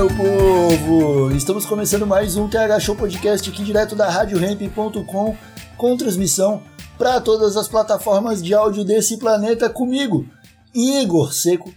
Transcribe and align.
Meu 0.00 0.08
povo! 0.08 1.30
Estamos 1.36 1.66
começando 1.66 2.06
mais 2.06 2.34
um 2.34 2.48
TH 2.48 2.80
Show 2.80 2.96
Podcast 2.96 3.50
aqui 3.50 3.62
direto 3.62 3.94
da 3.94 4.08
RadioRamp.com 4.08 5.36
com 5.76 5.96
transmissão 5.98 6.62
para 6.96 7.20
todas 7.20 7.54
as 7.54 7.68
plataformas 7.68 8.42
de 8.42 8.54
áudio 8.54 8.82
desse 8.82 9.18
planeta 9.18 9.68
comigo, 9.68 10.26
Igor 10.74 11.34
Seco, 11.34 11.70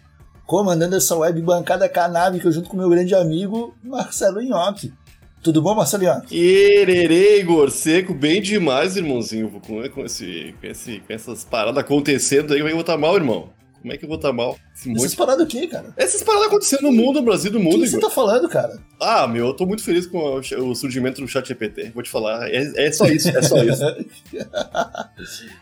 comandando 0.46 0.96
essa 0.96 1.18
web 1.18 1.42
bancada 1.42 1.90
canábica 1.90 2.50
junto 2.50 2.70
com 2.70 2.78
meu 2.78 2.90
grande 2.90 3.14
amigo 3.14 3.76
Marcelo 3.84 4.42
Nhoque. 4.42 4.94
Tudo 5.42 5.62
bom, 5.62 5.76
Marcelo 5.76 6.04
Nhoque? 6.04 6.34
Ererê, 6.34 7.42
Igor 7.42 7.70
Seco, 7.72 8.14
bem 8.14 8.42
demais, 8.42 8.96
irmãozinho. 8.96 9.52
Com, 9.68 9.84
esse, 9.84 10.56
com, 10.62 10.68
esse, 10.68 11.02
com 11.06 11.12
essas 11.12 11.44
paradas 11.44 11.84
acontecendo 11.84 12.54
aí, 12.54 12.60
como 12.60 12.70
é 12.70 12.72
que 12.72 12.72
eu 12.72 12.78
vou 12.78 12.82
estar 12.82 12.98
mal, 12.98 13.18
irmão? 13.18 13.50
Como 13.84 13.94
é 13.94 13.98
que 13.98 14.06
eu 14.06 14.08
vou 14.08 14.16
estar 14.16 14.32
mal? 14.32 14.58
Esse 14.74 14.88
monte- 14.88 15.00
Essas 15.00 15.14
paradas 15.16 15.44
o 15.46 15.48
quê, 15.48 15.68
cara? 15.68 15.94
Essas 15.98 16.24
paradas 16.24 16.48
acontecendo 16.48 16.84
no 16.84 16.92
mundo, 16.94 17.20
no 17.20 17.26
Brasil, 17.26 17.52
no 17.52 17.60
O 17.60 17.64
mundo, 17.64 17.82
que 17.82 17.88
você 17.90 18.00
tá 18.00 18.10
falando, 18.10 18.48
cara? 18.48 18.80
Ah, 19.00 19.28
meu, 19.28 19.48
eu 19.48 19.54
tô 19.54 19.66
muito 19.66 19.84
feliz 19.84 20.08
com 20.08 20.18
o, 20.18 20.38
o 20.70 20.74
surgimento 20.74 21.20
do 21.20 21.28
chat 21.28 21.46
GPT. 21.46 21.92
Vou 21.94 22.02
te 22.02 22.10
falar, 22.10 22.50
é, 22.50 22.88
é 22.88 22.92
só 22.94 23.06
isso, 23.08 23.28
é 23.30 23.42
só 23.42 23.58
isso. 23.62 23.84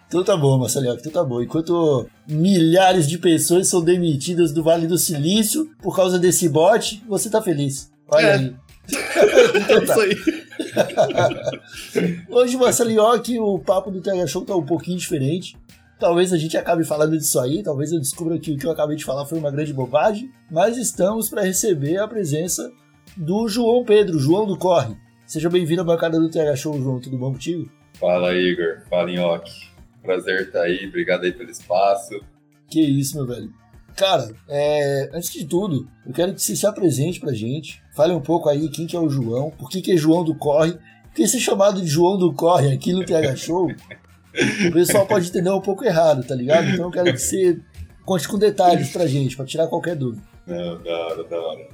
Então 0.08 0.23
tá 0.23 0.36
bom, 0.38 0.58
Marcelo, 0.58 0.94
então 0.94 1.11
tá 1.11 1.23
bom. 1.23 1.42
Enquanto 1.42 2.05
milhares 2.27 3.08
de 3.08 3.17
pessoas 3.17 3.67
são 3.67 3.81
demitidas 3.81 4.52
do 4.52 4.61
Vale 4.61 4.86
do 4.86 4.97
Silício 4.97 5.72
por 5.81 5.95
causa 5.95 6.19
desse 6.19 6.47
bot, 6.49 7.02
você 7.08 7.30
tá 7.30 7.42
feliz. 7.42 7.89
Olha 8.09 8.25
É. 8.25 8.33
aí. 8.36 8.55
É 8.92 9.58
então 9.58 9.86
tá. 9.86 9.94
isso 9.94 9.99
aí. 10.02 10.17
Hoje, 12.30 12.58
Marcelo, 12.58 13.22
que 13.22 13.39
o 13.39 13.58
papo 13.59 13.89
do 13.89 14.02
TH 14.02 14.27
Show 14.27 14.42
tá 14.44 14.55
um 14.55 14.66
pouquinho 14.66 14.97
diferente. 14.97 15.55
Talvez 16.02 16.33
a 16.33 16.38
gente 16.38 16.57
acabe 16.57 16.83
falando 16.83 17.16
disso 17.16 17.39
aí, 17.39 17.61
talvez 17.61 17.91
eu 17.91 17.99
descubra 17.99 18.39
que 18.39 18.52
o 18.52 18.57
que 18.57 18.66
eu 18.66 18.71
acabei 18.71 18.97
de 18.97 19.05
falar 19.05 19.23
foi 19.23 19.38
uma 19.38 19.52
grande 19.52 19.71
bobagem, 19.71 20.31
mas 20.49 20.75
estamos 20.75 21.30
para 21.30 21.43
receber 21.43 21.99
a 21.99 22.08
presença 22.08 22.71
do 23.16 23.47
João 23.47 23.85
Pedro, 23.85 24.17
João 24.17 24.47
do 24.47 24.58
Corre. 24.58 24.95
Seja 25.27 25.47
bem-vindo 25.47 25.81
à 25.81 25.83
bancada 25.83 26.19
do 26.19 26.27
TH 26.27 26.55
Show, 26.55 26.81
João, 26.81 26.99
tudo 26.99 27.19
bom 27.19 27.31
contigo? 27.31 27.69
Fala 27.99 28.33
Igor, 28.33 28.81
fala 28.89 29.11
Nhoque. 29.11 29.52
Prazer 30.02 30.41
estar 30.41 30.63
aí, 30.63 30.88
obrigado 30.88 31.23
aí 31.23 31.31
pelo 31.31 31.52
espaço. 31.52 32.19
Que 32.67 32.81
isso, 32.81 33.15
meu 33.17 33.27
velho. 33.27 33.53
Cara, 33.95 34.27
é, 34.49 35.11
antes 35.13 35.31
de 35.31 35.45
tudo, 35.45 35.88
eu 36.03 36.11
quero 36.13 36.33
que 36.33 36.41
você 36.41 36.55
se 36.55 36.65
apresente 36.65 37.19
pra 37.19 37.31
gente. 37.31 37.80
Fale 37.95 38.11
um 38.11 38.21
pouco 38.21 38.49
aí 38.49 38.69
quem 38.69 38.88
que 38.88 38.95
é 38.95 38.99
o 38.99 39.08
João, 39.08 39.52
por 39.52 39.69
que, 39.69 39.83
que 39.83 39.91
é 39.91 39.97
João 39.97 40.23
do 40.23 40.33
Corre. 40.33 40.80
Porque 41.03 41.27
ser 41.27 41.39
chamado 41.39 41.80
de 41.80 41.88
João 41.88 42.17
do 42.17 42.33
Corre 42.33 42.73
aqui 42.73 42.91
no 42.91 43.05
TH 43.05 43.36
Show, 43.36 43.67
o 44.67 44.71
pessoal 44.71 45.05
pode 45.05 45.27
entender 45.29 45.49
um 45.49 45.61
pouco 45.61 45.83
errado, 45.83 46.23
tá 46.25 46.33
ligado? 46.35 46.69
Então 46.69 46.85
eu 46.85 46.91
quero 46.91 47.11
que 47.13 47.19
você 47.19 47.59
conte 48.05 48.27
com 48.27 48.37
detalhes 48.37 48.91
pra 48.91 49.05
gente, 49.07 49.35
pra 49.35 49.45
tirar 49.45 49.67
qualquer 49.67 49.95
dúvida. 49.95 50.23
Não, 50.47 50.81
da 50.81 50.91
hora, 51.07 51.23
da 51.23 51.39
hora. 51.41 51.67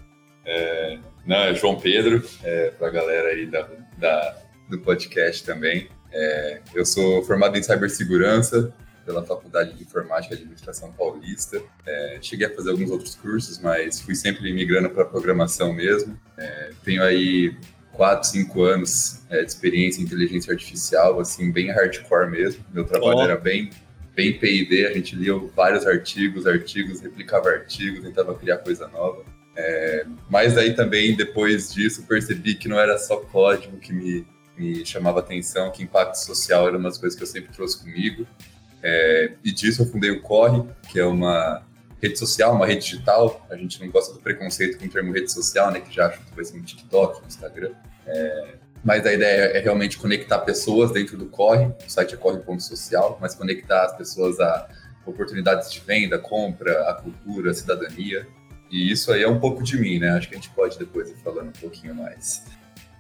É, 0.46 0.98
não, 1.26 1.36
é 1.38 1.54
João 1.54 1.80
Pedro, 1.80 2.24
é, 2.44 2.72
pra 2.72 2.90
galera 2.90 3.30
aí 3.30 3.46
da, 3.46 3.68
da- 3.98 4.36
do 4.70 4.80
podcast 4.80 5.44
também. 5.44 5.88
É, 6.12 6.62
eu 6.74 6.86
sou 6.86 7.24
formado 7.24 7.58
em 7.58 7.64
cibersegurança 7.64 8.74
pela 9.06 9.24
Faculdade 9.26 9.74
de 9.74 9.84
Informática 9.84 10.34
e 10.34 10.38
Administração 10.38 10.92
Paulista. 10.92 11.62
É, 11.86 12.18
cheguei 12.22 12.48
a 12.48 12.54
fazer 12.54 12.72
alguns 12.72 12.90
outros 12.92 13.16
cursos, 13.16 13.60
mas 13.60 14.02
fui 14.02 14.16
sempre 14.16 14.52
migrando 14.54 14.90
para 14.90 15.06
programação 15.06 15.72
mesmo. 15.74 16.18
É, 16.38 16.72
tenho 16.84 17.02
aí 17.04 17.56
quatro, 17.98 18.30
cinco 18.30 18.62
anos 18.62 19.22
é, 19.30 19.44
de 19.44 19.50
experiência 19.50 20.00
em 20.00 20.06
inteligência 20.06 20.54
artificial, 20.54 21.20
assim, 21.20 21.52
bem 21.52 21.72
hardcore 21.72 22.30
mesmo. 22.30 22.64
Meu 22.72 22.86
trabalho 22.86 23.18
Ó. 23.18 23.24
era 23.24 23.36
bem 23.36 23.70
bem 24.16 24.34
P&D, 24.40 24.88
a 24.88 24.94
gente 24.94 25.16
lia 25.16 25.38
vários 25.56 25.86
artigos, 25.86 26.48
artigos, 26.48 27.02
replicava 27.02 27.50
artigos, 27.50 28.02
tentava 28.02 28.34
criar 28.34 28.58
coisa 28.58 28.88
nova. 28.88 29.24
É, 29.56 30.08
mas 30.28 30.58
aí 30.58 30.74
também, 30.74 31.16
depois 31.16 31.72
disso, 31.72 32.04
percebi 32.08 32.56
que 32.56 32.68
não 32.68 32.80
era 32.80 32.98
só 32.98 33.18
código 33.18 33.78
que 33.78 33.94
me, 33.94 34.26
me 34.58 34.84
chamava 34.84 35.20
atenção, 35.20 35.72
que 35.72 35.84
impacto 35.84 36.16
social 36.16 36.68
era 36.68 36.78
uma 36.78 36.90
das 36.90 36.98
coisas 36.98 37.16
que 37.16 37.22
eu 37.22 37.28
sempre 37.28 37.54
trouxe 37.54 37.80
comigo. 37.80 38.26
É, 38.82 39.34
e 39.44 39.52
disso 39.52 39.84
eu 39.84 39.86
fundei 39.86 40.10
o 40.10 40.22
Corre, 40.22 40.64
que 40.92 41.00
é 41.00 41.06
uma 41.06 41.64
rede 42.02 42.18
social, 42.18 42.54
uma 42.54 42.66
rede 42.66 42.86
digital. 42.86 43.46
A 43.50 43.56
gente 43.56 43.80
não 43.84 43.90
gosta 43.92 44.14
do 44.14 44.20
preconceito 44.20 44.78
com 44.78 44.86
o 44.86 44.90
termo 44.90 45.12
rede 45.14 45.32
social, 45.32 45.72
né? 45.72 45.80
Que 45.80 45.94
já 45.94 46.08
acha 46.08 46.20
que 46.20 46.36
vai 46.36 46.46
ser 46.46 46.58
no 46.58 46.64
TikTok, 46.64 47.22
no 47.22 47.28
Instagram. 47.28 47.72
É, 48.06 48.54
mas 48.84 49.06
a 49.06 49.14
ideia 49.14 49.58
é 49.58 49.60
realmente 49.60 49.98
conectar 49.98 50.40
pessoas 50.40 50.92
dentro 50.92 51.18
do 51.18 51.26
Corre. 51.26 51.66
O 51.66 51.90
site 51.90 52.14
é 52.14 52.18
corre.social, 52.18 53.18
mas 53.20 53.36
conectar 53.36 53.84
as 53.86 53.98
pessoas 53.98 54.40
a 54.40 54.68
oportunidades 55.06 55.72
de 55.72 55.80
venda, 55.80 56.20
compra, 56.20 56.90
a 56.90 56.94
cultura, 56.94 57.52
a 57.52 57.54
cidadania. 57.54 58.28
E 58.70 58.92
isso 58.92 59.12
aí 59.12 59.24
é 59.24 59.30
um 59.30 59.40
pouco 59.40 59.64
de 59.64 59.78
mim, 59.80 60.00
né? 60.00 60.10
Acho 60.12 60.28
que 60.28 60.36
a 60.36 60.38
gente 60.38 60.50
pode 60.50 60.78
depois 60.78 61.10
ir 61.10 61.16
falando 61.24 61.48
um 61.48 61.60
pouquinho 61.60 61.96
mais. 61.96 62.44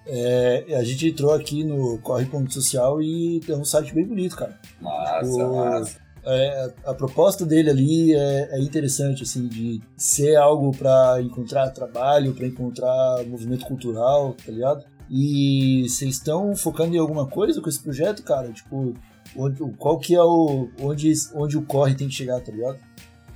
É, 0.06 0.64
a 0.78 0.84
gente 0.86 1.10
entrou 1.10 1.34
aqui 1.34 1.66
no 1.66 1.98
Corre.social 2.00 3.02
e 3.02 3.42
tem 3.46 3.54
um 3.56 3.66
site 3.66 3.94
bem 3.94 4.06
bonito, 4.06 4.38
cara. 4.38 4.58
Massa, 4.80 5.26
O- 5.28 5.56
massa. 5.56 5.98
É, 6.30 6.74
a 6.86 6.94
proposta 6.94 7.46
dele 7.46 7.70
ali 7.70 8.14
é, 8.14 8.58
é 8.58 8.60
interessante, 8.60 9.24
assim, 9.24 9.48
de 9.48 9.82
ser 9.96 10.36
algo 10.36 10.76
para 10.76 11.22
encontrar 11.22 11.70
trabalho, 11.70 12.34
para 12.34 12.46
encontrar 12.46 13.24
movimento 13.26 13.66
cultural, 13.66 14.34
tá 14.34 14.52
ligado? 14.52 14.84
E 15.10 15.86
vocês 15.88 16.16
estão 16.16 16.54
focando 16.54 16.96
em 16.96 17.00
alguma 17.00 17.26
coisa 17.26 17.62
com 17.62 17.70
esse 17.70 17.82
projeto, 17.82 18.24
cara? 18.24 18.52
Tipo, 18.52 18.94
onde, 19.38 19.64
qual 19.78 19.98
que 20.00 20.16
é 20.16 20.22
o. 20.22 20.70
onde, 20.82 21.14
onde 21.34 21.58
o 21.58 21.62
corre 21.62 21.96
tem 21.96 22.10
que 22.10 22.14
chegar, 22.14 22.42
tá 22.42 22.52
ligado? 22.52 22.78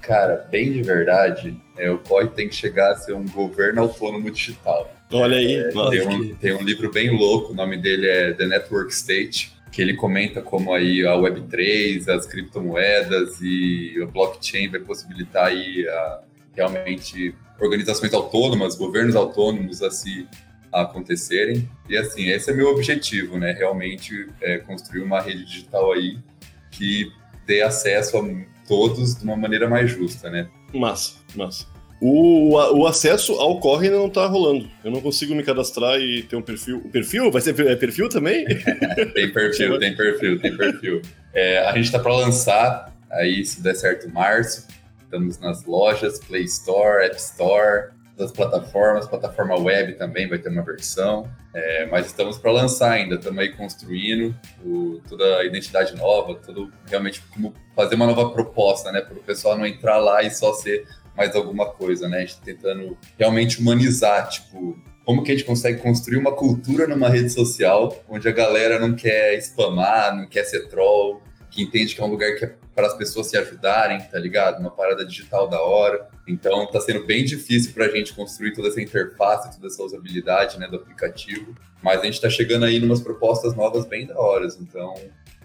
Cara, 0.02 0.48
bem 0.50 0.74
de 0.74 0.82
verdade, 0.82 1.56
é, 1.78 1.90
o 1.92 2.00
COI 2.00 2.28
tem 2.30 2.50
que 2.50 2.56
chegar 2.56 2.92
a 2.92 2.96
ser 2.96 3.14
um 3.14 3.26
governo 3.28 3.84
autônomo 3.84 4.32
digital. 4.32 4.92
Olha 5.14 5.38
aí, 5.38 5.56
É, 5.56 5.70
tem, 5.70 6.08
um, 6.08 6.36
tem 6.36 6.54
um 6.54 6.64
livro 6.64 6.92
bem 6.92 7.16
louco, 7.16 7.54
o 7.54 7.56
nome 7.56 7.78
dele 7.78 8.08
é 8.08 8.34
The 8.34 8.48
Network 8.48 8.92
State, 8.92 9.54
que 9.72 9.82
ele 9.82 9.96
comenta 9.96 10.42
como 10.42 10.74
aí 10.74 11.06
a 11.06 11.14
Web3, 11.14 12.08
as 12.10 12.26
criptomoedas 12.26 13.40
e 13.42 14.00
o 14.02 14.08
blockchain 14.08 14.70
vai 14.70 14.80
possibilitar 14.82 15.48
aí 15.48 15.88
a, 15.88 16.22
realmente 16.56 17.34
organizações 17.60 18.14
autônomas, 18.14 18.76
governos 18.76 19.16
autônomos 19.16 19.82
a 19.82 19.90
se 19.90 20.28
acontecerem. 20.72 21.70
E 21.88 21.96
assim, 21.96 22.30
esse 22.30 22.50
é 22.52 22.54
meu 22.54 22.70
objetivo, 22.70 23.38
né? 23.38 23.54
Realmente 23.54 24.28
é 24.42 24.58
construir 24.58 25.02
uma 25.02 25.22
rede 25.22 25.46
digital 25.46 25.94
aí 25.94 26.18
que 26.72 27.12
dê 27.46 27.62
acesso 27.62 28.18
a 28.18 28.22
todos 28.68 29.16
de 29.16 29.24
uma 29.24 29.36
maneira 29.36 29.70
mais 29.70 29.92
justa, 29.92 30.30
né? 30.30 30.50
Massa, 30.74 31.18
massa. 31.36 31.68
O, 32.02 32.56
o 32.56 32.88
acesso 32.88 33.34
ao 33.34 33.60
corre 33.60 33.86
ainda 33.88 34.00
não 34.00 34.10
tá 34.10 34.26
rolando. 34.26 34.68
Eu 34.84 34.90
não 34.90 35.00
consigo 35.02 35.36
me 35.36 35.44
cadastrar 35.44 36.00
e 36.00 36.24
ter 36.24 36.36
um 36.36 36.42
perfil. 36.42 36.78
O 36.78 36.90
perfil? 36.90 37.32
Vai 37.32 37.42
ser 37.42 37.58
é 37.68 37.76
perfil 37.76 38.10
também? 38.10 38.44
Tem 39.14 39.32
perfil, 39.32 39.78
tem 39.78 39.96
perfil, 39.96 40.40
tem 40.40 40.58
perfil. 40.58 41.02
É, 41.32 41.60
a 41.60 41.76
gente 41.76 41.92
tá 41.92 42.00
para 42.00 42.12
lançar, 42.16 42.92
aí 43.12 43.46
se 43.46 43.62
der 43.62 43.76
certo, 43.76 44.10
março. 44.10 44.68
Estamos 45.04 45.38
nas 45.40 45.64
lojas, 45.66 46.20
Play 46.20 46.44
Store, 46.46 47.06
App 47.06 47.18
Store, 47.18 47.90
das 48.18 48.32
plataformas, 48.32 49.08
plataforma 49.08 49.58
web 49.60 49.94
também 49.94 50.28
vai 50.28 50.38
ter 50.40 50.50
uma 50.50 50.64
versão. 50.64 51.30
É, 51.54 51.86
mas 51.88 52.08
estamos 52.08 52.38
para 52.38 52.52
lançar 52.52 52.92
ainda, 52.92 53.16
estamos 53.16 53.38
aí 53.40 53.50
construindo 53.50 54.34
o- 54.66 55.02
toda 55.08 55.38
a 55.38 55.46
identidade 55.46 55.96
nova, 55.98 56.36
tudo 56.36 56.72
realmente 56.90 57.22
como 57.34 57.54
fazer 57.76 57.96
uma 57.96 58.08
nova 58.08 58.30
proposta, 58.30 58.92
né? 58.92 59.02
Para 59.02 59.18
o 59.18 59.22
pessoal 59.24 59.58
não 59.58 59.66
entrar 59.66 59.98
lá 59.98 60.24
e 60.24 60.32
só 60.32 60.54
ser 60.54 60.88
mais 61.16 61.36
alguma 61.36 61.66
coisa, 61.66 62.08
né? 62.08 62.18
A 62.18 62.22
gente 62.22 62.38
tá 62.38 62.46
tentando 62.46 62.98
realmente 63.18 63.60
humanizar, 63.60 64.30
tipo, 64.30 64.78
como 65.06 65.24
que 65.24 65.32
a 65.32 65.36
gente 65.36 65.46
consegue 65.46 65.82
construir 65.82 66.18
uma 66.18 66.32
cultura 66.32 66.88
numa 66.88 67.10
rede 67.10 67.30
social 67.30 68.04
onde 68.08 68.28
a 68.28 68.32
galera 68.32 68.80
não 68.80 68.94
quer 68.94 69.38
spamar, 69.42 70.16
não 70.16 70.28
quer 70.28 70.44
ser 70.44 70.68
troll, 70.68 71.22
que 71.50 71.62
entende 71.62 71.94
que 71.94 72.02
é 72.02 72.04
um 72.04 72.10
lugar 72.10 72.34
que 72.36 72.46
é 72.46 72.56
para 72.74 72.88
as 72.88 72.94
pessoas 72.94 73.28
se 73.28 73.38
ajudarem, 73.38 74.00
tá 74.00 74.18
ligado? 74.18 74.60
Uma 74.60 74.72
parada 74.72 75.06
digital 75.06 75.48
da 75.48 75.62
hora. 75.62 76.08
Então 76.28 76.66
tá 76.68 76.80
sendo 76.80 77.06
bem 77.06 77.26
difícil 77.26 77.74
para 77.74 77.86
a 77.86 77.90
gente 77.90 78.14
construir 78.14 78.54
toda 78.54 78.70
essa 78.70 78.82
interface, 78.82 79.54
toda 79.54 79.68
essa 79.68 79.84
usabilidade 79.84 80.58
né, 80.58 80.68
do 80.68 80.78
aplicativo. 80.78 81.54
Mas 81.84 82.00
a 82.00 82.06
gente 82.06 82.14
está 82.14 82.30
chegando 82.30 82.66
aí 82.66 82.78
em 82.78 82.86
umas 82.86 83.02
propostas 83.02 83.54
novas 83.56 83.86
bem 83.86 84.08
da 84.08 84.18
horas. 84.18 84.58
Então 84.62 84.94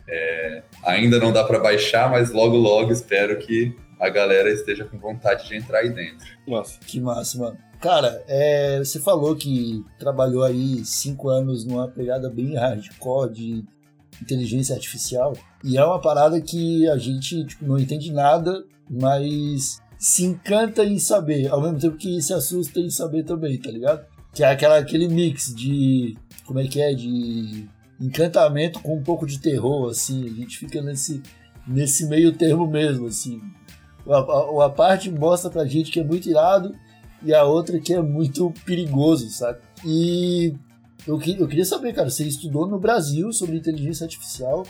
é, 0.09 0.63
ainda 0.85 1.19
não 1.19 1.33
dá 1.33 1.43
para 1.43 1.59
baixar, 1.59 2.09
mas 2.09 2.31
logo 2.31 2.57
logo 2.57 2.93
espero 2.93 3.37
que 3.39 3.75
a 3.99 4.09
galera 4.09 4.51
esteja 4.51 4.85
com 4.85 4.99
vontade 4.99 5.49
de 5.49 5.57
entrar 5.57 5.79
aí 5.79 5.91
dentro. 5.91 6.27
Nossa. 6.47 6.79
Que 6.87 7.01
massa, 7.01 7.39
mano. 7.39 7.59
Cara, 7.81 8.23
é, 8.27 8.79
você 8.79 9.01
falou 9.01 9.37
que 9.37 9.85
trabalhou 9.99 10.43
aí 10.43 10.85
cinco 10.85 11.29
anos 11.29 11.65
numa 11.65 11.89
pegada 11.89 12.31
bem 12.31 12.55
hardcore 12.55 13.33
de 13.33 13.65
inteligência 14.23 14.75
artificial. 14.75 15.35
E 15.63 15.77
é 15.77 15.85
uma 15.85 16.01
parada 16.01 16.41
que 16.41 16.89
a 16.89 16.97
gente 16.97 17.45
tipo, 17.45 17.67
não 17.67 17.79
entende 17.79 18.13
nada, 18.13 18.65
mas 18.89 19.81
se 19.99 20.25
encanta 20.25 20.85
em 20.85 20.99
saber, 20.99 21.49
ao 21.49 21.61
mesmo 21.61 21.79
tempo 21.79 21.97
que 21.97 22.21
se 22.21 22.33
assusta 22.33 22.81
em 22.81 22.91
saber 22.91 23.25
também, 23.25 23.59
tá 23.59 23.71
ligado? 23.71 24.07
Que 24.33 24.43
é 24.43 24.51
aquela, 24.51 24.79
aquele 24.79 25.09
mix 25.09 25.55
de. 25.55 26.17
Como 26.45 26.61
é 26.61 26.67
que 26.67 26.81
é? 26.81 26.93
De 26.95 27.69
encantamento 28.01 28.81
com 28.81 28.97
um 28.97 29.03
pouco 29.03 29.27
de 29.27 29.41
terror, 29.41 29.91
assim. 29.91 30.25
A 30.27 30.35
gente 30.35 30.59
fica 30.59 30.83
nesse, 30.83 31.23
nesse 31.67 32.07
meio 32.07 32.33
termo 32.33 32.67
mesmo, 32.67 33.07
assim. 33.07 33.41
A, 34.09 34.19
a, 34.19 34.67
a 34.67 34.71
parte 34.71 35.11
mostra 35.11 35.51
pra 35.51 35.65
gente 35.65 35.91
que 35.91 36.01
é 36.01 36.05
muito 36.05 36.29
irado 36.29 36.75
e 37.23 37.35
a 37.35 37.45
outra 37.45 37.81
que 37.81 37.93
é 37.93 38.01
muito 38.01 38.53
perigoso, 38.65 39.29
sabe? 39.31 39.59
E 39.85 40.55
eu, 41.07 41.21
eu 41.39 41.49
queria 41.49 41.65
saber, 41.65 41.93
cara, 41.93 42.11
você 42.11 42.25
estudou 42.25 42.67
no 42.67 42.79
Brasil 42.79 43.33
sobre 43.33 43.57
inteligência 43.57 44.05
artificial. 44.05 44.67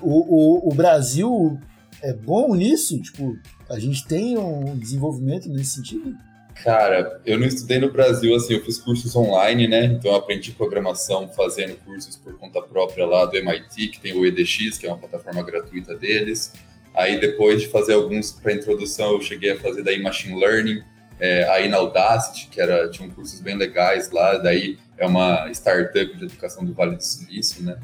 O, 0.00 0.68
o, 0.68 0.70
o 0.70 0.74
Brasil 0.74 1.58
é 2.02 2.12
bom 2.12 2.54
nisso? 2.54 3.00
Tipo, 3.00 3.36
a 3.68 3.78
gente 3.78 4.06
tem 4.06 4.38
um 4.38 4.76
desenvolvimento 4.76 5.48
nesse 5.48 5.76
sentido? 5.76 6.16
Cara, 6.62 7.20
eu 7.24 7.38
não 7.38 7.46
estudei 7.46 7.78
no 7.78 7.90
Brasil, 7.90 8.34
assim, 8.34 8.54
eu 8.54 8.62
fiz 8.62 8.78
cursos 8.78 9.14
online, 9.16 9.66
né? 9.66 9.84
Então 9.86 10.10
eu 10.10 10.16
aprendi 10.16 10.52
programação 10.52 11.28
fazendo 11.28 11.74
cursos 11.84 12.16
por 12.16 12.36
conta 12.36 12.60
própria 12.60 13.06
lá 13.06 13.24
do 13.24 13.36
MIT, 13.36 13.88
que 13.88 14.00
tem 14.00 14.12
o 14.12 14.26
EDX, 14.26 14.76
que 14.76 14.86
é 14.86 14.90
uma 14.90 14.98
plataforma 14.98 15.42
gratuita 15.42 15.96
deles. 15.96 16.52
Aí 16.94 17.20
depois 17.20 17.62
de 17.62 17.68
fazer 17.68 17.94
alguns 17.94 18.32
para 18.32 18.52
introdução, 18.52 19.12
eu 19.12 19.22
cheguei 19.22 19.52
a 19.52 19.60
fazer 19.60 19.82
daí 19.82 20.02
machine 20.02 20.38
learning, 20.38 20.82
é, 21.18 21.48
aí 21.50 21.68
na 21.68 21.76
Audacity, 21.76 22.48
que 22.48 22.60
era, 22.60 22.88
tinha 22.90 23.08
cursos 23.10 23.40
bem 23.40 23.56
legais 23.56 24.10
lá, 24.10 24.38
daí 24.38 24.78
é 24.96 25.06
uma 25.06 25.50
startup 25.50 26.16
de 26.16 26.24
educação 26.24 26.64
do 26.64 26.74
Vale 26.74 26.96
do 26.96 27.02
Silício, 27.02 27.62
né? 27.62 27.78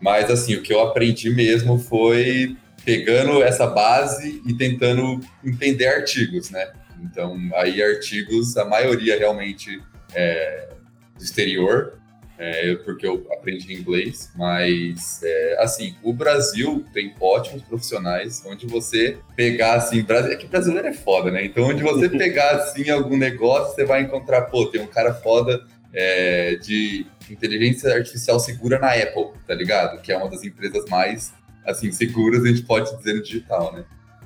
Mas 0.00 0.30
assim, 0.30 0.54
o 0.54 0.62
que 0.62 0.72
eu 0.72 0.80
aprendi 0.80 1.30
mesmo 1.30 1.78
foi 1.78 2.56
pegando 2.84 3.42
essa 3.42 3.66
base 3.66 4.42
e 4.46 4.54
tentando 4.54 5.20
entender 5.44 5.86
artigos, 5.86 6.50
né? 6.50 6.72
Então, 7.00 7.38
aí 7.54 7.82
artigos, 7.82 8.56
a 8.56 8.64
maioria 8.64 9.18
realmente 9.18 9.80
é 10.14 10.68
do 11.16 11.22
exterior, 11.22 12.01
é, 12.42 12.74
porque 12.74 13.06
eu 13.06 13.24
aprendi 13.30 13.72
inglês, 13.72 14.32
mas 14.34 15.22
é, 15.22 15.56
assim, 15.60 15.94
o 16.02 16.12
Brasil 16.12 16.84
tem 16.92 17.14
ótimos 17.20 17.62
profissionais, 17.62 18.42
onde 18.44 18.66
você 18.66 19.16
pegar 19.36 19.74
assim, 19.74 20.04
é 20.08 20.34
que 20.34 20.48
brasileiro 20.48 20.88
é 20.88 20.92
foda, 20.92 21.30
né? 21.30 21.44
Então, 21.44 21.62
onde 21.62 21.84
você 21.84 22.08
pegar 22.18 22.50
assim 22.56 22.90
algum 22.90 23.16
negócio, 23.16 23.76
você 23.76 23.84
vai 23.84 24.02
encontrar, 24.02 24.42
pô, 24.42 24.66
tem 24.66 24.80
um 24.80 24.88
cara 24.88 25.14
foda 25.14 25.64
é, 25.94 26.56
de 26.56 27.06
inteligência 27.30 27.94
artificial 27.94 28.40
segura 28.40 28.76
na 28.76 28.92
Apple, 28.92 29.38
tá 29.46 29.54
ligado? 29.54 30.02
Que 30.02 30.10
é 30.10 30.16
uma 30.16 30.28
das 30.28 30.42
empresas 30.42 30.84
mais 30.86 31.32
assim 31.64 31.92
seguras 31.92 32.42
a 32.42 32.48
gente 32.48 32.62
pode 32.62 32.96
dizer 32.96 33.14
no 33.14 33.22
digital, 33.22 33.72
né? 33.72 33.84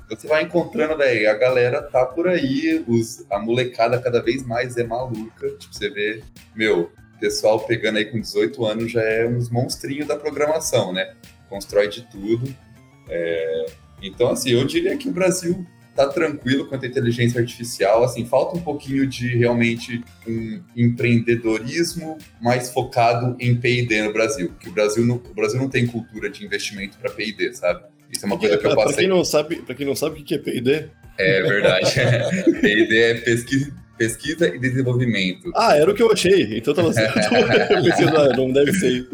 Você 0.09 0.25
vai 0.25 0.41
encontrando, 0.41 0.97
velho, 0.97 1.29
a 1.29 1.35
galera 1.35 1.83
tá 1.83 2.03
por 2.03 2.27
aí, 2.27 2.83
os, 2.87 3.29
a 3.29 3.37
molecada 3.37 4.01
cada 4.01 4.23
vez 4.23 4.43
mais 4.43 4.75
é 4.75 4.83
maluca. 4.83 5.49
Tipo, 5.59 5.75
você 5.75 5.89
vê, 5.89 6.23
meu, 6.55 6.89
pessoal 7.19 7.59
pegando 7.59 7.97
aí 7.97 8.05
com 8.05 8.19
18 8.19 8.65
anos 8.65 8.91
já 8.91 9.01
é 9.01 9.27
uns 9.27 9.49
monstrinhos 9.49 10.07
da 10.07 10.15
programação, 10.15 10.93
né? 10.93 11.13
Constrói 11.49 11.87
de 11.87 12.01
tudo. 12.03 12.53
É... 13.09 13.65
Então, 14.01 14.29
assim, 14.29 14.51
eu 14.51 14.63
diria 14.65 14.95
que 14.97 15.09
o 15.09 15.11
Brasil 15.11 15.65
tá 15.95 16.07
tranquilo 16.07 16.67
quanto 16.67 16.85
à 16.85 16.87
inteligência 16.87 17.41
artificial. 17.41 18.03
Assim, 18.03 18.25
falta 18.25 18.55
um 18.55 18.61
pouquinho 18.61 19.07
de 19.07 19.35
realmente 19.35 20.03
um 20.27 20.61
empreendedorismo 20.75 22.17
mais 22.39 22.69
focado 22.69 23.35
em 23.39 23.55
P&D 23.55 24.03
no 24.03 24.13
Brasil, 24.13 24.49
porque 24.49 24.69
o 24.69 24.71
Brasil 24.71 25.03
não, 25.03 25.15
o 25.15 25.33
Brasil 25.33 25.59
não 25.59 25.69
tem 25.69 25.87
cultura 25.87 26.29
de 26.29 26.45
investimento 26.45 26.97
para 26.99 27.09
P&D, 27.09 27.53
sabe? 27.53 27.83
Isso 28.11 28.25
é 28.25 28.27
uma 28.27 28.37
coisa 28.37 28.57
que 28.57 28.67
eu 28.67 28.75
passei. 28.75 28.85
Para 28.85 29.01
quem 29.01 29.07
não 29.07 29.25
sabe, 29.25 29.55
para 29.57 29.75
quem 29.75 29.85
não 29.85 29.95
sabe 29.95 30.21
o 30.21 30.23
que 30.23 30.35
é 30.35 30.37
P&D? 30.37 30.89
É 31.17 31.41
verdade. 31.41 31.91
P&D 32.61 32.97
é 32.97 33.13
pesquisa 33.15 33.86
Pesquisa 33.97 34.47
e 34.47 34.59
desenvolvimento. 34.59 35.51
Ah, 35.55 35.75
era 35.75 35.89
o 35.89 35.93
que 35.95 36.03
eu 36.03 36.11
achei. 36.11 36.57
Então 36.57 36.73
tava 36.73 36.93
certo. 36.93 37.17
eu 37.33 37.83
pensei, 37.83 38.05
não, 38.05 38.51
deve 38.51 38.73
ser. 38.73 39.07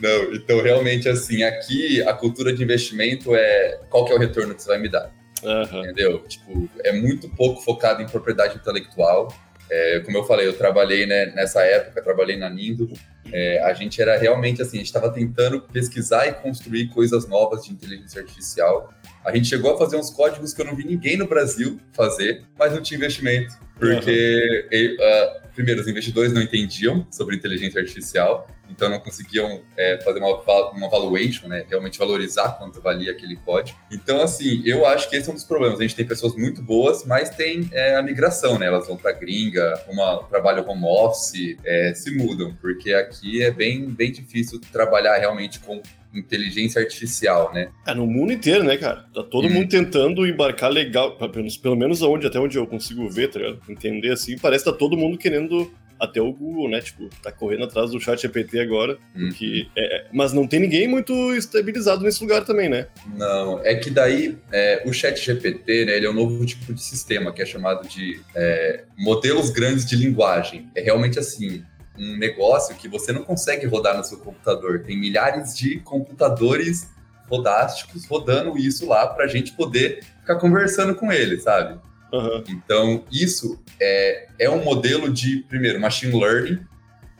Não, 0.00 0.34
então 0.34 0.62
realmente 0.62 1.08
assim, 1.08 1.42
aqui 1.42 2.02
a 2.02 2.12
cultura 2.12 2.52
de 2.52 2.62
investimento 2.62 3.34
é 3.34 3.80
qual 3.88 4.04
que 4.04 4.12
é 4.12 4.16
o 4.16 4.18
retorno 4.18 4.54
que 4.54 4.62
você 4.62 4.68
vai 4.68 4.78
me 4.78 4.88
dar. 4.88 5.10
Uhum. 5.42 5.80
Entendeu? 5.80 6.22
Tipo, 6.28 6.68
é 6.84 6.92
muito 6.92 7.28
pouco 7.30 7.62
focado 7.62 8.02
em 8.02 8.06
propriedade 8.06 8.56
intelectual. 8.56 9.28
É, 9.70 10.00
como 10.00 10.18
eu 10.18 10.24
falei, 10.24 10.48
eu 10.48 10.52
trabalhei 10.52 11.06
né, 11.06 11.26
nessa 11.26 11.62
época, 11.62 12.02
trabalhei 12.02 12.36
na 12.36 12.50
Nindo. 12.50 12.90
É, 13.32 13.62
a 13.62 13.72
gente 13.72 14.02
era 14.02 14.18
realmente 14.18 14.60
assim, 14.60 14.78
a 14.78 14.80
gente 14.80 14.86
estava 14.86 15.10
tentando 15.12 15.60
pesquisar 15.60 16.26
e 16.26 16.32
construir 16.32 16.88
coisas 16.88 17.28
novas 17.28 17.64
de 17.64 17.72
inteligência 17.72 18.20
artificial. 18.20 18.92
A 19.24 19.34
gente 19.34 19.46
chegou 19.48 19.74
a 19.74 19.78
fazer 19.78 19.96
uns 19.96 20.10
códigos 20.10 20.52
que 20.52 20.60
eu 20.60 20.66
não 20.66 20.74
vi 20.74 20.84
ninguém 20.84 21.16
no 21.16 21.28
Brasil 21.28 21.78
fazer, 21.92 22.42
mas 22.58 22.72
não 22.72 22.82
tinha 22.82 22.98
investimento. 22.98 23.54
Porque, 23.78 24.66
uhum. 24.72 24.94
uh, 24.94 25.48
primeiro, 25.54 25.80
os 25.80 25.86
investidores 25.86 26.32
não 26.32 26.42
entendiam 26.42 27.06
sobre 27.10 27.36
inteligência 27.36 27.80
artificial, 27.80 28.48
então 28.70 28.88
não 28.88 29.00
conseguiam 29.00 29.62
é, 29.76 30.00
fazer 30.02 30.20
uma, 30.20 30.70
uma 30.72 30.88
valuation, 30.88 31.48
né? 31.48 31.64
Realmente 31.68 31.98
valorizar 31.98 32.50
quanto 32.58 32.80
valia 32.80 33.12
aquele 33.12 33.36
código. 33.36 33.78
Então, 33.90 34.20
assim, 34.22 34.62
eu 34.64 34.86
acho 34.86 35.08
que 35.08 35.16
esse 35.16 35.28
é 35.28 35.32
um 35.32 35.34
dos 35.34 35.44
problemas. 35.44 35.78
A 35.78 35.82
gente 35.82 35.96
tem 35.96 36.06
pessoas 36.06 36.34
muito 36.34 36.62
boas, 36.62 37.04
mas 37.04 37.30
tem 37.30 37.68
é, 37.72 37.96
a 37.96 38.02
migração, 38.02 38.58
né? 38.58 38.66
Elas 38.66 38.86
vão 38.86 38.96
para 38.96 39.12
gringa, 39.12 39.82
uma 39.88 40.22
trabalho 40.24 40.64
home 40.68 40.84
office, 40.84 41.56
é, 41.64 41.92
se 41.94 42.10
mudam, 42.16 42.56
porque 42.60 42.92
aqui 42.92 43.42
é 43.42 43.50
bem, 43.50 43.86
bem 43.86 44.12
difícil 44.12 44.60
trabalhar 44.72 45.16
realmente 45.18 45.60
com 45.60 45.82
inteligência 46.12 46.80
artificial, 46.80 47.52
né? 47.52 47.70
É, 47.86 47.94
no 47.94 48.06
mundo 48.06 48.32
inteiro, 48.32 48.64
né, 48.64 48.76
cara? 48.76 49.04
Tá 49.14 49.22
todo 49.22 49.46
hum. 49.46 49.50
mundo 49.50 49.68
tentando 49.68 50.26
embarcar 50.26 50.70
legal, 50.70 51.16
pelo 51.16 51.34
menos, 51.36 51.56
pelo 51.56 51.76
menos 51.76 52.02
aonde, 52.02 52.26
até 52.26 52.38
onde 52.38 52.58
eu 52.58 52.66
consigo 52.66 53.08
ver, 53.08 53.28
tá 53.28 53.38
ligado? 53.38 53.60
Entender 53.68 54.12
assim, 54.12 54.36
parece 54.36 54.64
que 54.64 54.70
tá 54.70 54.76
todo 54.76 54.96
mundo 54.96 55.16
querendo 55.16 55.72
até 56.00 56.20
o 56.20 56.32
Google, 56.32 56.68
né? 56.70 56.80
Tipo, 56.80 57.08
tá 57.22 57.30
correndo 57.30 57.64
atrás 57.64 57.90
do 57.90 58.00
chat 58.00 58.20
GPT 58.22 58.60
agora. 58.60 58.98
Hum. 59.14 59.30
Que 59.30 59.70
é, 59.76 60.06
mas 60.12 60.32
não 60.32 60.46
tem 60.46 60.60
ninguém 60.60 60.88
muito 60.88 61.12
estabilizado 61.34 62.02
nesse 62.02 62.22
lugar 62.22 62.44
também, 62.44 62.68
né? 62.68 62.86
Não, 63.16 63.60
é 63.64 63.74
que 63.74 63.90
daí 63.90 64.38
é, 64.50 64.82
o 64.86 64.92
chat 64.92 65.22
GPT, 65.22 65.84
né? 65.84 65.96
Ele 65.96 66.06
é 66.06 66.10
um 66.10 66.14
novo 66.14 66.44
tipo 66.46 66.72
de 66.72 66.82
sistema 66.82 67.32
que 67.32 67.42
é 67.42 67.46
chamado 67.46 67.86
de 67.86 68.20
é, 68.34 68.84
modelos 68.96 69.50
grandes 69.50 69.84
de 69.84 69.96
linguagem. 69.96 70.70
É 70.74 70.80
realmente 70.80 71.18
assim, 71.18 71.62
um 71.98 72.16
negócio 72.16 72.74
que 72.76 72.88
você 72.88 73.12
não 73.12 73.22
consegue 73.22 73.66
rodar 73.66 73.96
no 73.96 74.02
seu 74.02 74.18
computador. 74.18 74.82
Tem 74.82 74.98
milhares 74.98 75.56
de 75.56 75.78
computadores 75.80 76.88
rodásticos 77.28 78.06
rodando 78.06 78.58
isso 78.58 78.86
lá 78.88 79.06
para 79.06 79.24
a 79.24 79.28
gente 79.28 79.52
poder 79.52 80.02
ficar 80.20 80.36
conversando 80.36 80.94
com 80.94 81.12
ele, 81.12 81.38
sabe? 81.38 81.78
Uhum. 82.12 82.44
Então, 82.48 83.04
isso 83.10 83.62
é, 83.80 84.28
é 84.38 84.50
um 84.50 84.62
modelo 84.64 85.10
de, 85.10 85.44
primeiro, 85.48 85.80
machine 85.80 86.18
learning, 86.18 86.60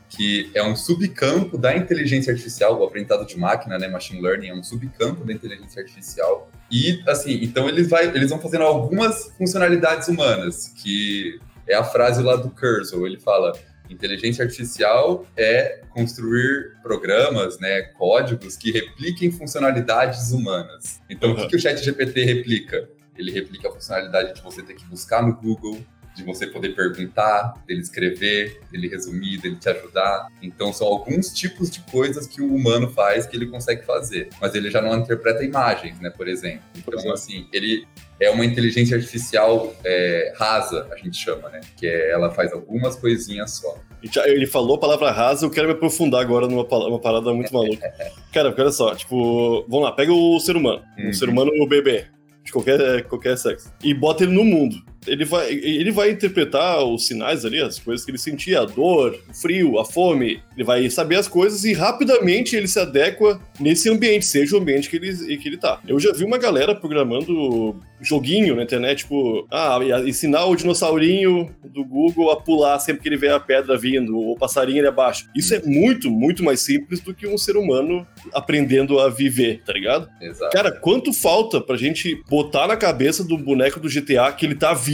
que 0.09 0.51
é 0.53 0.61
um 0.61 0.75
subcampo 0.75 1.57
da 1.57 1.75
inteligência 1.75 2.31
artificial, 2.31 2.77
o 2.79 2.83
aprendizado 2.83 3.25
de 3.25 3.39
máquina, 3.39 3.79
né? 3.79 3.87
Machine 3.87 4.21
learning 4.21 4.47
é 4.49 4.53
um 4.53 4.63
subcampo 4.63 5.23
da 5.23 5.31
inteligência 5.31 5.81
artificial. 5.81 6.51
E, 6.69 7.01
assim, 7.07 7.39
então 7.41 7.69
eles, 7.69 7.89
vai, 7.89 8.07
eles 8.07 8.29
vão 8.29 8.39
fazendo 8.39 8.63
algumas 8.63 9.31
funcionalidades 9.37 10.09
humanas, 10.09 10.73
que 10.81 11.39
é 11.67 11.75
a 11.75 11.83
frase 11.83 12.21
lá 12.21 12.35
do 12.35 12.49
Cursor. 12.49 13.05
Ele 13.05 13.19
fala: 13.19 13.53
inteligência 13.89 14.43
artificial 14.43 15.25
é 15.37 15.81
construir 15.89 16.77
programas, 16.81 17.59
né, 17.59 17.81
códigos 17.97 18.57
que 18.57 18.71
repliquem 18.71 19.31
funcionalidades 19.31 20.31
humanas. 20.31 20.99
Então, 21.09 21.29
uhum. 21.29 21.35
o 21.35 21.39
que, 21.41 21.47
que 21.47 21.55
o 21.55 21.59
Chat 21.59 21.81
GPT 21.83 22.23
replica? 22.25 22.89
Ele 23.21 23.31
replica 23.31 23.69
a 23.69 23.71
funcionalidade 23.71 24.33
de 24.33 24.41
você 24.41 24.61
ter 24.61 24.73
que 24.73 24.85
buscar 24.85 25.21
no 25.21 25.33
Google, 25.33 25.79
de 26.15 26.23
você 26.23 26.47
poder 26.47 26.75
perguntar, 26.75 27.53
dele 27.65 27.81
escrever, 27.81 28.59
dele 28.71 28.87
resumir, 28.87 29.37
dele 29.37 29.55
te 29.55 29.69
ajudar. 29.69 30.27
Então, 30.41 30.73
são 30.73 30.87
alguns 30.87 31.31
tipos 31.33 31.69
de 31.69 31.79
coisas 31.81 32.27
que 32.27 32.41
o 32.41 32.53
humano 32.53 32.89
faz 32.89 33.25
que 33.25 33.35
ele 33.35 33.45
consegue 33.45 33.83
fazer. 33.85 34.29
Mas 34.41 34.53
ele 34.55 34.69
já 34.69 34.81
não 34.81 34.97
interpreta 34.97 35.43
imagens, 35.43 35.99
né, 35.99 36.09
por 36.09 36.27
exemplo. 36.27 36.63
Então, 36.75 37.13
assim, 37.13 37.47
ele 37.53 37.87
é 38.19 38.29
uma 38.29 38.45
inteligência 38.45 38.97
artificial 38.97 39.73
é, 39.83 40.33
rasa, 40.37 40.87
a 40.91 40.97
gente 40.97 41.17
chama, 41.17 41.49
né? 41.49 41.61
Que 41.77 41.87
é, 41.87 42.11
ela 42.11 42.29
faz 42.31 42.51
algumas 42.51 42.95
coisinhas 42.95 43.51
só. 43.51 43.77
Ele 44.25 44.47
falou 44.47 44.75
a 44.75 44.79
palavra 44.79 45.11
rasa, 45.11 45.45
eu 45.45 45.49
quero 45.49 45.67
me 45.67 45.73
aprofundar 45.73 46.21
agora 46.21 46.47
numa 46.47 46.63
uma 46.63 46.99
parada 46.99 47.33
muito 47.33 47.53
maluca. 47.53 47.91
Cara, 48.33 48.53
olha 48.57 48.71
só, 48.71 48.95
tipo, 48.95 49.63
vamos 49.67 49.85
lá, 49.85 49.91
pega 49.91 50.11
o 50.11 50.39
ser 50.39 50.55
humano, 50.55 50.83
uhum. 50.97 51.09
um 51.09 51.13
ser 51.13 51.29
humano 51.29 51.51
bebê, 51.67 52.07
de 52.43 52.51
qualquer, 52.51 53.03
qualquer 53.07 53.37
sexo, 53.37 53.71
e 53.83 53.93
bota 53.93 54.23
ele 54.23 54.33
no 54.33 54.43
mundo 54.43 54.83
ele 55.07 55.25
vai, 55.25 55.51
ele 55.51 55.91
vai 55.91 56.11
interpretar 56.11 56.83
os 56.83 57.07
sinais 57.07 57.43
ali, 57.43 57.59
as 57.59 57.79
coisas 57.79 58.05
que 58.05 58.11
ele 58.11 58.17
sentia, 58.17 58.61
a 58.61 58.65
dor, 58.65 59.17
o 59.29 59.33
frio, 59.33 59.79
a 59.79 59.85
fome. 59.85 60.41
Ele 60.55 60.63
vai 60.63 60.89
saber 60.89 61.15
as 61.15 61.27
coisas 61.27 61.63
e 61.63 61.73
rapidamente 61.73 62.55
ele 62.55 62.67
se 62.67 62.79
adequa 62.79 63.41
nesse 63.59 63.89
ambiente, 63.89 64.25
seja 64.25 64.55
o 64.55 64.59
ambiente 64.59 64.89
que 64.89 64.97
ele, 64.97 65.37
que 65.37 65.47
ele 65.47 65.57
tá. 65.57 65.79
Eu 65.87 65.99
já 65.99 66.13
vi 66.13 66.23
uma 66.23 66.37
galera 66.37 66.75
programando 66.75 67.75
joguinho 67.99 68.55
na 68.55 68.63
internet, 68.63 68.99
tipo, 68.99 69.47
ah, 69.51 69.77
ensinar 70.05 70.45
o 70.45 70.55
dinossaurinho 70.55 71.53
do 71.63 71.83
Google 71.83 72.31
a 72.31 72.39
pular 72.39 72.79
sempre 72.79 73.01
que 73.01 73.09
ele 73.09 73.17
vê 73.17 73.29
a 73.29 73.39
pedra 73.39 73.77
vindo, 73.77 74.17
ou 74.17 74.33
o 74.33 74.37
passarinho 74.37 74.79
ali 74.79 74.87
abaixo. 74.87 75.27
Isso 75.35 75.53
é 75.53 75.61
muito, 75.63 76.09
muito 76.09 76.43
mais 76.43 76.61
simples 76.61 76.99
do 76.99 77.13
que 77.13 77.27
um 77.27 77.37
ser 77.37 77.57
humano 77.57 78.05
aprendendo 78.33 78.99
a 78.99 79.09
viver, 79.09 79.61
tá 79.63 79.73
ligado? 79.73 80.09
Exato. 80.19 80.51
Cara, 80.51 80.71
quanto 80.71 81.13
falta 81.13 81.61
pra 81.61 81.77
gente 81.77 82.21
botar 82.27 82.67
na 82.67 82.75
cabeça 82.75 83.23
do 83.23 83.37
boneco 83.37 83.79
do 83.79 83.87
GTA 83.87 84.31
que 84.31 84.45
ele 84.45 84.55
tá 84.55 84.73
vivo 84.73 84.90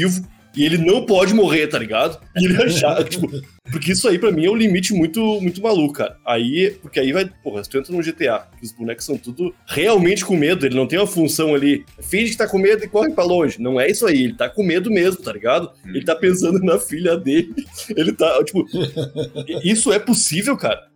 e 0.57 0.65
ele 0.65 0.79
não 0.79 1.05
pode 1.05 1.35
morrer, 1.35 1.67
tá 1.67 1.77
ligado? 1.77 2.19
E 2.35 2.45
ele 2.45 2.61
achar, 2.63 3.01
tipo, 3.05 3.29
porque 3.71 3.91
isso 3.91 4.07
aí 4.07 4.17
pra 4.17 4.31
mim 4.31 4.45
é 4.45 4.49
um 4.49 4.55
limite 4.55 4.91
muito, 4.91 5.39
muito 5.39 5.61
maluco, 5.61 5.93
cara. 5.93 6.17
Aí, 6.25 6.71
porque 6.81 6.99
aí 6.99 7.13
vai, 7.13 7.29
porra, 7.43 7.63
se 7.63 7.69
tu 7.69 7.77
entra 7.77 7.93
no 7.93 8.01
GTA, 8.01 8.47
que 8.57 8.65
os 8.65 8.71
bonecos 8.71 9.05
são 9.05 9.17
tudo 9.19 9.53
realmente 9.67 10.25
com 10.25 10.35
medo, 10.35 10.65
ele 10.65 10.75
não 10.75 10.87
tem 10.87 10.97
uma 10.97 11.05
função 11.05 11.53
ali, 11.53 11.85
finge 12.01 12.31
que 12.31 12.37
tá 12.37 12.47
com 12.47 12.57
medo 12.57 12.83
e 12.83 12.87
corre 12.87 13.13
pra 13.13 13.23
longe. 13.23 13.61
Não 13.61 13.79
é 13.79 13.87
isso 13.87 14.07
aí, 14.07 14.23
ele 14.23 14.33
tá 14.33 14.49
com 14.49 14.63
medo 14.63 14.89
mesmo, 14.89 15.21
tá 15.21 15.31
ligado? 15.31 15.71
Ele 15.85 16.03
tá 16.03 16.15
pensando 16.15 16.59
na 16.59 16.79
filha 16.79 17.15
dele, 17.15 17.53
ele 17.95 18.11
tá, 18.13 18.43
tipo, 18.43 18.65
isso 19.63 19.93
é 19.93 19.99
possível, 19.99 20.57
cara. 20.57 20.87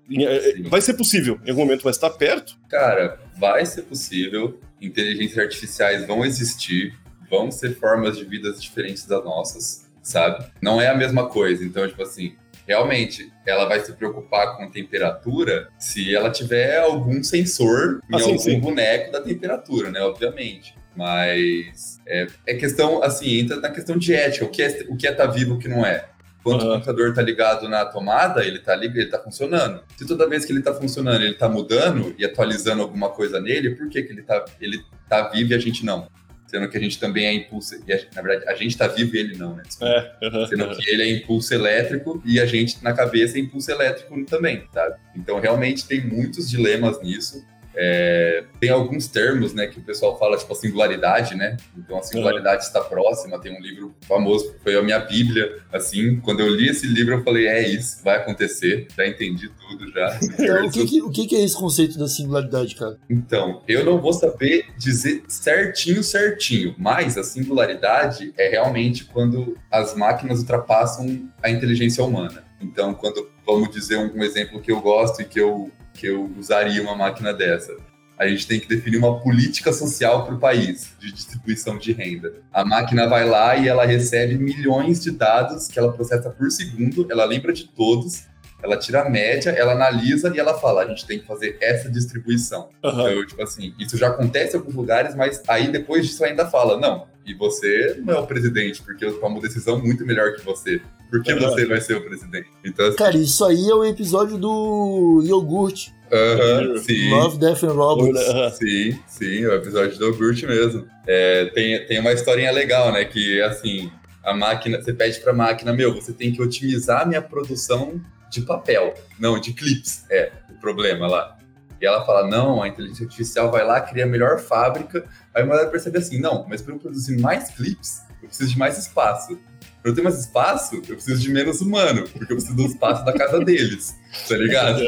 Vai 0.69 0.81
ser 0.81 0.95
possível 0.95 1.39
em 1.45 1.51
algum 1.51 1.61
momento, 1.61 1.83
mas 1.85 1.97
tá 1.97 2.09
perto. 2.09 2.57
Cara, 2.67 3.19
vai 3.37 3.65
ser 3.65 3.83
possível, 3.83 4.59
inteligências 4.81 5.37
artificiais 5.37 6.05
vão 6.07 6.25
existir, 6.25 6.93
vão 7.31 7.49
ser 7.49 7.75
formas 7.79 8.17
de 8.17 8.25
vidas 8.25 8.61
diferentes 8.61 9.05
das 9.07 9.23
nossas, 9.23 9.89
sabe? 10.03 10.45
Não 10.61 10.81
é 10.81 10.89
a 10.89 10.95
mesma 10.95 11.27
coisa. 11.29 11.63
Então, 11.63 11.87
tipo 11.87 12.03
assim, 12.03 12.35
realmente, 12.67 13.31
ela 13.47 13.65
vai 13.65 13.79
se 13.79 13.93
preocupar 13.93 14.57
com 14.57 14.69
temperatura 14.69 15.69
se 15.79 16.13
ela 16.13 16.29
tiver 16.29 16.77
algum 16.79 17.23
sensor 17.23 18.01
em 18.11 18.15
Ah, 18.15 18.19
sim, 18.19 18.25
algum 18.25 18.37
sim. 18.37 18.59
boneco 18.59 19.11
da 19.13 19.21
temperatura, 19.21 19.89
né? 19.89 20.01
Obviamente. 20.01 20.75
Mas 20.93 21.99
é, 22.05 22.27
é 22.45 22.53
questão, 22.55 23.01
assim, 23.01 23.39
entra 23.39 23.55
na 23.61 23.69
questão 23.69 23.97
de 23.97 24.13
ética. 24.13 24.43
O 24.45 24.49
que 24.49 24.61
é, 24.61 24.85
o 24.89 24.97
que 24.97 25.07
é 25.07 25.13
tá 25.13 25.25
vivo 25.25 25.51
e 25.51 25.53
o 25.55 25.57
que 25.57 25.69
não 25.69 25.85
é. 25.85 26.05
Quando 26.43 26.63
o 26.63 26.65
Aham. 26.65 26.73
computador 26.73 27.13
tá 27.13 27.21
ligado 27.21 27.69
na 27.69 27.85
tomada, 27.85 28.43
ele 28.43 28.59
tá 28.59 28.75
ligado, 28.75 28.97
ele 28.97 29.09
tá 29.09 29.19
funcionando. 29.19 29.83
Se 29.95 30.05
toda 30.07 30.27
vez 30.27 30.43
que 30.43 30.51
ele 30.51 30.61
tá 30.61 30.73
funcionando, 30.73 31.23
ele 31.23 31.35
tá 31.35 31.47
mudando 31.47 32.13
e 32.17 32.25
atualizando 32.25 32.81
alguma 32.81 33.09
coisa 33.09 33.39
nele, 33.39 33.75
por 33.75 33.87
que, 33.89 34.01
que 34.01 34.11
ele, 34.11 34.23
tá, 34.23 34.43
ele 34.59 34.83
tá 35.07 35.29
vivo 35.29 35.51
e 35.51 35.53
a 35.53 35.59
gente 35.59 35.85
não? 35.85 36.07
Sendo 36.51 36.67
que 36.69 36.77
a 36.77 36.81
gente 36.81 36.99
também 36.99 37.25
é 37.27 37.33
impulso. 37.33 37.75
E 37.87 37.93
a- 37.93 38.01
na 38.13 38.21
verdade, 38.21 38.51
a 38.51 38.55
gente 38.55 38.77
tá 38.77 38.85
vivo 38.85 39.15
e 39.15 39.19
ele 39.19 39.37
não, 39.37 39.55
né? 39.55 39.63
É, 39.81 40.11
Sendo 40.47 40.75
que 40.75 40.89
ele 40.91 41.01
é 41.03 41.09
impulso 41.09 41.53
elétrico 41.53 42.21
e 42.25 42.41
a 42.41 42.45
gente 42.45 42.83
na 42.83 42.91
cabeça 42.91 43.37
é 43.37 43.39
impulso 43.39 43.71
elétrico 43.71 44.21
também, 44.25 44.65
sabe? 44.73 44.95
Então 45.15 45.39
realmente 45.39 45.87
tem 45.87 46.05
muitos 46.05 46.49
dilemas 46.49 47.01
nisso. 47.01 47.45
É, 47.75 48.43
tem 48.59 48.69
alguns 48.69 49.07
termos, 49.07 49.53
né, 49.53 49.67
que 49.67 49.79
o 49.79 49.81
pessoal 49.83 50.17
fala, 50.19 50.37
tipo 50.37 50.51
a 50.51 50.55
singularidade, 50.55 51.35
né? 51.35 51.57
Então 51.77 51.97
a 51.97 52.03
singularidade 52.03 52.63
está 52.63 52.81
próxima. 52.81 53.39
Tem 53.39 53.55
um 53.57 53.61
livro 53.61 53.95
famoso 54.07 54.51
que 54.53 54.59
foi 54.59 54.75
a 54.77 54.81
minha 54.81 54.99
Bíblia. 54.99 55.59
Assim, 55.71 56.19
quando 56.19 56.41
eu 56.41 56.47
li 56.49 56.69
esse 56.69 56.85
livro, 56.87 57.13
eu 57.15 57.23
falei: 57.23 57.47
é 57.47 57.67
isso, 57.67 58.03
vai 58.03 58.17
acontecer. 58.17 58.87
Já 58.95 59.07
entendi 59.07 59.49
tudo 59.49 59.89
já. 59.91 60.19
Então, 60.41 60.65
o 60.65 60.71
que, 60.71 60.85
que- 60.85 61.01
o 61.01 61.09
que 61.11 61.27
que 61.27 61.35
é 61.35 61.43
esse 61.43 61.55
conceito 61.55 61.97
da 61.97 62.07
singularidade, 62.07 62.75
cara? 62.75 62.97
Então, 63.09 63.61
eu 63.67 63.85
não 63.85 63.99
vou 64.01 64.11
saber 64.13 64.65
dizer 64.77 65.23
certinho, 65.27 66.03
certinho, 66.03 66.75
mas 66.77 67.17
a 67.17 67.23
singularidade 67.23 68.33
é 68.37 68.49
realmente 68.49 69.05
quando 69.05 69.57
as 69.69 69.93
máquinas 69.95 70.39
ultrapassam 70.39 71.29
a 71.41 71.49
inteligência 71.49 72.03
humana. 72.03 72.43
Então, 72.59 72.93
quando, 72.93 73.29
vamos 73.45 73.69
dizer 73.71 73.97
um, 73.97 74.13
um 74.19 74.23
exemplo 74.23 74.59
que 74.61 74.71
eu 74.71 74.81
gosto 74.81 75.21
e 75.21 75.25
que 75.25 75.39
eu, 75.39 75.71
que 75.93 76.07
eu 76.07 76.31
usaria 76.37 76.81
uma 76.81 76.95
máquina 76.95 77.33
dessa. 77.33 77.75
A 78.17 78.27
gente 78.27 78.45
tem 78.47 78.59
que 78.59 78.67
definir 78.67 78.97
uma 78.97 79.19
política 79.19 79.73
social 79.73 80.25
para 80.25 80.35
o 80.35 80.39
país 80.39 80.93
de 80.99 81.11
distribuição 81.11 81.77
de 81.77 81.91
renda. 81.91 82.33
A 82.53 82.63
máquina 82.63 83.07
vai 83.07 83.27
lá 83.27 83.55
e 83.55 83.67
ela 83.67 83.85
recebe 83.85 84.37
milhões 84.37 85.01
de 85.01 85.09
dados 85.09 85.67
que 85.67 85.79
ela 85.79 85.91
processa 85.91 86.29
por 86.29 86.51
segundo, 86.51 87.07
ela 87.09 87.25
lembra 87.25 87.51
de 87.51 87.67
todos, 87.67 88.25
ela 88.61 88.77
tira 88.77 89.01
a 89.01 89.09
média, 89.09 89.49
ela 89.49 89.73
analisa 89.73 90.31
e 90.33 90.39
ela 90.39 90.53
fala: 90.59 90.83
a 90.83 90.87
gente 90.87 91.05
tem 91.05 91.19
que 91.19 91.25
fazer 91.25 91.57
essa 91.59 91.89
distribuição. 91.89 92.69
Aham. 92.83 93.11
Então, 93.11 93.25
tipo 93.25 93.41
assim, 93.41 93.73
isso 93.79 93.97
já 93.97 94.09
acontece 94.09 94.55
em 94.55 94.59
alguns 94.59 94.75
lugares, 94.75 95.15
mas 95.15 95.41
aí 95.47 95.71
depois 95.71 96.05
disso 96.05 96.23
ainda 96.23 96.45
fala, 96.45 96.79
não, 96.79 97.07
e 97.25 97.33
você 97.33 97.99
não 98.03 98.13
é 98.13 98.19
o 98.19 98.27
presidente, 98.27 98.81
porque 98.81 99.03
eu 99.03 99.19
tomo 99.19 99.41
decisão 99.41 99.79
muito 99.79 100.05
melhor 100.05 100.33
que 100.35 100.45
você. 100.45 100.81
Por 101.11 101.21
que 101.21 101.33
Aham. 101.33 101.41
você 101.41 101.65
vai 101.65 101.81
ser 101.81 101.97
o 101.97 102.01
presidente? 102.05 102.47
Então, 102.63 102.87
assim, 102.87 102.95
Cara, 102.95 103.17
isso 103.17 103.43
aí 103.43 103.69
é 103.69 103.75
o 103.75 103.83
episódio 103.83 104.37
do 104.37 105.21
iogurte. 105.25 105.93
aham, 106.11 106.77
sim. 106.77 107.09
Love, 107.09 107.37
Death 107.37 107.63
and 107.63 107.73
Robots. 107.73 108.27
Aham. 108.29 108.49
Sim, 108.51 108.99
sim, 109.07 109.45
o 109.45 109.53
episódio 109.53 109.97
do 109.97 110.05
iogurte 110.05 110.47
mesmo. 110.47 110.87
É, 111.05 111.45
tem, 111.53 111.85
tem 111.85 111.99
uma 111.99 112.13
historinha 112.13 112.51
legal, 112.51 112.93
né? 112.93 113.03
Que 113.03 113.41
assim, 113.41 113.91
a 114.23 114.33
máquina, 114.33 114.81
você 114.81 114.93
pede 114.93 115.19
pra 115.19 115.33
máquina, 115.33 115.73
meu, 115.73 115.93
você 115.93 116.13
tem 116.13 116.31
que 116.31 116.41
otimizar 116.41 117.01
a 117.01 117.05
minha 117.05 117.21
produção 117.21 117.99
de 118.29 118.41
papel. 118.41 118.93
Não, 119.19 119.37
de 119.37 119.51
clips. 119.53 120.05
É, 120.09 120.31
o 120.49 120.53
problema 120.61 121.07
lá. 121.07 121.37
E 121.81 121.85
ela 121.85 122.05
fala: 122.05 122.25
não, 122.25 122.63
a 122.63 122.69
inteligência 122.69 123.03
artificial 123.03 123.51
vai 123.51 123.65
lá, 123.65 123.81
cria 123.81 124.05
a 124.05 124.07
melhor 124.07 124.39
fábrica. 124.39 125.03
Aí 125.35 125.43
uma 125.43 125.55
hora 125.55 125.67
percebe 125.67 125.97
assim: 125.97 126.19
não, 126.21 126.45
mas 126.47 126.61
para 126.61 126.73
eu 126.73 126.79
produzir 126.79 127.19
mais 127.19 127.49
clips, 127.49 128.03
eu 128.21 128.29
preciso 128.29 128.49
de 128.51 128.57
mais 128.57 128.77
espaço. 128.77 129.37
Para 129.81 129.91
eu 129.91 129.95
ter 129.95 130.01
mais 130.01 130.19
espaço, 130.19 130.75
eu 130.75 130.81
preciso 130.81 131.21
de 131.21 131.29
menos 131.29 131.61
humano, 131.61 132.03
porque 132.03 132.31
eu 132.31 132.37
preciso 132.37 132.55
do 132.55 132.65
espaço 132.65 133.03
da 133.03 133.13
casa 133.13 133.39
deles, 133.43 133.95
tá 134.27 134.35
ligado? 134.37 134.81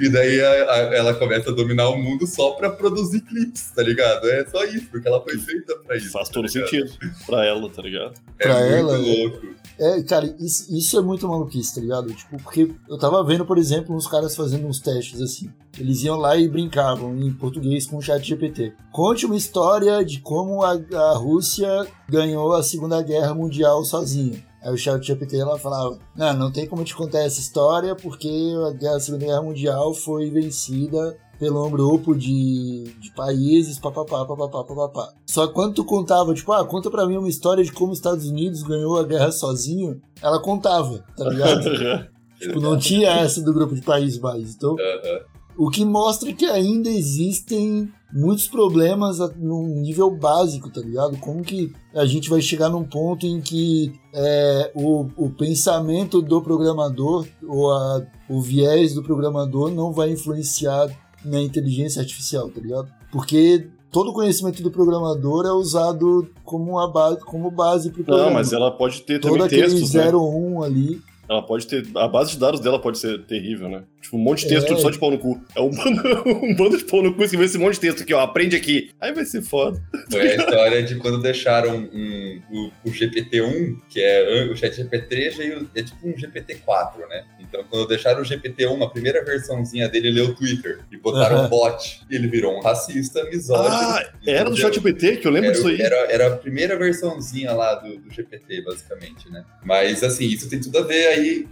E 0.00 0.08
daí 0.08 0.40
a- 0.40 0.72
a- 0.72 0.78
ela 0.96 1.14
começa 1.14 1.50
a 1.50 1.54
dominar 1.54 1.88
o 1.90 1.96
mundo 1.96 2.26
só 2.26 2.50
pra 2.52 2.70
produzir 2.70 3.20
clipes, 3.20 3.70
tá 3.70 3.82
ligado? 3.82 4.28
É 4.28 4.44
só 4.46 4.64
isso, 4.64 4.86
porque 4.90 5.06
ela 5.06 5.22
foi 5.22 5.38
feita 5.38 5.76
pra 5.86 5.96
isso. 5.96 6.10
Faz 6.10 6.28
tá 6.28 6.34
todo 6.34 6.46
ligado? 6.46 6.68
sentido 6.68 6.92
pra 7.26 7.44
ela, 7.46 7.70
tá 7.70 7.80
ligado? 7.82 8.14
É 8.38 8.42
Pra 8.48 8.54
muito 8.60 8.74
ela, 8.74 8.98
louco. 8.98 9.46
É, 9.78 10.02
cara, 10.02 10.26
isso, 10.40 10.76
isso 10.76 10.98
é 10.98 11.00
muito 11.00 11.26
maluquice, 11.28 11.74
tá 11.76 11.80
ligado? 11.80 12.12
Tipo, 12.12 12.36
porque 12.42 12.70
eu 12.88 12.98
tava 12.98 13.24
vendo, 13.24 13.46
por 13.46 13.56
exemplo, 13.58 13.94
uns 13.94 14.06
caras 14.08 14.34
fazendo 14.36 14.66
uns 14.66 14.80
testes 14.80 15.22
assim. 15.22 15.48
Eles 15.78 16.02
iam 16.02 16.16
lá 16.16 16.36
e 16.36 16.48
brincavam 16.48 17.16
em 17.16 17.32
português 17.32 17.86
com 17.86 17.96
o 17.96 18.02
chat 18.02 18.26
GPT. 18.26 18.72
Conte 18.92 19.24
uma 19.24 19.36
história 19.36 20.04
de 20.04 20.20
como 20.20 20.62
a, 20.64 20.72
a 20.72 21.16
Rússia 21.16 21.86
ganhou 22.08 22.52
a 22.54 22.62
Segunda 22.62 23.00
Guerra 23.02 23.32
Mundial 23.34 23.84
sozinha. 23.84 24.44
Aí 24.62 24.72
o 24.72 24.76
GPT 24.76 25.38
ela 25.38 25.58
falava, 25.58 25.98
não, 26.14 26.32
não 26.34 26.52
tem 26.52 26.66
como 26.66 26.84
te 26.84 26.94
contar 26.94 27.20
essa 27.20 27.40
história 27.40 27.94
porque 27.96 28.28
a, 28.68 28.72
guerra, 28.72 28.96
a 28.96 29.00
Segunda 29.00 29.24
Guerra 29.24 29.42
Mundial 29.42 29.94
foi 29.94 30.30
vencida 30.30 31.16
pelo 31.40 31.66
um 31.66 31.70
grupo 31.70 32.14
de, 32.14 32.84
de 33.00 33.10
países, 33.12 33.78
papapá, 33.78 34.26
papapá, 34.26 34.62
papapá. 34.62 35.14
Só 35.26 35.46
que 35.46 35.54
quando 35.54 35.74
tu 35.74 35.84
contava, 35.86 36.34
tipo, 36.34 36.52
ah, 36.52 36.66
conta 36.66 36.90
pra 36.90 37.06
mim 37.06 37.16
uma 37.16 37.30
história 37.30 37.64
de 37.64 37.72
como 37.72 37.92
os 37.92 37.98
Estados 37.98 38.26
Unidos 38.26 38.62
ganhou 38.62 38.98
a 38.98 39.04
guerra 39.04 39.32
sozinho, 39.32 39.98
ela 40.22 40.38
contava, 40.38 41.02
tá 41.16 41.24
ligado? 41.24 41.64
tipo, 42.38 42.60
não 42.60 42.78
tinha 42.78 43.08
essa 43.08 43.40
do 43.40 43.54
grupo 43.54 43.74
de 43.74 43.80
países 43.80 44.20
mais. 44.20 44.54
Então, 44.54 44.76
Aham. 44.78 45.20
o 45.56 45.70
que 45.70 45.82
mostra 45.82 46.30
que 46.34 46.44
ainda 46.44 46.90
existem 46.90 47.90
muitos 48.12 48.48
problemas 48.48 49.18
num 49.36 49.66
nível 49.80 50.10
básico, 50.10 50.70
tá 50.70 50.80
ligado? 50.80 51.16
Como 51.18 51.42
que 51.42 51.72
a 51.94 52.04
gente 52.06 52.28
vai 52.28 52.40
chegar 52.40 52.68
num 52.68 52.84
ponto 52.84 53.26
em 53.26 53.40
que 53.40 53.92
é, 54.14 54.72
o, 54.74 55.06
o 55.16 55.30
pensamento 55.30 56.20
do 56.22 56.40
programador 56.42 57.26
ou 57.46 57.70
a- 57.72 58.02
o 58.28 58.40
viés 58.40 58.94
do 58.94 59.02
programador 59.02 59.70
não 59.70 59.92
vai 59.92 60.10
influenciar 60.10 60.88
na 61.24 61.40
inteligência 61.40 62.00
artificial, 62.00 62.48
tá 62.50 62.60
ligado? 62.60 62.88
Porque 63.12 63.68
todo 63.90 64.10
o 64.10 64.12
conhecimento 64.12 64.62
do 64.62 64.70
programador 64.70 65.44
é 65.46 65.52
usado 65.52 66.28
como, 66.44 66.78
a 66.78 66.88
base, 66.88 67.20
como 67.24 67.50
base 67.50 67.90
pro 67.90 68.04
programa. 68.04 68.28
Não, 68.30 68.34
mas 68.34 68.52
ela 68.52 68.70
pode 68.70 69.02
ter 69.02 69.18
Todo 69.20 69.34
também 69.38 69.48
textos, 69.48 69.94
né? 69.94 70.10
01 70.12 70.62
ali. 70.62 71.00
Ela 71.28 71.42
pode 71.42 71.66
ter. 71.66 71.86
A 71.96 72.08
base 72.08 72.32
de 72.32 72.38
dados 72.38 72.58
dela 72.60 72.80
pode 72.80 72.98
ser 72.98 73.24
terrível, 73.26 73.68
né? 73.68 73.84
Tipo, 74.00 74.16
um 74.16 74.20
monte 74.20 74.42
de 74.46 74.48
texto 74.54 74.72
É. 74.72 74.76
só 74.78 74.88
de 74.90 74.98
pau 74.98 75.10
no 75.10 75.18
cu. 75.18 75.40
É 75.54 75.60
um 75.60 75.68
bando, 75.76 76.28
um 76.42 76.54
bando 76.56 76.78
de 76.78 76.84
pau 76.84 77.02
no 77.02 77.14
cu 77.14 77.22
escrevendo 77.22 77.46
esse 77.48 77.58
monte 77.58 77.74
de 77.74 77.80
texto 77.80 78.02
aqui, 78.02 78.14
ó. 78.14 78.20
Aprende 78.20 78.56
aqui. 78.56 78.90
Aí 79.00 79.12
vai 79.12 79.24
ser 79.26 79.42
foda. 79.42 79.80
Foi 80.10 80.20
a 80.22 80.36
história 80.36 80.82
de 80.82 80.96
quando 80.96 81.20
deixaram 81.20 81.76
um- 81.92 82.40
o, 82.50 82.88
o 82.88 82.90
GPT-1, 82.92 83.76
que 83.90 84.00
é 84.00 84.48
o 84.50 84.56
chat 84.56 84.74
GPT, 84.74 85.30
já 85.32 85.44
é 85.74 85.82
tipo 85.82 86.08
um 86.08 86.14
GPT-4, 86.14 87.06
né? 87.08 87.24
Então, 87.40 87.62
quando 87.68 87.86
deixaram 87.88 88.20
o 88.22 88.24
GPT-1, 88.24 88.82
a 88.82 88.88
primeira 88.88 89.24
versãozinha 89.24 89.88
dele 89.88 90.10
leu 90.10 90.26
o 90.26 90.34
Twitter 90.34 90.80
e 90.90 90.96
botaram 90.96 91.36
Aham. 91.36 91.46
um 91.46 91.48
bot. 91.50 92.00
E 92.10 92.14
ele 92.14 92.28
virou 92.28 92.56
um 92.56 92.60
racista, 92.60 93.22
misógino. 93.24 93.68
Ah, 93.74 94.02
era 94.26 94.44
do 94.44 94.52
entendeu? 94.56 94.72
ChatGPT 94.72 95.16
que 95.18 95.26
eu 95.26 95.30
lembro 95.32 95.48
era, 95.50 95.56
disso 95.56 95.68
aí. 95.68 95.80
Era, 95.80 95.96
era 96.12 96.26
a 96.28 96.36
primeira 96.36 96.78
versãozinha 96.78 97.52
lá 97.52 97.74
do, 97.74 97.98
do 97.98 98.10
GPT, 98.10 98.62
basicamente, 98.62 99.28
né? 99.30 99.44
Mas, 99.64 100.02
assim, 100.02 100.24
isso 100.26 100.48
tem 100.48 100.58
tudo 100.60 100.78
a 100.78 100.82
ver 100.82 101.06
aí. 101.08 101.46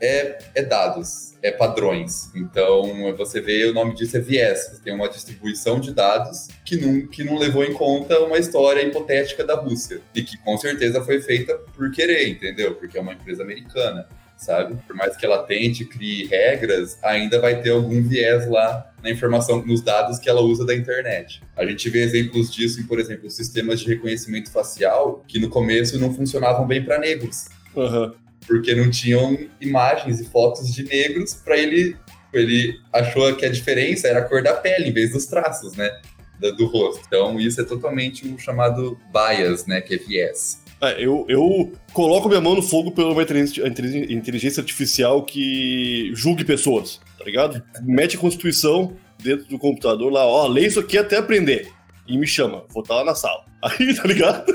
É, 0.00 0.38
é 0.54 0.62
dados, 0.62 1.34
é 1.42 1.50
padrões. 1.50 2.30
Então, 2.34 3.14
você 3.16 3.40
vê, 3.40 3.64
o 3.66 3.72
nome 3.74 3.94
disso 3.94 4.16
é 4.16 4.20
viés. 4.20 4.80
Tem 4.84 4.94
uma 4.94 5.08
distribuição 5.08 5.80
de 5.80 5.92
dados 5.92 6.48
que 6.64 6.76
não, 6.76 7.06
que 7.06 7.24
não 7.24 7.38
levou 7.38 7.64
em 7.64 7.72
conta 7.72 8.18
uma 8.20 8.38
história 8.38 8.82
hipotética 8.82 9.44
da 9.44 9.54
Rússia. 9.54 10.00
E 10.14 10.22
que, 10.22 10.36
com 10.38 10.56
certeza, 10.58 11.02
foi 11.02 11.20
feita 11.20 11.54
por 11.74 11.90
querer, 11.90 12.28
entendeu? 12.28 12.74
Porque 12.74 12.98
é 12.98 13.00
uma 13.00 13.12
empresa 13.12 13.42
americana. 13.42 14.06
sabe? 14.36 14.76
Por 14.86 14.94
mais 14.96 15.16
que 15.16 15.24
ela 15.24 15.42
tente, 15.42 15.84
crie 15.84 16.26
regras, 16.26 16.98
ainda 17.02 17.40
vai 17.40 17.62
ter 17.62 17.70
algum 17.70 18.02
viés 18.02 18.48
lá 18.48 18.90
na 19.02 19.10
informação, 19.10 19.64
nos 19.64 19.80
dados 19.80 20.18
que 20.18 20.28
ela 20.28 20.40
usa 20.40 20.64
da 20.64 20.74
internet. 20.74 21.42
A 21.56 21.64
gente 21.64 21.88
vê 21.88 22.02
exemplos 22.02 22.52
disso 22.52 22.80
em, 22.80 22.84
por 22.84 22.98
exemplo, 22.98 23.30
sistemas 23.30 23.80
de 23.80 23.86
reconhecimento 23.86 24.50
facial 24.50 25.24
que 25.26 25.38
no 25.38 25.48
começo 25.48 25.98
não 25.98 26.12
funcionavam 26.12 26.66
bem 26.66 26.84
para 26.84 26.98
negros. 26.98 27.46
Aham. 27.76 28.14
Porque 28.46 28.74
não 28.74 28.90
tinham 28.90 29.38
imagens 29.60 30.20
e 30.20 30.24
fotos 30.26 30.72
de 30.72 30.84
negros 30.84 31.34
para 31.34 31.56
ele. 31.58 31.96
Ele 32.32 32.78
achou 32.92 33.34
que 33.36 33.46
a 33.46 33.48
diferença 33.50 34.08
era 34.08 34.18
a 34.20 34.22
cor 34.22 34.42
da 34.42 34.54
pele 34.54 34.88
em 34.88 34.92
vez 34.92 35.12
dos 35.12 35.26
traços, 35.26 35.74
né? 35.74 35.88
da- 36.40 36.50
Do 36.50 36.66
rosto. 36.66 37.02
Então, 37.06 37.38
isso 37.40 37.60
é 37.60 37.64
totalmente 37.64 38.26
o 38.26 38.36
chamado 38.38 38.98
bias, 39.12 39.66
né? 39.66 39.80
Que 39.80 39.94
é 39.94 39.98
viés. 39.98 40.60
É, 40.82 41.02
eu, 41.02 41.24
eu 41.28 41.72
coloco 41.92 42.28
minha 42.28 42.40
mão 42.40 42.56
no 42.56 42.62
fogo 42.62 42.90
pela 42.90 43.12
uma 43.12 43.22
inteligência 43.22 44.60
artificial 44.60 45.22
que 45.24 46.10
julgue 46.14 46.44
pessoas, 46.44 47.00
tá 47.18 47.24
ligado? 47.24 47.62
Mete 47.82 48.16
a 48.16 48.20
Constituição 48.20 48.94
dentro 49.22 49.46
do 49.46 49.58
computador 49.58 50.12
lá, 50.12 50.26
ó, 50.26 50.46
lê 50.46 50.66
isso 50.66 50.80
aqui 50.80 50.98
até 50.98 51.16
aprender. 51.16 51.68
E 52.06 52.18
me 52.18 52.26
chama, 52.26 52.64
vou 52.68 52.82
estar 52.82 52.96
lá 52.96 53.04
na 53.04 53.14
sala. 53.14 53.44
Aí, 53.62 53.94
tá 53.94 54.06
ligado? 54.06 54.52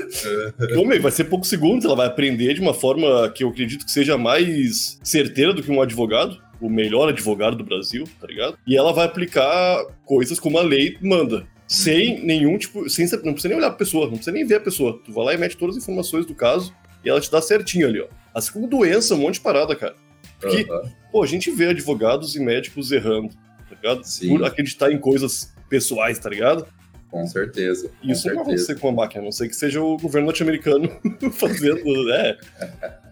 Homem, 0.78 1.00
vai 1.00 1.10
ser 1.10 1.24
poucos 1.24 1.48
segundos, 1.48 1.84
ela 1.84 1.96
vai 1.96 2.06
aprender 2.06 2.54
de 2.54 2.60
uma 2.60 2.72
forma 2.72 3.28
que 3.30 3.42
eu 3.42 3.48
acredito 3.48 3.84
que 3.84 3.90
seja 3.90 4.16
mais 4.16 5.00
certeira 5.02 5.52
do 5.52 5.62
que 5.62 5.70
um 5.70 5.82
advogado, 5.82 6.40
o 6.60 6.68
melhor 6.68 7.08
advogado 7.08 7.56
do 7.56 7.64
Brasil, 7.64 8.04
tá 8.20 8.26
ligado? 8.26 8.56
E 8.66 8.76
ela 8.76 8.92
vai 8.92 9.06
aplicar 9.06 9.84
coisas 10.04 10.38
como 10.38 10.58
a 10.58 10.62
lei 10.62 10.96
manda. 11.00 11.46
Sem 11.66 12.24
nenhum 12.24 12.58
tipo. 12.58 12.88
Sem, 12.90 13.08
não 13.24 13.32
precisa 13.32 13.48
nem 13.48 13.58
olhar 13.58 13.68
a 13.68 13.72
pessoa, 13.72 14.06
não 14.06 14.14
precisa 14.14 14.32
nem 14.32 14.44
ver 14.44 14.56
a 14.56 14.60
pessoa. 14.60 15.00
Tu 15.04 15.12
vai 15.12 15.24
lá 15.24 15.34
e 15.34 15.38
mete 15.38 15.56
todas 15.56 15.76
as 15.76 15.82
informações 15.82 16.26
do 16.26 16.34
caso 16.34 16.74
e 17.04 17.08
ela 17.08 17.20
te 17.20 17.30
dá 17.30 17.40
certinho 17.40 17.86
ali, 17.86 18.00
ó. 18.00 18.08
Assim 18.34 18.52
como 18.52 18.66
doença, 18.66 19.14
um 19.14 19.18
monte 19.18 19.34
de 19.34 19.40
parada, 19.40 19.74
cara. 19.76 19.94
Porque, 20.40 20.70
Aham. 20.70 20.92
pô, 21.12 21.22
a 21.22 21.26
gente 21.26 21.50
vê 21.50 21.66
advogados 21.66 22.34
e 22.34 22.40
médicos 22.40 22.90
errando, 22.90 23.28
tá 23.68 23.76
ligado? 23.76 24.04
Sim. 24.04 24.30
Por 24.30 24.44
acreditar 24.44 24.90
em 24.90 24.98
coisas 24.98 25.54
pessoais, 25.68 26.18
tá 26.18 26.28
ligado? 26.28 26.66
Com 27.10 27.26
certeza. 27.26 27.88
Com 28.00 28.10
Isso 28.10 28.28
não 28.28 28.36
vai 28.36 28.44
certeza. 28.44 28.64
acontecer 28.72 28.80
com 28.80 28.88
a 28.88 28.92
máquina, 28.92 29.22
a 29.22 29.24
não 29.24 29.32
sei 29.32 29.48
que 29.48 29.56
seja 29.56 29.82
o 29.82 29.96
governo 29.98 30.26
norte-americano 30.26 30.88
fazendo. 31.32 32.12
É, 32.12 32.38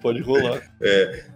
pode 0.00 0.20
rolar. 0.22 0.62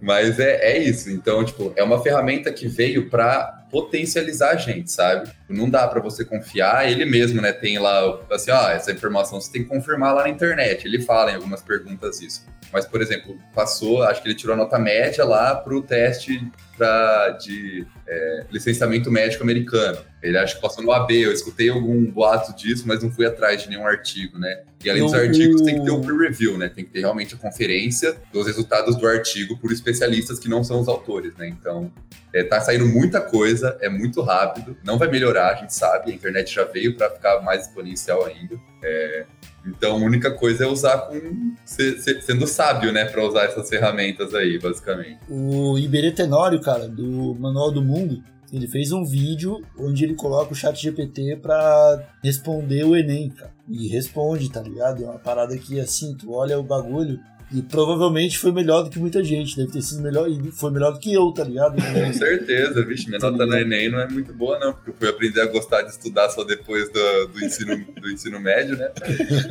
Mas 0.01 0.39
é, 0.39 0.73
é 0.73 0.79
isso. 0.79 1.11
Então, 1.11 1.45
tipo, 1.45 1.73
é 1.77 1.83
uma 1.83 2.01
ferramenta 2.03 2.53
que 2.53 2.69
veio 2.69 3.11
para 3.11 3.65
potencializar 3.71 4.51
a 4.51 4.57
gente, 4.57 4.93
sabe? 4.93 5.31
Não 5.49 5.69
dá 5.69 5.89
para 5.89 6.01
você 6.01 6.25
confiar. 6.25 6.89
Ele 6.91 7.05
mesmo, 7.05 7.41
né, 7.41 7.53
tem 7.53 7.79
lá, 7.79 8.21
assim, 8.31 8.51
ó, 8.51 8.71
essa 8.71 8.93
informação 8.93 9.41
você 9.41 9.51
tem 9.51 9.63
que 9.63 9.69
confirmar 9.69 10.15
lá 10.15 10.23
na 10.23 10.29
internet. 10.29 10.87
Ele 10.87 11.01
fala 11.01 11.33
em 11.33 11.35
algumas 11.35 11.63
perguntas 11.63 12.21
isso. 12.21 12.47
Mas, 12.73 12.87
por 12.87 13.03
exemplo, 13.03 13.39
passou, 13.55 14.03
acho 14.03 14.23
que 14.23 14.29
ele 14.29 14.35
tirou 14.35 14.55
a 14.55 14.57
nota 14.57 14.79
média 14.79 15.25
lá 15.25 15.55
pro 15.55 15.83
teste 15.83 16.51
pra, 16.77 17.31
de 17.31 17.87
é, 18.09 18.47
licenciamento 18.51 19.11
médico 19.11 19.43
americano. 19.43 19.99
Ele 20.23 20.39
acho 20.39 20.57
que 20.57 20.63
passou 20.63 20.83
no 20.83 20.91
AB. 20.91 21.21
Eu 21.21 21.33
escutei 21.33 21.69
algum 21.69 22.11
boato 22.11 22.57
disso, 22.57 22.85
mas 22.87 23.03
não 23.03 23.11
fui 23.11 23.27
atrás 23.27 23.63
de 23.63 23.69
nenhum 23.69 23.87
artigo, 23.87 24.39
né? 24.39 24.63
E 24.85 24.91
além 24.91 25.03
dos 25.03 25.13
artigos, 25.15 25.63
tem 25.63 25.79
que 25.79 25.85
ter 25.85 25.91
o 25.91 26.01
peer 26.01 26.17
review, 26.19 26.59
né? 26.59 26.69
Tem 26.69 26.85
que 26.85 26.91
ter 26.91 27.01
realmente 27.01 27.35
a 27.35 27.39
conferência 27.39 28.17
dos 28.33 28.47
resultados 28.47 28.97
do 28.97 29.07
artigo 29.07 29.57
por 29.59 29.71
especialistas 29.73 30.39
que 30.39 30.49
não 30.49 30.65
são 30.65 30.81
os 30.81 30.89
autores, 30.89 31.35
né? 31.37 31.49
Então, 31.49 31.91
é, 32.33 32.43
tá 32.43 32.61
saindo 32.61 32.87
muita 32.87 33.21
coisa, 33.21 33.77
é 33.81 33.89
muito 33.89 34.21
rápido, 34.23 34.77
não 34.85 34.99
vai 34.99 35.09
melhorar, 35.09 35.53
a 35.53 35.55
gente 35.57 35.75
sabe, 35.75 36.11
a 36.11 36.15
internet 36.15 36.53
já 36.55 36.65
veio 36.65 36.97
para 36.97 37.11
ficar 37.11 37.41
mais 37.43 37.67
exponencial 37.67 38.25
ainda. 38.25 38.57
É, 38.83 39.25
então, 39.65 39.93
a 39.93 39.99
única 39.99 40.31
coisa 40.33 40.65
é 40.65 40.67
usar 40.67 40.99
com 41.03 41.55
se- 41.65 42.01
se- 42.01 42.21
sendo 42.23 42.47
sábio, 42.47 42.91
né, 42.93 43.05
para 43.05 43.25
usar 43.25 43.45
essas 43.45 43.69
ferramentas 43.69 44.35
aí, 44.35 44.59
basicamente. 44.59 45.19
O 45.29 45.79
Iberê 45.79 46.11
Tenório, 46.11 46.61
cara, 46.61 46.89
do 46.89 47.37
Manual 47.39 47.71
do 47.71 47.81
Mundo, 47.83 48.23
ele 48.53 48.69
fez 48.69 48.93
um 48.93 49.05
vídeo 49.05 49.63
onde 49.79 50.05
ele 50.05 50.15
coloca 50.15 50.53
o 50.53 50.55
chat 50.55 50.81
GPT 50.81 51.39
pra 51.41 52.07
responder 52.23 52.85
o 52.85 52.95
Enem, 52.95 53.31
cara. 53.31 53.53
E 53.69 53.89
responde, 53.89 54.51
tá 54.51 54.61
ligado? 54.61 55.03
É 55.03 55.07
uma 55.07 55.19
parada 55.19 55.57
que, 55.57 55.81
assim, 55.81 56.15
tu 56.15 56.33
olha 56.33 56.59
o 56.59 56.63
bagulho 56.63 57.19
e 57.55 57.61
provavelmente 57.61 58.39
foi 58.39 58.51
melhor 58.51 58.83
do 58.83 58.91
que 58.91 58.99
muita 58.99 59.23
gente. 59.23 59.57
Deve 59.57 59.73
ter 59.73 59.83
sido 59.83 60.03
melhor, 60.03 60.29
e 60.29 60.51
foi 60.53 60.71
melhor 60.71 60.93
do 60.93 60.99
que 60.99 61.13
eu, 61.13 61.31
tá 61.33 61.45
ligado? 61.45 61.77
Com 61.93 62.13
certeza, 62.13 62.85
vixe, 62.85 63.09
minha 63.09 63.19
nota 63.19 63.47
no 63.47 63.57
Enem 63.57 63.91
não 63.91 64.01
é 64.01 64.09
muito 64.09 64.33
boa, 64.33 64.59
não, 64.59 64.73
porque 64.73 64.91
eu 64.91 64.95
fui 64.95 65.09
aprender 65.09 65.41
a 65.41 65.47
gostar 65.47 65.83
de 65.83 65.91
estudar 65.91 66.31
só 66.31 66.45
depois 66.45 66.91
do, 66.91 67.27
do, 67.29 67.45
ensino, 67.45 67.85
do 68.01 68.11
ensino 68.11 68.41
médio, 68.41 68.77
né? 68.77 68.91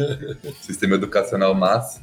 Sistema 0.61 0.95
educacional 0.95 1.53
massa. 1.53 2.01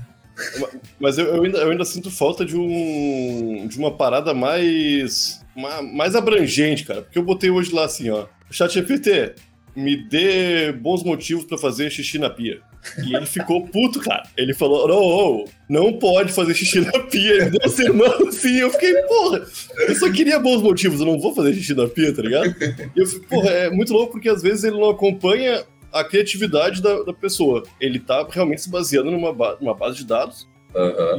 Mas 1.00 1.18
eu, 1.18 1.26
eu 1.26 1.42
ainda, 1.42 1.58
eu 1.58 1.70
ainda 1.70 1.84
sinto 1.84 2.10
falta 2.10 2.44
de 2.44 2.56
um. 2.56 3.66
de 3.66 3.76
uma 3.76 3.96
parada 3.96 4.32
mais. 4.32 5.37
Ma- 5.58 5.82
mais 5.82 6.14
abrangente, 6.14 6.84
cara. 6.84 7.02
Porque 7.02 7.18
eu 7.18 7.22
botei 7.22 7.50
hoje 7.50 7.72
lá 7.74 7.84
assim, 7.84 8.08
ó. 8.10 8.26
Chat 8.50 8.72
GPT, 8.72 9.34
me 9.76 9.96
dê 10.08 10.72
bons 10.72 11.02
motivos 11.04 11.44
pra 11.44 11.58
fazer 11.58 11.90
xixi 11.90 12.18
na 12.18 12.30
pia. 12.30 12.60
E 13.04 13.14
ele 13.14 13.26
ficou 13.26 13.66
puto, 13.66 14.00
cara. 14.00 14.22
Ele 14.36 14.54
falou: 14.54 14.86
não, 14.88 15.44
não 15.68 15.92
pode 15.98 16.32
fazer 16.32 16.54
xixi 16.54 16.80
na 16.80 16.92
pia. 17.00 17.32
Ele 17.34 17.50
deu 17.58 17.68
sermão 17.68 18.28
assim. 18.28 18.56
Eu 18.58 18.70
fiquei, 18.70 18.94
porra, 19.02 19.42
eu 19.88 19.94
só 19.96 20.10
queria 20.10 20.38
bons 20.38 20.62
motivos, 20.62 21.00
eu 21.00 21.06
não 21.06 21.18
vou 21.18 21.34
fazer 21.34 21.52
xixi 21.54 21.74
na 21.74 21.86
pia, 21.88 22.14
tá 22.14 22.22
ligado? 22.22 22.54
E 22.96 23.00
eu 23.00 23.06
fico, 23.06 23.26
porra, 23.26 23.50
é 23.50 23.70
muito 23.70 23.92
louco 23.92 24.12
porque 24.12 24.28
às 24.28 24.40
vezes 24.40 24.64
ele 24.64 24.78
não 24.78 24.88
acompanha 24.90 25.64
a 25.92 26.04
criatividade 26.04 26.80
da, 26.80 27.02
da 27.02 27.12
pessoa. 27.12 27.62
Ele 27.80 27.98
tá 27.98 28.26
realmente 28.30 28.62
se 28.62 28.70
baseando 28.70 29.10
numa, 29.10 29.32
ba- 29.32 29.56
numa 29.60 29.74
base 29.74 29.98
de 29.98 30.06
dados 30.06 30.46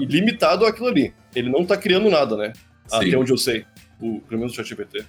e 0.01 0.05
limitado 0.05 0.65
àquilo 0.65 0.87
ali. 0.87 1.13
Ele 1.35 1.49
não 1.49 1.65
tá 1.65 1.75
criando 1.75 2.09
nada, 2.09 2.35
né? 2.37 2.53
sim. 2.87 3.07
Até 3.09 3.17
onde 3.17 3.31
eu 3.31 3.37
sei. 3.37 3.65
O, 3.99 4.21
pelo 4.21 4.39
menos 4.39 4.53
o 4.53 4.55
ChatGPT. 4.55 5.05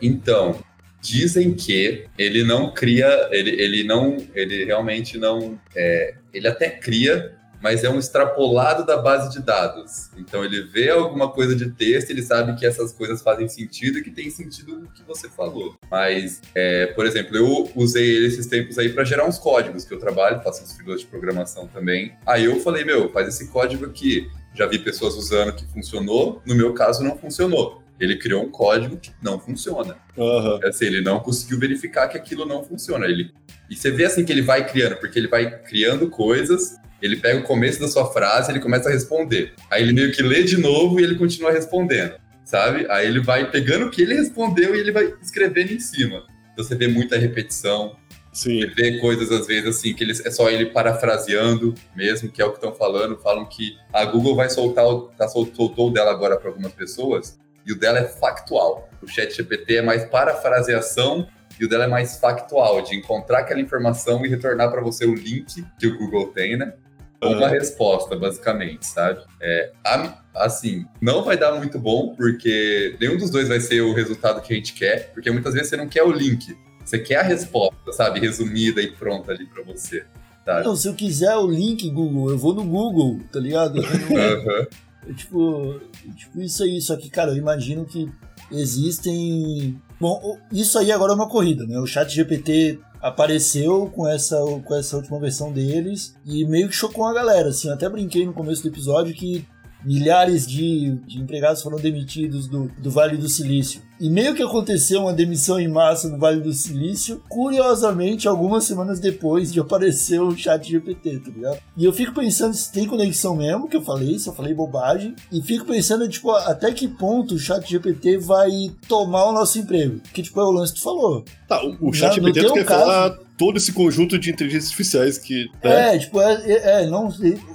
Então, 0.00 0.58
dizem 1.02 1.52
que 1.52 2.06
ele 2.16 2.44
não 2.44 2.72
cria, 2.72 3.28
ele, 3.32 3.50
ele 3.50 3.84
não, 3.84 4.16
ele 4.34 4.64
realmente 4.64 5.18
não, 5.18 5.58
é, 5.74 6.14
ele 6.32 6.46
até 6.46 6.70
cria, 6.70 7.36
mas 7.60 7.84
é 7.84 7.90
um 7.90 7.98
extrapolado 7.98 8.84
da 8.84 8.96
base 8.96 9.30
de 9.32 9.44
dados. 9.44 10.10
Então 10.16 10.44
ele 10.44 10.62
vê 10.62 10.90
alguma 10.90 11.28
coisa 11.30 11.54
de 11.54 11.70
texto, 11.70 12.10
ele 12.10 12.22
sabe 12.22 12.56
que 12.56 12.66
essas 12.66 12.92
coisas 12.92 13.22
fazem 13.22 13.48
sentido 13.48 13.98
e 13.98 14.02
que 14.02 14.10
tem 14.10 14.30
sentido 14.30 14.78
no 14.78 14.88
que 14.88 15.02
você 15.04 15.28
falou. 15.28 15.76
Mas, 15.90 16.40
é, 16.54 16.86
por 16.86 17.06
exemplo, 17.06 17.36
eu 17.36 17.70
usei 17.76 18.16
ele 18.16 18.26
esses 18.26 18.46
tempos 18.46 18.78
aí 18.78 18.88
para 18.88 19.04
gerar 19.04 19.26
uns 19.26 19.38
códigos 19.38 19.84
que 19.84 19.94
eu 19.94 19.98
trabalho, 19.98 20.42
faço 20.42 20.62
uns 20.62 20.72
freelas 20.72 21.00
de 21.00 21.06
programação 21.06 21.68
também. 21.68 22.12
Aí 22.26 22.44
eu 22.44 22.58
falei, 22.60 22.84
meu, 22.84 23.10
faz 23.10 23.28
esse 23.28 23.48
código 23.48 23.86
aqui. 23.86 24.28
Já 24.54 24.66
vi 24.66 24.78
pessoas 24.78 25.14
usando 25.14 25.54
que 25.54 25.64
funcionou, 25.66 26.42
no 26.44 26.54
meu 26.54 26.74
caso 26.74 27.02
não 27.02 27.16
funcionou. 27.16 27.81
Ele 28.02 28.16
criou 28.16 28.42
um 28.42 28.50
código 28.50 28.96
que 28.96 29.10
não 29.22 29.38
funciona. 29.38 29.96
Aham. 30.18 30.58
Assim, 30.64 30.86
ele 30.86 31.00
não 31.00 31.20
conseguiu 31.20 31.58
verificar 31.58 32.08
que 32.08 32.16
aquilo 32.18 32.44
não 32.44 32.64
funciona. 32.64 33.06
Ele... 33.06 33.30
E 33.70 33.76
você 33.76 33.90
vê 33.90 34.04
assim 34.04 34.24
que 34.24 34.32
ele 34.32 34.42
vai 34.42 34.66
criando, 34.66 34.96
porque 34.96 35.18
ele 35.18 35.28
vai 35.28 35.48
criando 35.62 36.08
coisas, 36.10 36.76
ele 37.00 37.16
pega 37.16 37.38
o 37.40 37.44
começo 37.44 37.80
da 37.80 37.88
sua 37.88 38.12
frase, 38.12 38.50
ele 38.50 38.60
começa 38.60 38.88
a 38.88 38.92
responder. 38.92 39.52
Aí 39.70 39.82
ele 39.82 39.92
meio 39.92 40.12
que 40.12 40.22
lê 40.22 40.42
de 40.42 40.56
novo 40.58 40.98
e 41.00 41.04
ele 41.04 41.14
continua 41.14 41.52
respondendo, 41.52 42.14
sabe? 42.44 42.86
Aí 42.90 43.06
ele 43.06 43.20
vai 43.20 43.50
pegando 43.50 43.86
o 43.86 43.90
que 43.90 44.02
ele 44.02 44.14
respondeu 44.14 44.74
e 44.74 44.80
ele 44.80 44.90
vai 44.92 45.14
escrevendo 45.22 45.72
em 45.72 45.78
cima. 45.80 46.24
Então 46.52 46.64
você 46.64 46.74
vê 46.74 46.86
muita 46.88 47.16
repetição, 47.16 47.96
Sim. 48.32 48.60
você 48.60 48.66
vê 48.66 48.98
coisas 48.98 49.30
às 49.32 49.46
vezes 49.46 49.68
assim, 49.76 49.94
que 49.94 50.04
eles, 50.04 50.24
é 50.26 50.30
só 50.30 50.50
ele 50.50 50.66
parafraseando 50.66 51.74
mesmo, 51.96 52.30
que 52.30 52.42
é 52.42 52.44
o 52.44 52.50
que 52.50 52.56
estão 52.58 52.72
falando. 52.74 53.16
Falam 53.18 53.46
que 53.46 53.76
a 53.92 54.04
Google 54.04 54.34
vai 54.36 54.50
soltar, 54.50 54.86
o- 54.86 55.08
tá, 55.16 55.28
sol- 55.28 55.48
soltou 55.54 55.88
o 55.88 55.90
dela 55.92 56.10
agora 56.10 56.36
para 56.36 56.48
algumas 56.50 56.72
pessoas, 56.72 57.38
e 57.66 57.72
o 57.72 57.78
dela 57.78 57.98
é 57.98 58.04
factual. 58.04 58.88
O 59.02 59.06
chat 59.06 59.34
GPT 59.34 59.76
é 59.76 59.82
mais 59.82 60.04
parafraseação 60.04 61.26
e 61.60 61.64
o 61.64 61.68
dela 61.68 61.84
é 61.84 61.88
mais 61.88 62.16
factual, 62.18 62.82
de 62.82 62.96
encontrar 62.96 63.40
aquela 63.40 63.60
informação 63.60 64.24
e 64.24 64.28
retornar 64.28 64.70
para 64.70 64.80
você 64.80 65.04
o 65.04 65.14
link 65.14 65.64
que 65.78 65.86
o 65.86 65.98
Google 65.98 66.28
tem, 66.28 66.56
né? 66.56 66.72
Ou 67.20 67.34
uma 67.34 67.48
resposta, 67.48 68.16
basicamente, 68.16 68.84
sabe? 68.84 69.20
É, 69.40 69.70
a- 69.84 70.18
assim, 70.34 70.84
não 71.00 71.22
vai 71.22 71.36
dar 71.36 71.52
muito 71.54 71.78
bom, 71.78 72.14
porque 72.16 72.96
nenhum 73.00 73.16
dos 73.16 73.30
dois 73.30 73.46
vai 73.48 73.60
ser 73.60 73.80
o 73.80 73.92
resultado 73.94 74.40
que 74.42 74.52
a 74.52 74.56
gente 74.56 74.72
quer, 74.74 75.12
porque 75.12 75.30
muitas 75.30 75.54
vezes 75.54 75.68
você 75.68 75.76
não 75.76 75.86
quer 75.86 76.02
o 76.02 76.10
link, 76.10 76.56
você 76.84 76.98
quer 76.98 77.16
a 77.16 77.22
resposta, 77.22 77.92
sabe? 77.92 78.18
Resumida 78.18 78.82
e 78.82 78.90
pronta 78.90 79.30
ali 79.30 79.46
para 79.46 79.62
você. 79.62 80.04
Sabe? 80.44 80.64
Não, 80.64 80.74
se 80.74 80.88
eu 80.88 80.94
quiser 80.94 81.36
o 81.36 81.46
link, 81.46 81.88
Google, 81.90 82.30
eu 82.30 82.38
vou 82.38 82.52
no 82.52 82.64
Google, 82.64 83.20
tá 83.32 83.38
ligado? 83.38 83.80
É 84.10 84.66
tipo, 85.14 85.80
tipo 86.16 86.40
isso 86.40 86.62
aí, 86.62 86.80
só 86.80 86.96
que, 86.96 87.10
cara, 87.10 87.30
eu 87.30 87.36
imagino 87.36 87.84
que 87.84 88.10
existem. 88.50 89.80
Bom, 90.00 90.38
isso 90.50 90.78
aí 90.78 90.90
agora 90.90 91.12
é 91.12 91.14
uma 91.14 91.28
corrida, 91.28 91.66
né? 91.66 91.78
O 91.78 91.86
chat 91.86 92.08
GPT 92.12 92.78
apareceu 93.00 93.86
com 93.86 94.06
essa, 94.06 94.38
com 94.64 94.74
essa 94.74 94.96
última 94.96 95.18
versão 95.18 95.52
deles 95.52 96.14
e 96.24 96.44
meio 96.46 96.68
que 96.68 96.74
chocou 96.74 97.04
a 97.04 97.12
galera, 97.12 97.48
assim, 97.48 97.66
eu 97.66 97.74
até 97.74 97.88
brinquei 97.88 98.24
no 98.24 98.32
começo 98.32 98.62
do 98.62 98.68
episódio 98.68 99.12
que 99.12 99.44
milhares 99.84 100.46
de, 100.46 100.96
de 101.06 101.18
empregados 101.18 101.62
foram 101.62 101.78
demitidos 101.78 102.46
do, 102.46 102.70
do 102.78 102.90
Vale 102.90 103.16
do 103.16 103.28
Silício. 103.28 103.82
E 104.02 104.10
meio 104.10 104.34
que 104.34 104.42
aconteceu 104.42 105.02
uma 105.02 105.12
demissão 105.12 105.60
em 105.60 105.68
massa 105.68 106.08
no 106.08 106.18
Vale 106.18 106.40
do 106.40 106.52
Silício, 106.52 107.22
curiosamente, 107.28 108.26
algumas 108.26 108.64
semanas 108.64 108.98
depois 108.98 109.52
de 109.52 109.60
aparecer 109.60 110.20
o 110.20 110.36
chat 110.36 110.68
GPT, 110.68 111.20
tá 111.20 111.30
ligado? 111.30 111.58
E 111.76 111.84
eu 111.84 111.92
fico 111.92 112.12
pensando 112.12 112.52
se 112.52 112.72
tem 112.72 112.84
conexão 112.84 113.36
mesmo, 113.36 113.68
que 113.68 113.76
eu 113.76 113.82
falei, 113.82 114.18
se 114.18 114.28
eu 114.28 114.32
falei 114.32 114.52
bobagem, 114.54 115.14
e 115.30 115.40
fico 115.40 115.66
pensando, 115.66 116.08
tipo, 116.08 116.32
até 116.32 116.72
que 116.72 116.88
ponto 116.88 117.36
o 117.36 117.38
chat 117.38 117.64
GPT 117.70 118.18
vai 118.18 118.50
tomar 118.88 119.26
o 119.26 119.32
nosso 119.32 119.60
emprego. 119.60 120.00
Que, 120.12 120.20
tipo, 120.20 120.40
é 120.40 120.44
o 120.44 120.50
lance 120.50 120.72
que 120.72 120.80
tu 120.80 120.84
falou. 120.84 121.24
Tá, 121.46 121.64
o, 121.64 121.90
o 121.90 121.92
chat 121.92 122.12
GPT 122.16 122.42
tu 122.42 122.54
quer 122.54 122.64
caso- 122.64 122.80
falar 122.80 123.18
todo 123.42 123.56
esse 123.56 123.72
conjunto 123.72 124.16
de 124.20 124.30
inteligências 124.30 124.66
artificiais 124.70 125.18
que. 125.18 125.50
né? 125.64 125.96
É, 125.96 125.98
tipo, 125.98 126.20
é, 126.20 126.32
é- 126.46 126.82
é, 126.82 126.86
não 126.86 127.08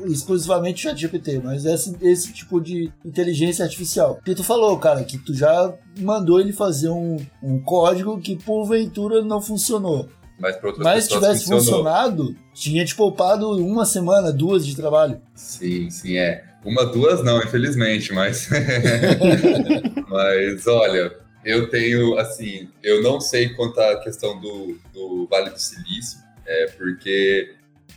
exclusivamente 0.05 0.85
o 0.85 0.89
chat 0.89 0.99
GPT, 0.99 1.39
mas 1.41 1.63
esse, 1.63 1.95
esse 2.01 2.33
tipo 2.33 2.59
de 2.59 2.91
inteligência 3.05 3.63
artificial. 3.63 4.15
Porque 4.15 4.35
tu 4.35 4.43
falou, 4.43 4.77
cara, 4.77 5.01
que 5.05 5.17
tu 5.17 5.33
já 5.33 5.73
mandou 5.97 6.41
ele 6.41 6.51
fazer 6.51 6.89
um, 6.89 7.15
um 7.41 7.57
código 7.61 8.19
que 8.19 8.35
porventura 8.35 9.21
não 9.21 9.41
funcionou. 9.41 10.09
Mas 10.37 10.57
para 10.57 10.67
outras 10.71 10.83
Mas 10.83 11.07
tivesse 11.07 11.45
funcionou. 11.45 11.63
funcionado, 11.63 12.35
tinha 12.53 12.83
te 12.83 12.93
poupado 12.93 13.49
uma 13.51 13.85
semana, 13.85 14.29
duas 14.29 14.67
de 14.67 14.75
trabalho. 14.75 15.21
Sim, 15.33 15.89
sim, 15.89 16.17
é. 16.17 16.43
Uma, 16.65 16.85
duas 16.85 17.23
não, 17.23 17.41
infelizmente, 17.41 18.11
mas. 18.13 18.49
mas 20.09 20.67
olha, 20.67 21.13
eu 21.47 21.69
tenho, 21.69 22.17
assim, 22.17 22.69
eu 22.83 23.01
não 23.01 23.21
sei 23.21 23.49
quanto 23.55 23.79
à 23.79 23.97
questão 24.01 24.37
do, 24.37 24.77
do 24.93 25.25
Vale 25.29 25.49
do 25.49 25.57
Silício, 25.59 26.19
é 26.45 26.65
porque, 26.77 27.53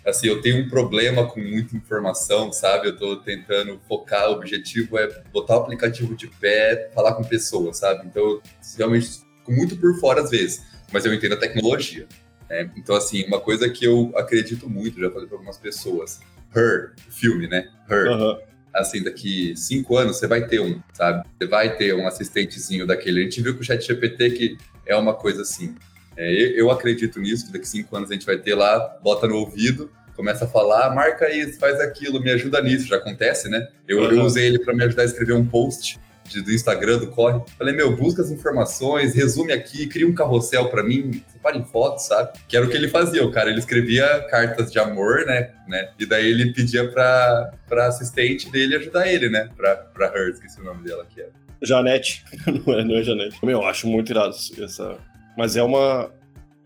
assim, 0.06 0.28
eu 0.28 0.40
tenho 0.40 0.64
um 0.64 0.68
problema 0.68 1.26
com 1.26 1.40
muita 1.40 1.76
informação, 1.76 2.52
sabe? 2.52 2.86
Eu 2.86 2.96
tô 2.96 3.16
tentando 3.16 3.80
focar, 3.88 4.30
o 4.30 4.34
objetivo 4.34 4.96
é 4.96 5.08
botar 5.32 5.56
o 5.56 5.62
aplicativo 5.62 6.14
de 6.14 6.28
pé, 6.28 6.90
falar 6.94 7.14
com 7.14 7.24
pessoas, 7.24 7.78
sabe? 7.78 8.06
Então, 8.06 8.22
eu 8.22 8.42
realmente 8.78 9.08
fico 9.08 9.50
muito 9.52 9.76
por 9.76 9.98
fora 9.98 10.22
às 10.22 10.30
vezes, 10.30 10.62
mas 10.92 11.04
eu 11.04 11.12
entendo 11.12 11.32
a 11.34 11.36
tecnologia. 11.36 12.06
né? 12.48 12.70
Então, 12.76 12.94
assim, 12.94 13.24
uma 13.26 13.40
coisa 13.40 13.68
que 13.68 13.84
eu 13.84 14.12
acredito 14.14 14.70
muito, 14.70 15.00
já 15.00 15.10
falei 15.10 15.26
para 15.26 15.36
algumas 15.36 15.58
pessoas, 15.58 16.20
Her, 16.54 16.92
filme, 17.10 17.48
né? 17.48 17.68
Her 17.88 18.06
Aham. 18.08 18.38
Assim, 18.74 19.02
daqui 19.02 19.54
cinco 19.56 19.96
anos 19.96 20.16
você 20.18 20.26
vai 20.26 20.46
ter 20.46 20.60
um, 20.60 20.80
sabe? 20.92 21.26
Você 21.38 21.46
vai 21.48 21.76
ter 21.76 21.94
um 21.94 22.06
assistentezinho 22.06 22.86
daquele. 22.86 23.20
A 23.20 23.24
gente 23.24 23.40
viu 23.42 23.54
com 23.54 23.60
o 23.60 23.64
chat 23.64 23.84
GPT 23.86 24.30
que 24.30 24.56
é 24.86 24.96
uma 24.96 25.14
coisa 25.14 25.42
assim. 25.42 25.74
É, 26.16 26.30
eu, 26.32 26.50
eu 26.56 26.70
acredito 26.70 27.18
nisso, 27.20 27.46
que 27.46 27.52
daqui 27.52 27.66
cinco 27.68 27.96
anos 27.96 28.10
a 28.10 28.12
gente 28.14 28.26
vai 28.26 28.36
ter 28.38 28.54
lá, 28.54 28.78
bota 29.02 29.26
no 29.26 29.36
ouvido, 29.36 29.90
começa 30.14 30.44
a 30.44 30.48
falar, 30.48 30.94
marca 30.94 31.30
isso, 31.34 31.58
faz 31.58 31.80
aquilo, 31.80 32.20
me 32.20 32.30
ajuda 32.30 32.60
nisso. 32.62 32.86
Já 32.88 32.96
acontece, 32.96 33.48
né? 33.48 33.68
Eu, 33.88 34.02
eu 34.04 34.18
Uhum. 34.18 34.24
usei 34.24 34.46
ele 34.46 34.58
para 34.58 34.74
me 34.74 34.84
ajudar 34.84 35.02
a 35.02 35.06
escrever 35.06 35.32
um 35.32 35.46
post 35.46 35.98
de- 36.30 36.42
do 36.42 36.52
Instagram, 36.52 36.98
do 36.98 37.08
Corre. 37.08 37.40
Falei, 37.58 37.74
meu, 37.74 37.96
busca 37.96 38.22
as 38.22 38.30
informações, 38.30 39.14
resume 39.14 39.52
aqui, 39.52 39.86
cria 39.86 40.06
um 40.06 40.14
carrossel 40.14 40.68
para 40.68 40.82
mim, 40.82 41.22
separa 41.28 41.56
em 41.56 41.64
fotos, 41.64 42.06
sabe? 42.06 42.38
Que 42.48 42.56
era 42.56 42.64
o 42.64 42.68
que 42.70 42.76
ele 42.76 42.88
fazia, 42.88 43.24
o 43.24 43.30
cara, 43.30 43.50
ele 43.50 43.58
escrevia 43.58 44.26
cartas 44.30 44.70
de 44.70 44.78
amor, 44.78 45.24
né? 45.26 45.50
né? 45.68 45.90
E 45.98 46.06
daí 46.06 46.30
ele 46.30 46.52
pedia 46.52 46.88
pra, 46.90 47.52
pra 47.68 47.86
assistente 47.88 48.50
dele 48.50 48.76
ajudar 48.76 49.06
ele, 49.08 49.28
né? 49.28 49.48
Pra, 49.56 49.74
pra 49.76 50.06
her, 50.16 50.30
esqueci 50.30 50.60
o 50.60 50.64
nome 50.64 50.84
dela 50.84 51.04
que 51.12 51.20
era. 51.20 51.30
Janete. 51.62 52.24
não, 52.66 52.74
é, 52.78 52.84
não 52.84 52.96
é 52.96 53.02
Janete. 53.02 53.38
Meu, 53.44 53.60
eu 53.60 53.66
acho 53.66 53.86
muito 53.86 54.10
irado 54.10 54.34
essa. 54.62 54.96
Mas 55.36 55.56
é 55.56 55.62
uma. 55.62 56.10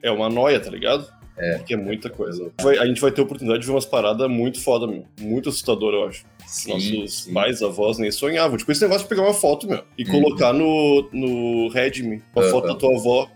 É 0.03 0.11
uma 0.11 0.29
noia, 0.29 0.61
tá 0.61 0.70
ligado? 0.70 1.09
É. 1.37 1.59
Porque 1.59 1.75
é 1.75 1.77
muita 1.77 2.09
coisa. 2.09 2.53
Vai- 2.62 2.79
a 2.79 2.87
gente 2.87 3.01
vai 3.01 3.11
ter 3.11 3.20
a 3.20 3.25
oportunidade 3.25 3.61
de 3.61 3.66
ver 3.66 3.73
umas 3.73 3.85
paradas 3.87 4.31
muito 4.31 4.61
foda, 4.61 4.87
meu. 4.87 5.05
Muito 5.20 5.49
assustador, 5.49 5.92
eu 5.94 6.07
acho. 6.07 6.25
Nossos 6.68 7.25
sim. 7.25 7.33
pais, 7.33 7.62
avós 7.62 7.99
nem 7.99 8.11
sonhavam. 8.11 8.57
Tipo, 8.57 8.70
esse 8.70 8.83
negócio 8.83 9.03
de 9.03 9.09
pegar 9.09 9.23
uma 9.23 9.35
foto, 9.35 9.66
meu, 9.66 9.83
e 9.99 10.05
Uhum. 10.05 10.11
colocar 10.23 10.53
no, 10.53 11.09
no 11.12 11.68
Redmi 11.68 12.23
uma 12.35 12.42
Aham. 12.44 12.51
foto 12.53 12.66
da 12.68 12.75
tua 12.77 12.94
avó, 12.97 13.27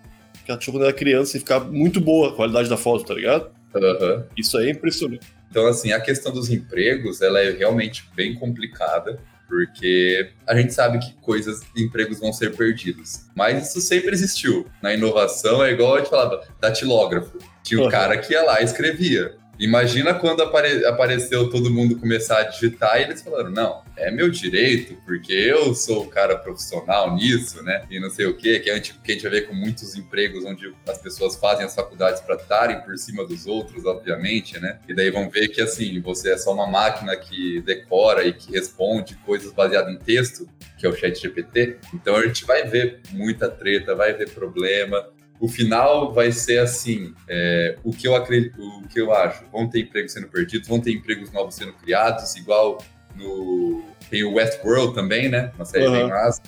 que 0.45 0.51
ela 0.51 0.59
tinha 0.61 0.73
quando 0.73 0.85
era 0.85 0.93
criança, 0.93 1.37
e 1.37 1.41
ficar 1.41 1.61
muito 1.61 2.01
boa 2.01 2.29
a 2.29 2.33
qualidade 2.33 2.69
da 2.69 2.77
foto, 2.77 3.05
tá 3.05 3.15
ligado? 3.15 3.51
Aham. 3.75 4.25
Isso 4.37 4.57
aí 4.59 4.69
é 4.69 4.71
impressionante. 4.71 5.27
Então, 5.51 5.67
assim, 5.67 5.91
a 5.93 6.01
questão 6.01 6.31
dos 6.33 6.51
empregos, 6.51 7.21
ela 7.23 7.41
é 7.41 7.51
realmente 7.51 8.05
bem 8.15 8.35
complicada, 8.35 9.19
porque 9.49 10.31
a 10.47 10.55
gente 10.55 10.73
sabe 10.75 10.99
que 10.99 11.13
coisas, 11.23 11.63
empregos 11.77 12.21
vão 12.21 12.33
ser 12.33 12.55
perdidos. 12.55 13.23
Mas 13.35 13.69
isso 13.69 13.81
sempre 13.81 14.13
existiu. 14.13 14.67
Na 14.83 14.93
inovação, 14.93 15.65
é 15.65 15.73
igual 15.73 15.95
a 15.95 15.99
gente 15.99 16.11
falava, 16.11 16.43
datilógrafo. 16.61 17.39
Tinha 17.63 17.81
um 17.81 17.85
Uhum. 17.85 17.91
cara 17.91 18.17
que 18.19 18.33
ia 18.35 18.43
lá 18.43 18.61
e 18.61 18.65
escrevia. 18.65 19.35
Imagina 19.59 20.15
quando 20.15 20.43
apare- 20.43 20.87
apareceu 20.87 21.51
todo 21.51 21.71
mundo 21.71 21.99
começar 21.99 22.39
a 22.39 22.45
digitar 22.45 23.01
e 23.01 23.05
eles 23.05 23.21
falaram, 23.23 23.51
não, 23.51 23.83
é 23.97 24.11
meu 24.11 24.31
direito, 24.31 24.97
porque 25.05 25.33
eu 25.33 25.75
sou 25.75 26.05
o 26.05 26.09
cara 26.09 26.37
profissional 26.37 27.17
nisso, 27.17 27.63
né? 27.63 27.85
E 27.91 27.99
não 27.99 28.09
sei 28.09 28.27
o 28.27 28.37
quê, 28.37 28.61
que 28.61 28.71
a 28.71 28.75
gente, 28.77 28.95
que 28.95 29.11
a 29.11 29.15
gente 29.15 29.23
vai 29.23 29.33
ver 29.33 29.49
com 29.49 29.55
muitos 29.55 29.97
empregos 29.97 30.45
onde 30.45 30.73
as 30.87 30.99
pessoas 30.99 31.35
fazem 31.37 31.67
as 31.67 31.75
faculdades 31.75 32.21
para 32.21 32.37
estarem 32.37 32.81
por 32.83 32.97
cima 32.97 33.27
dos 33.27 33.47
outros, 33.47 33.85
obviamente, 33.85 34.59
né? 34.61 34.79
E 34.89 34.95
daí 34.95 35.11
vão 35.11 35.29
ver 35.29 35.49
que, 35.49 35.61
assim, 35.61 36.01
você 36.01 36.31
é 36.33 36.39
só 36.39 36.53
uma 36.55 36.67
máquina 36.67 37.17
que 37.17 37.61
decora 37.63 38.25
e 38.25 38.33
que 38.33 38.53
responde 38.53 39.17
coisas 39.27 39.53
baseadas 39.53 39.93
em 39.93 39.99
texto, 39.99 40.49
que 40.79 40.87
é 40.87 40.89
o 40.89 40.95
chat 40.95 41.21
GPT. 41.21 41.79
Então 41.93 42.15
a 42.15 42.25
gente 42.25 42.45
vai 42.45 42.63
ver 42.69 43.01
muita 43.11 43.49
treta, 43.49 43.95
vai 43.95 44.13
ver 44.13 44.31
problema. 44.31 45.05
O 45.41 45.49
final 45.49 46.13
vai 46.13 46.33
ser 46.33 46.59
assim, 46.59 47.15
é, 47.29 47.77
o 47.85 47.93
que 47.93 48.09
eu 48.09 48.15
acredito, 48.15 48.61
o 48.61 48.89
que 48.89 49.01
eu 49.01 49.13
acho, 49.13 49.45
vão 49.53 49.69
ter 49.69 49.81
empregos 49.81 50.13
sendo 50.13 50.29
perdidos, 50.29 50.69
vão 50.69 50.81
ter 50.81 50.93
empregos 50.93 51.31
novos 51.33 51.55
sendo 51.55 51.73
criados, 51.75 52.35
igual 52.37 52.79
no 53.15 53.85
tem 54.11 54.25
o 54.25 54.35
Westworld 54.35 54.95
também, 54.95 55.29
né? 55.29 55.53
Uma 55.57 55.65
série 55.65 55.87
Uhum. 55.87 55.93
bem 55.93 56.09
massa. 56.09 56.41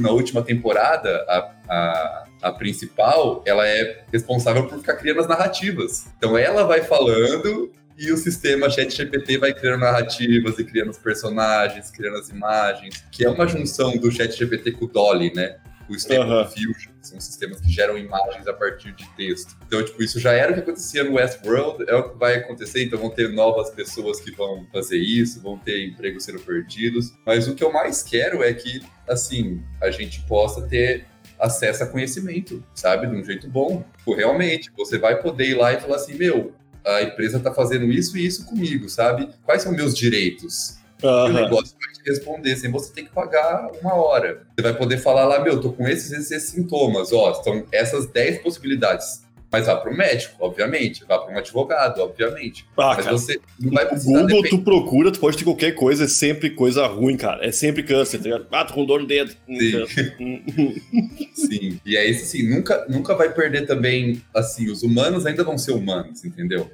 Na 0.00 0.10
última 0.10 0.42
temporada, 0.42 1.24
a, 1.28 1.50
a, 1.68 2.24
a 2.42 2.52
principal, 2.52 3.42
ela 3.46 3.66
é 3.66 4.04
responsável 4.12 4.66
por 4.66 4.78
ficar 4.78 4.96
criando 4.96 5.20
as 5.20 5.28
narrativas. 5.28 6.06
Então 6.18 6.36
ela 6.36 6.64
vai 6.64 6.82
falando 6.82 7.70
e 7.96 8.10
o 8.10 8.16
sistema 8.16 8.68
ChatGPT 8.68 9.38
vai 9.38 9.52
criando 9.54 9.80
narrativas 9.80 10.58
e 10.58 10.64
criando 10.64 10.90
os 10.90 10.98
personagens, 10.98 11.90
criando 11.90 12.16
as 12.18 12.28
imagens, 12.28 13.04
que 13.12 13.24
é 13.24 13.30
uma 13.30 13.46
junção 13.46 13.96
do 13.96 14.10
ChatGPT 14.10 14.72
com 14.72 14.86
o 14.86 14.88
Dolly, 14.88 15.32
né? 15.32 15.56
O 15.88 15.94
Stable 15.94 16.30
Aham. 16.30 16.44
Diffusion, 16.44 16.92
que 17.00 17.08
são 17.08 17.20
sistemas 17.20 17.60
que 17.60 17.70
geram 17.70 17.98
imagens 17.98 18.46
a 18.46 18.52
partir 18.52 18.92
de 18.92 19.08
texto. 19.16 19.56
Então, 19.66 19.84
tipo, 19.84 20.02
isso 20.02 20.18
já 20.18 20.32
era 20.32 20.50
o 20.50 20.54
que 20.54 20.60
acontecia 20.60 21.04
no 21.04 21.14
Westworld, 21.14 21.84
é 21.88 21.94
o 21.94 22.10
que 22.10 22.18
vai 22.18 22.36
acontecer, 22.36 22.84
então 22.84 22.98
vão 22.98 23.10
ter 23.10 23.28
novas 23.30 23.70
pessoas 23.70 24.20
que 24.20 24.30
vão 24.30 24.66
fazer 24.72 24.98
isso, 24.98 25.40
vão 25.42 25.58
ter 25.58 25.86
empregos 25.86 26.24
sendo 26.24 26.40
perdidos. 26.40 27.12
Mas 27.26 27.46
o 27.46 27.54
que 27.54 27.62
eu 27.62 27.72
mais 27.72 28.02
quero 28.02 28.42
é 28.42 28.52
que, 28.54 28.82
assim, 29.06 29.62
a 29.80 29.90
gente 29.90 30.22
possa 30.22 30.62
ter 30.62 31.06
acesso 31.38 31.82
a 31.82 31.86
conhecimento, 31.86 32.64
sabe? 32.74 33.06
De 33.06 33.14
um 33.14 33.24
jeito 33.24 33.48
bom. 33.48 33.84
Tipo, 33.98 34.14
realmente, 34.14 34.70
você 34.76 34.98
vai 34.98 35.20
poder 35.20 35.50
ir 35.50 35.54
lá 35.54 35.72
e 35.72 35.80
falar 35.80 35.96
assim, 35.96 36.14
meu, 36.14 36.54
a 36.84 37.02
empresa 37.02 37.40
tá 37.40 37.52
fazendo 37.52 37.90
isso 37.90 38.16
e 38.16 38.24
isso 38.24 38.46
comigo, 38.46 38.88
sabe? 38.88 39.28
Quais 39.42 39.62
são 39.62 39.72
meus 39.72 39.94
direitos? 39.94 40.78
E 41.04 41.30
o 41.30 41.32
negócio 41.32 41.76
vai 41.78 41.92
te 41.92 42.02
responder 42.08 42.56
sem 42.56 42.70
você 42.70 42.92
ter 42.92 43.02
que 43.02 43.10
pagar 43.12 43.70
uma 43.82 43.94
hora. 43.94 44.42
Você 44.56 44.62
vai 44.62 44.74
poder 44.74 44.98
falar 44.98 45.24
lá, 45.26 45.40
meu, 45.40 45.60
tô 45.60 45.72
com 45.72 45.86
esses, 45.86 46.10
esses, 46.12 46.30
esses 46.30 46.50
sintomas, 46.50 47.12
ó, 47.12 47.34
são 47.42 47.64
essas 47.70 48.06
10 48.06 48.38
possibilidades. 48.42 49.22
Mas 49.52 49.66
vá 49.66 49.76
pro 49.76 49.96
médico, 49.96 50.34
obviamente, 50.40 51.04
vá 51.06 51.16
para 51.16 51.32
um 51.32 51.38
advogado, 51.38 52.00
obviamente. 52.00 52.66
Ah, 52.76 52.94
Mas 52.96 53.04
cara. 53.04 53.16
você 53.16 53.40
não 53.60 53.70
vai 53.72 53.84
O 53.84 53.88
precisar 53.88 54.10
Google, 54.22 54.26
depender- 54.42 54.48
tu 54.48 54.58
procura, 54.64 55.12
tu 55.12 55.20
pode 55.20 55.36
ter 55.36 55.44
qualquer 55.44 55.72
coisa, 55.76 56.04
é 56.04 56.08
sempre 56.08 56.50
coisa 56.50 56.84
ruim, 56.88 57.16
cara. 57.16 57.46
É 57.46 57.52
sempre 57.52 57.84
câncer, 57.84 58.18
tá 58.18 58.24
ligado? 58.24 58.46
Ah, 58.50 58.64
tô 58.64 58.74
com 58.74 58.84
dor 58.84 59.00
no 59.02 59.06
dedo. 59.06 59.30
Sim. 59.46 59.84
Sim. 61.34 61.80
E 61.86 61.96
é 61.96 62.04
isso 62.08 62.24
assim, 62.24 62.48
nunca, 62.48 62.84
nunca 62.88 63.14
vai 63.14 63.32
perder 63.32 63.66
também, 63.66 64.20
assim, 64.34 64.68
os 64.70 64.82
humanos 64.82 65.24
ainda 65.26 65.44
vão 65.44 65.56
ser 65.56 65.70
humanos, 65.72 66.24
entendeu? 66.24 66.68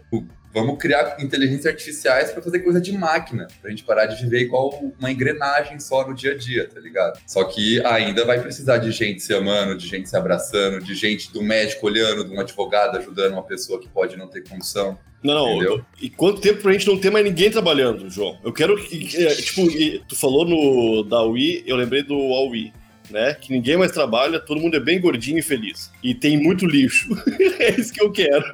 Vamos 0.52 0.78
criar 0.78 1.16
inteligências 1.20 1.66
artificiais 1.66 2.32
para 2.32 2.42
fazer 2.42 2.58
coisa 2.60 2.80
de 2.80 2.92
máquina, 2.92 3.46
pra 3.60 3.70
gente 3.70 3.84
parar 3.84 4.06
de 4.06 4.20
viver 4.22 4.40
igual 4.40 4.70
uma 4.98 5.10
engrenagem 5.10 5.78
só 5.78 6.06
no 6.06 6.14
dia 6.14 6.32
a 6.32 6.36
dia, 6.36 6.68
tá 6.68 6.80
ligado? 6.80 7.20
Só 7.26 7.44
que 7.44 7.84
ainda 7.86 8.24
vai 8.24 8.40
precisar 8.40 8.78
de 8.78 8.90
gente 8.90 9.22
se 9.22 9.32
amando, 9.32 9.76
de 9.76 9.86
gente 9.86 10.08
se 10.08 10.16
abraçando, 10.16 10.82
de 10.82 10.94
gente 10.94 11.32
do 11.32 11.42
médico 11.42 11.86
olhando, 11.86 12.24
de 12.24 12.34
um 12.34 12.40
advogado 12.40 12.98
ajudando 12.98 13.32
uma 13.34 13.44
pessoa 13.44 13.80
que 13.80 13.88
pode 13.88 14.16
não 14.16 14.26
ter 14.26 14.42
condição. 14.48 14.98
Não, 15.22 15.34
não. 15.34 15.50
Entendeu? 15.56 15.84
E 16.00 16.08
quanto 16.08 16.40
tempo 16.40 16.62
pra 16.62 16.72
gente 16.72 16.86
não 16.86 16.98
ter 16.98 17.10
mais 17.10 17.24
ninguém 17.24 17.50
trabalhando, 17.50 18.08
João? 18.08 18.38
Eu 18.42 18.52
quero 18.52 18.74
que. 18.82 19.24
é, 19.24 19.34
Tipo, 19.34 19.62
tu 20.08 20.16
falou 20.16 20.46
no 20.46 21.02
da 21.02 21.22
Wii, 21.22 21.64
eu 21.66 21.76
lembrei 21.76 22.02
do 22.02 22.16
Huawei. 22.16 22.72
Né? 23.10 23.34
Que 23.34 23.52
ninguém 23.52 23.76
mais 23.76 23.92
trabalha, 23.92 24.38
todo 24.38 24.60
mundo 24.60 24.76
é 24.76 24.80
bem 24.80 25.00
gordinho 25.00 25.38
e 25.38 25.42
feliz. 25.42 25.90
E 26.02 26.14
tem 26.14 26.38
muito 26.38 26.66
lixo. 26.66 27.08
é 27.58 27.80
isso 27.80 27.92
que 27.92 28.02
eu 28.02 28.10
quero. 28.10 28.44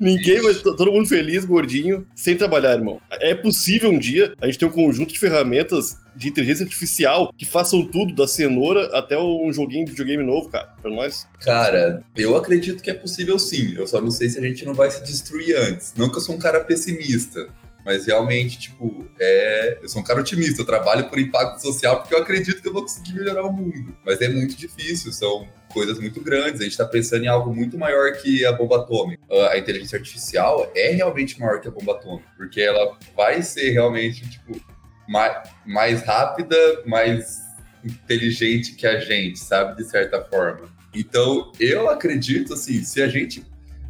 Ninguém 0.00 0.40
vai. 0.40 0.54
Todo 0.54 0.92
mundo 0.92 1.06
feliz, 1.06 1.44
gordinho, 1.44 2.06
sem 2.14 2.36
trabalhar, 2.36 2.72
irmão. 2.72 3.00
É 3.10 3.34
possível 3.34 3.90
um 3.90 3.98
dia 3.98 4.32
a 4.40 4.46
gente 4.46 4.58
ter 4.58 4.64
um 4.64 4.70
conjunto 4.70 5.12
de 5.12 5.18
ferramentas 5.18 5.98
de 6.18 6.28
inteligência 6.28 6.64
artificial 6.64 7.32
que 7.36 7.44
façam 7.44 7.84
tudo, 7.84 8.12
da 8.12 8.26
cenoura 8.26 8.86
até 8.96 9.16
um 9.16 9.52
joguinho 9.52 9.84
de 9.84 9.92
videogame 9.92 10.24
novo, 10.24 10.48
cara, 10.48 10.74
pra 10.82 10.90
nós. 10.90 11.26
Cara, 11.40 12.02
eu 12.16 12.36
acredito 12.36 12.82
que 12.82 12.90
é 12.90 12.94
possível 12.94 13.38
sim. 13.38 13.74
Eu 13.76 13.86
só 13.86 14.00
não 14.00 14.10
sei 14.10 14.28
se 14.28 14.38
a 14.38 14.42
gente 14.42 14.64
não 14.64 14.74
vai 14.74 14.90
se 14.90 15.02
destruir 15.04 15.56
antes. 15.56 15.94
Não 15.96 16.10
que 16.10 16.16
eu 16.16 16.20
sou 16.20 16.34
um 16.34 16.38
cara 16.38 16.60
pessimista, 16.60 17.48
Mas 17.88 18.04
realmente, 18.04 18.58
tipo, 18.58 19.08
é... 19.18 19.78
eu 19.80 19.88
sou 19.88 20.02
um 20.02 20.04
cara 20.04 20.20
otimista, 20.20 20.60
eu 20.60 20.66
trabalho 20.66 21.08
por 21.08 21.18
impacto 21.18 21.62
social 21.62 22.00
porque 22.00 22.14
eu 22.14 22.18
acredito 22.18 22.60
que 22.60 22.68
eu 22.68 22.72
vou 22.74 22.82
conseguir 22.82 23.14
melhorar 23.14 23.44
o 23.44 23.50
mundo. 23.50 23.96
Mas 24.04 24.20
é 24.20 24.28
muito 24.28 24.54
difícil, 24.54 25.10
são 25.10 25.48
coisas 25.72 25.98
muito 25.98 26.20
grandes. 26.20 26.60
A 26.60 26.64
gente 26.64 26.72
está 26.72 26.84
pensando 26.84 27.24
em 27.24 27.28
algo 27.28 27.54
muito 27.54 27.78
maior 27.78 28.12
que 28.12 28.44
a 28.44 28.52
bomba 28.52 28.76
atômica. 28.76 29.22
A 29.50 29.56
inteligência 29.56 29.96
artificial 29.96 30.70
é 30.76 30.90
realmente 30.90 31.40
maior 31.40 31.62
que 31.62 31.68
a 31.68 31.70
bomba 31.70 31.92
atômica, 31.92 32.28
porque 32.36 32.60
ela 32.60 32.94
vai 33.16 33.40
ser 33.40 33.70
realmente, 33.70 34.28
tipo, 34.28 34.60
mais, 35.08 35.48
mais 35.64 36.02
rápida, 36.02 36.82
mais 36.84 37.38
inteligente 37.82 38.74
que 38.74 38.86
a 38.86 39.00
gente, 39.00 39.38
sabe? 39.38 39.82
De 39.82 39.88
certa 39.88 40.22
forma. 40.22 40.68
Então, 40.94 41.52
eu 41.58 41.88
acredito, 41.88 42.52
assim, 42.52 42.82
se 42.82 43.00
a 43.00 43.08
gente. 43.08 43.42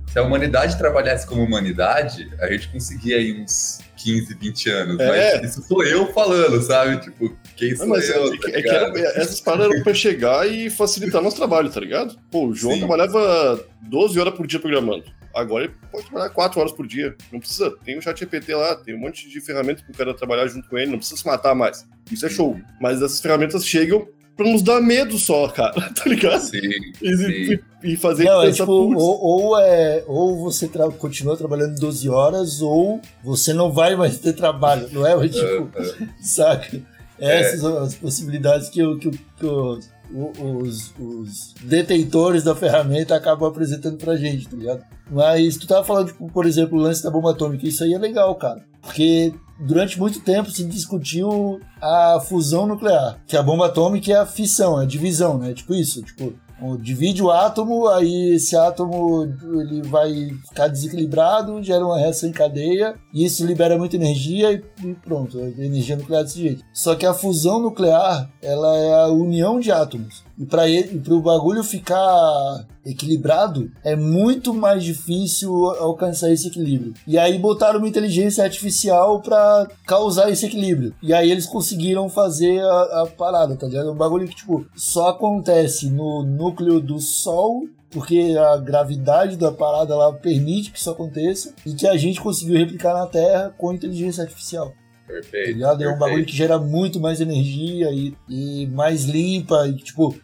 Se 0.06 0.18
a 0.18 0.22
humanidade 0.22 0.78
trabalhasse 0.78 1.26
como 1.26 1.42
humanidade, 1.42 2.32
a 2.40 2.50
gente 2.50 2.68
conseguia 2.68 3.18
aí 3.18 3.38
uns 3.38 3.80
15, 3.98 4.34
20 4.34 4.70
anos. 4.70 5.00
É. 5.00 5.40
Mas 5.40 5.50
isso 5.50 5.62
sou 5.66 5.84
eu 5.84 6.12
falando, 6.12 6.62
sabe? 6.62 7.00
Tipo, 7.00 7.36
quem 7.56 7.74
sou 7.74 7.86
mas 7.86 8.08
eu? 8.08 8.32
É, 8.32 8.36
tá 8.38 8.50
é 8.50 8.62
que 8.62 8.68
era, 8.68 8.98
essas 9.20 9.40
paradas 9.40 9.70
eram 9.70 9.82
pra 9.82 9.94
chegar 9.94 10.48
e 10.48 10.70
facilitar 10.70 11.22
nosso 11.22 11.36
trabalho, 11.36 11.70
tá 11.70 11.80
ligado? 11.80 12.18
Pô, 12.30 12.48
o 12.48 12.54
João 12.54 12.74
Sim. 12.74 12.80
trabalhava 12.80 13.64
12 13.82 14.18
horas 14.18 14.34
por 14.34 14.46
dia 14.46 14.60
programando. 14.60 15.04
Agora 15.34 15.64
ele 15.64 15.74
pode 15.90 16.06
trabalhar 16.06 16.30
4 16.30 16.60
horas 16.60 16.72
por 16.72 16.86
dia. 16.86 17.14
Não 17.32 17.38
precisa. 17.38 17.70
Tem 17.84 17.98
o 17.98 18.02
chat 18.02 18.18
GPT 18.18 18.54
lá, 18.54 18.76
tem 18.76 18.94
um 18.94 18.98
monte 18.98 19.28
de 19.28 19.40
ferramentas 19.40 19.82
pro 19.82 19.94
cara 19.94 20.14
trabalhar 20.14 20.46
junto 20.46 20.68
com 20.68 20.78
ele, 20.78 20.90
não 20.90 20.98
precisa 20.98 21.20
se 21.20 21.26
matar 21.26 21.54
mais. 21.54 21.86
Isso 22.10 22.26
é 22.26 22.28
show. 22.28 22.58
Mas 22.80 23.02
essas 23.02 23.20
ferramentas 23.20 23.64
chegam 23.66 24.08
pra 24.38 24.48
nos 24.48 24.62
dar 24.62 24.80
medo 24.80 25.18
só, 25.18 25.48
cara, 25.48 25.74
tá 25.92 26.04
ligado? 26.06 26.40
Sim. 26.40 26.60
E, 27.02 27.16
sim. 27.16 27.58
e 27.82 27.96
fazer 27.96 28.24
não, 28.24 28.42
é, 28.44 28.52
tipo, 28.52 28.70
ou, 28.70 28.96
ou, 28.96 29.60
é, 29.60 30.04
ou 30.06 30.38
você 30.38 30.68
tra 30.68 30.88
continua 30.92 31.36
trabalhando 31.36 31.78
12 31.78 32.08
horas, 32.08 32.62
ou 32.62 33.00
você 33.22 33.52
não 33.52 33.72
vai 33.72 33.96
mais 33.96 34.18
ter 34.18 34.32
trabalho, 34.32 34.88
não 34.92 35.04
é? 35.04 35.28
Tipo, 35.28 35.44
uh, 35.44 35.64
uh. 35.82 36.08
saca? 36.22 36.80
Essas 37.18 37.60
são 37.60 37.78
as 37.78 37.96
possibilidades 37.96 38.68
que, 38.68 38.78
eu, 38.78 38.96
que, 38.96 39.10
que 39.10 39.44
eu, 39.44 39.80
os, 40.14 40.94
os 41.00 41.52
detentores 41.64 42.44
da 42.44 42.54
ferramenta 42.54 43.16
acabam 43.16 43.48
apresentando 43.48 43.96
pra 43.96 44.16
gente, 44.16 44.48
tá 44.48 44.56
ligado? 44.56 44.84
Mas 45.10 45.56
tu 45.56 45.66
tava 45.66 45.84
falando, 45.84 46.08
tipo, 46.08 46.30
por 46.30 46.46
exemplo, 46.46 46.78
o 46.78 46.80
lance 46.80 47.02
da 47.02 47.10
bomba 47.10 47.32
atômica, 47.32 47.66
isso 47.66 47.82
aí 47.82 47.92
é 47.92 47.98
legal, 47.98 48.32
cara. 48.36 48.64
Porque 48.88 49.34
durante 49.60 49.98
muito 49.98 50.20
tempo 50.20 50.50
se 50.50 50.64
discutiu 50.64 51.60
a 51.80 52.18
fusão 52.26 52.66
nuclear, 52.66 53.20
que 53.26 53.36
a 53.36 53.42
bomba 53.42 53.66
atômica 53.66 54.10
é 54.10 54.16
a 54.16 54.24
fissão, 54.24 54.80
é 54.80 54.84
a 54.84 54.86
divisão, 54.86 55.36
né? 55.36 55.52
Tipo 55.52 55.74
isso, 55.74 56.02
tipo, 56.02 56.32
divide 56.80 57.22
o 57.22 57.30
átomo, 57.30 57.86
aí 57.86 58.34
esse 58.34 58.56
átomo 58.56 59.24
ele 59.60 59.82
vai 59.82 60.30
ficar 60.48 60.68
desequilibrado, 60.68 61.62
gera 61.62 61.84
uma 61.84 61.98
reação 61.98 62.30
em 62.30 62.32
cadeia, 62.32 62.94
e 63.12 63.26
isso 63.26 63.44
libera 63.44 63.76
muita 63.76 63.96
energia 63.96 64.52
e, 64.52 64.94
pronto, 64.94 65.38
energia 65.38 65.96
nuclear 65.96 66.24
desse 66.24 66.40
jeito. 66.40 66.64
Só 66.72 66.94
que 66.94 67.04
a 67.04 67.12
fusão 67.12 67.60
nuclear, 67.60 68.30
ela 68.40 68.74
é 68.76 68.94
a 69.02 69.08
união 69.08 69.60
de 69.60 69.70
átomos. 69.70 70.24
E 70.38 70.46
para 70.46 71.14
o 71.14 71.20
bagulho 71.20 71.64
ficar 71.64 72.66
equilibrado, 72.86 73.70
é 73.84 73.96
muito 73.96 74.54
mais 74.54 74.84
difícil 74.84 75.52
alcançar 75.80 76.30
esse 76.30 76.46
equilíbrio. 76.46 76.94
E 77.06 77.18
aí 77.18 77.36
botaram 77.38 77.78
uma 77.78 77.88
inteligência 77.88 78.44
artificial 78.44 79.20
para 79.20 79.66
causar 79.84 80.30
esse 80.30 80.46
equilíbrio. 80.46 80.94
E 81.02 81.12
aí 81.12 81.30
eles 81.30 81.44
conseguiram 81.44 82.08
fazer 82.08 82.60
a, 82.60 83.02
a 83.02 83.06
parada, 83.06 83.56
tá 83.56 83.66
ligado? 83.66 83.88
É 83.88 83.92
um 83.92 83.96
bagulho 83.96 84.28
que, 84.28 84.36
tipo, 84.36 84.64
só 84.76 85.08
acontece 85.08 85.90
no 85.90 86.22
núcleo 86.22 86.80
do 86.80 87.00
Sol 87.00 87.64
porque 87.90 88.36
a 88.38 88.58
gravidade 88.58 89.36
da 89.36 89.50
parada 89.50 89.96
lá 89.96 90.12
permite 90.12 90.70
que 90.70 90.78
isso 90.78 90.90
aconteça 90.90 91.54
e 91.64 91.72
que 91.72 91.86
a 91.86 91.96
gente 91.96 92.20
conseguiu 92.20 92.58
replicar 92.58 92.92
na 92.92 93.06
Terra 93.06 93.54
com 93.56 93.72
inteligência 93.72 94.22
artificial. 94.22 94.74
Perfeito. 95.06 95.58
Tá 95.60 95.76
é 95.80 95.88
um 95.88 95.98
bagulho 95.98 96.26
que 96.26 96.36
gera 96.36 96.58
muito 96.58 97.00
mais 97.00 97.18
energia 97.18 97.90
e, 97.90 98.14
e 98.28 98.66
mais 98.66 99.06
limpa 99.06 99.66
e, 99.66 99.76
tipo, 99.76 100.14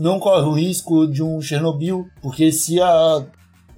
não 0.00 0.18
corre 0.18 0.46
o 0.46 0.52
risco 0.52 1.06
de 1.06 1.22
um 1.22 1.40
Chernobyl, 1.40 2.08
porque 2.22 2.50
se 2.50 2.80
a, 2.80 3.24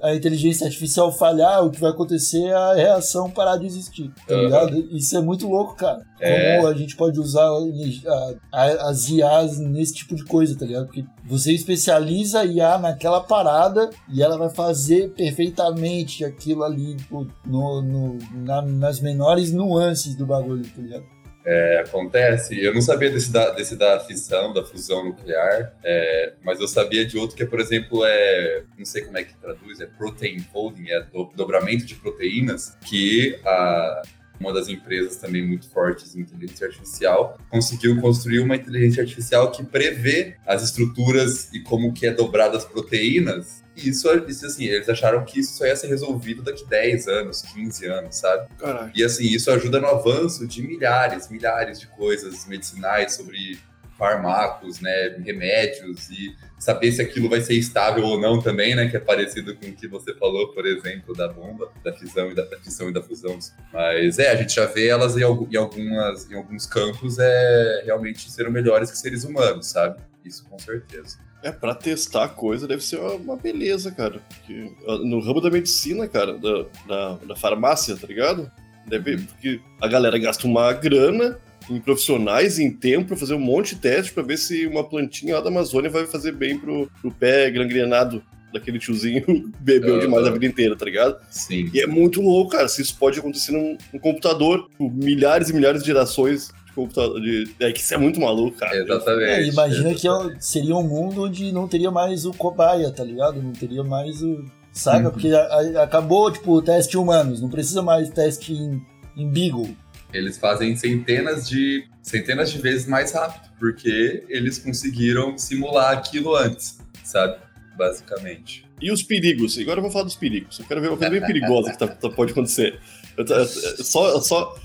a 0.02 0.14
inteligência 0.14 0.66
artificial 0.66 1.12
falhar, 1.12 1.64
o 1.64 1.70
que 1.70 1.80
vai 1.80 1.90
acontecer 1.90 2.44
é 2.44 2.52
a 2.52 2.74
reação 2.74 3.30
parar 3.30 3.56
de 3.56 3.66
existir, 3.66 4.10
tá 4.26 4.34
uhum. 4.34 4.42
ligado? 4.42 4.76
Isso 4.90 5.16
é 5.16 5.20
muito 5.20 5.48
louco, 5.48 5.76
cara. 5.76 6.02
É. 6.20 6.56
Como 6.56 6.68
a 6.68 6.74
gente 6.74 6.96
pode 6.96 7.18
usar 7.20 7.44
a, 7.44 8.34
a, 8.52 8.90
as 8.90 9.08
IAs 9.08 9.58
nesse 9.58 9.94
tipo 9.94 10.14
de 10.14 10.24
coisa, 10.24 10.56
tá 10.56 10.64
ligado? 10.64 10.86
Porque 10.86 11.04
você 11.24 11.52
especializa 11.52 12.40
a 12.40 12.44
IA 12.44 12.78
naquela 12.78 13.20
parada 13.20 13.90
e 14.12 14.22
ela 14.22 14.36
vai 14.36 14.50
fazer 14.50 15.10
perfeitamente 15.10 16.24
aquilo 16.24 16.64
ali 16.64 16.96
tipo, 16.96 17.26
no, 17.44 17.82
no 17.82 18.18
na, 18.44 18.62
nas 18.62 19.00
menores 19.00 19.52
nuances 19.52 20.14
do 20.14 20.26
bagulho, 20.26 20.64
tá 20.64 20.82
ligado? 20.82 21.11
É, 21.44 21.82
acontece. 21.84 22.58
Eu 22.62 22.72
não 22.72 22.80
sabia 22.80 23.10
desse 23.10 23.32
da, 23.32 23.50
desse 23.50 23.76
da 23.76 23.98
fissão, 24.00 24.52
da 24.52 24.64
fusão 24.64 25.04
nuclear, 25.04 25.74
é, 25.82 26.34
mas 26.44 26.60
eu 26.60 26.68
sabia 26.68 27.04
de 27.04 27.18
outro 27.18 27.36
que 27.36 27.42
é, 27.42 27.46
por 27.46 27.58
exemplo, 27.58 28.04
é. 28.04 28.62
Não 28.78 28.84
sei 28.84 29.02
como 29.02 29.18
é 29.18 29.24
que 29.24 29.34
traduz, 29.34 29.80
é 29.80 29.86
protein 29.86 30.38
folding, 30.52 30.88
é 30.88 31.00
do, 31.00 31.32
dobramento 31.34 31.84
de 31.84 31.94
proteínas, 31.96 32.76
que 32.84 33.38
a, 33.44 34.02
uma 34.42 34.52
das 34.52 34.68
empresas 34.68 35.16
também 35.16 35.46
muito 35.46 35.68
fortes 35.70 36.16
em 36.16 36.20
inteligência 36.20 36.66
artificial, 36.66 37.38
conseguiu 37.48 38.00
construir 38.00 38.40
uma 38.40 38.56
inteligência 38.56 39.02
artificial 39.02 39.50
que 39.50 39.64
prevê 39.64 40.34
as 40.46 40.62
estruturas 40.62 41.52
e 41.52 41.60
como 41.60 41.92
que 41.92 42.06
é 42.06 42.10
dobrada 42.12 42.56
as 42.56 42.64
proteínas 42.64 43.61
isso, 43.76 44.08
isso, 44.28 44.46
assim, 44.46 44.64
eles 44.64 44.88
acharam 44.88 45.24
que 45.24 45.40
isso 45.40 45.54
só 45.54 45.64
ia 45.64 45.74
ser 45.74 45.88
resolvido 45.88 46.42
daqui 46.42 46.64
10 46.66 47.08
anos, 47.08 47.42
15 47.42 47.86
anos, 47.86 48.16
sabe? 48.16 48.48
Caralho. 48.58 48.92
E 48.94 49.02
assim, 49.02 49.24
isso 49.24 49.50
ajuda 49.50 49.80
no 49.80 49.86
avanço 49.86 50.46
de 50.46 50.62
milhares, 50.62 51.28
milhares 51.30 51.80
de 51.80 51.86
coisas 51.86 52.46
medicinais 52.46 53.14
sobre 53.14 53.58
fármacos, 54.02 54.80
né, 54.80 55.16
remédios 55.24 56.10
e 56.10 56.34
saber 56.58 56.90
se 56.90 57.00
aquilo 57.00 57.28
vai 57.28 57.40
ser 57.40 57.54
estável 57.54 58.04
ou 58.04 58.20
não 58.20 58.40
também, 58.40 58.74
né, 58.74 58.88
que 58.88 58.96
é 58.96 59.00
parecido 59.00 59.54
com 59.54 59.66
o 59.66 59.72
que 59.72 59.86
você 59.86 60.12
falou, 60.14 60.52
por 60.52 60.66
exemplo, 60.66 61.14
da 61.14 61.28
bomba, 61.28 61.70
da 61.84 61.92
fissão 61.92 62.30
e 62.30 62.34
da, 62.34 62.44
da 62.44 62.58
fissão 62.58 62.88
e 62.88 62.92
da 62.92 63.00
fusão. 63.00 63.38
Mas 63.72 64.18
é, 64.18 64.30
a 64.30 64.36
gente 64.36 64.54
já 64.54 64.66
vê 64.66 64.88
elas 64.88 65.16
em, 65.16 65.20
em, 65.20 65.56
algumas, 65.56 66.30
em 66.30 66.34
alguns 66.34 66.66
campos 66.66 67.18
é 67.20 67.82
realmente 67.84 68.28
serem 68.30 68.50
melhores 68.50 68.90
que 68.90 68.98
seres 68.98 69.22
humanos, 69.22 69.66
sabe? 69.66 70.00
Isso 70.24 70.44
com 70.48 70.58
certeza. 70.58 71.18
É, 71.42 71.50
pra 71.50 71.74
testar 71.74 72.24
a 72.24 72.28
coisa 72.28 72.68
deve 72.68 72.84
ser 72.84 72.98
uma 72.98 73.36
beleza, 73.36 73.90
cara. 73.90 74.20
Porque, 74.28 74.70
ah, 74.86 74.98
no 74.98 75.20
ramo 75.20 75.40
da 75.40 75.50
medicina, 75.50 76.06
cara, 76.06 76.38
da, 76.38 76.66
da, 76.86 77.14
da 77.26 77.36
farmácia, 77.36 77.96
tá 77.96 78.06
ligado? 78.06 78.50
Deve, 78.86 79.16
uhum. 79.16 79.24
porque 79.24 79.60
a 79.80 79.88
galera 79.88 80.18
gasta 80.18 80.46
uma 80.46 80.72
grana 80.72 81.38
em 81.70 81.80
profissionais, 81.80 82.58
em 82.58 82.70
tempo, 82.70 83.08
pra 83.08 83.16
fazer 83.16 83.34
um 83.34 83.40
monte 83.40 83.74
de 83.74 83.80
teste 83.80 84.12
pra 84.12 84.22
ver 84.22 84.36
se 84.36 84.66
uma 84.66 84.84
plantinha 84.84 85.36
lá 85.36 85.40
da 85.40 85.48
Amazônia 85.48 85.90
vai 85.90 86.06
fazer 86.06 86.32
bem 86.32 86.58
pro, 86.58 86.90
pro 87.00 87.12
pé 87.12 87.50
gangrenado 87.50 88.22
daquele 88.52 88.78
tiozinho 88.78 89.50
bebeu 89.58 89.94
uhum. 89.94 90.00
demais 90.00 90.26
a 90.26 90.30
vida 90.30 90.46
inteira, 90.46 90.76
tá 90.76 90.84
ligado? 90.84 91.18
Sim. 91.30 91.70
E 91.72 91.80
é 91.80 91.86
muito 91.86 92.20
louco, 92.20 92.52
cara, 92.52 92.68
se 92.68 92.82
isso 92.82 92.96
pode 92.98 93.18
acontecer 93.18 93.52
num, 93.52 93.76
num 93.92 93.98
computador, 93.98 94.68
com 94.76 94.88
milhares 94.90 95.48
e 95.48 95.54
milhares 95.54 95.82
de 95.82 95.86
gerações 95.86 96.52
computador. 96.74 97.20
De... 97.20 97.54
É 97.60 97.72
que 97.72 97.80
isso 97.80 97.94
é 97.94 97.96
muito 97.96 98.20
maluco, 98.20 98.56
cara. 98.58 98.76
Exatamente. 98.76 99.30
É, 99.30 99.46
imagina 99.46 99.90
exatamente. 99.90 100.38
que 100.38 100.44
seria 100.44 100.76
um 100.76 100.82
mundo 100.82 101.24
onde 101.24 101.52
não 101.52 101.68
teria 101.68 101.90
mais 101.90 102.24
o 102.24 102.32
cobaia, 102.32 102.90
tá 102.90 103.04
ligado? 103.04 103.42
Não 103.42 103.52
teria 103.52 103.84
mais 103.84 104.22
o. 104.22 104.44
Saca? 104.72 105.06
Uhum. 105.06 105.10
Porque 105.12 105.28
a, 105.28 105.42
a, 105.42 105.82
acabou, 105.82 106.32
tipo, 106.32 106.52
o 106.52 106.62
teste 106.62 106.96
humanos, 106.96 107.42
não 107.42 107.50
precisa 107.50 107.82
mais 107.82 108.08
teste 108.08 108.54
em, 108.54 108.82
em 109.16 109.28
Beagle. 109.28 109.76
Eles 110.12 110.38
fazem 110.38 110.76
centenas 110.76 111.48
de 111.48 111.86
centenas 112.02 112.50
de 112.50 112.58
vezes 112.58 112.86
mais 112.86 113.12
rápido, 113.12 113.50
porque 113.58 114.24
eles 114.28 114.58
conseguiram 114.58 115.38
simular 115.38 115.92
aquilo 115.92 116.34
antes, 116.34 116.78
sabe? 117.04 117.36
Basicamente. 117.76 118.66
E 118.80 118.90
os 118.90 119.02
perigos? 119.02 119.56
Agora 119.58 119.78
eu 119.78 119.82
vou 119.82 119.90
falar 119.90 120.04
dos 120.04 120.16
perigos. 120.16 120.58
Eu 120.58 120.66
quero 120.66 120.80
ver 120.80 120.88
uma 120.88 120.96
coisa 120.96 121.12
bem 121.12 121.24
perigosa 121.24 121.70
que 121.70 121.78
tá, 121.78 121.86
tá, 121.86 122.10
pode 122.10 122.32
acontecer. 122.32 122.78
Eu, 123.16 123.24
eu, 123.24 123.46
só, 123.84 124.20
só, 124.20 124.58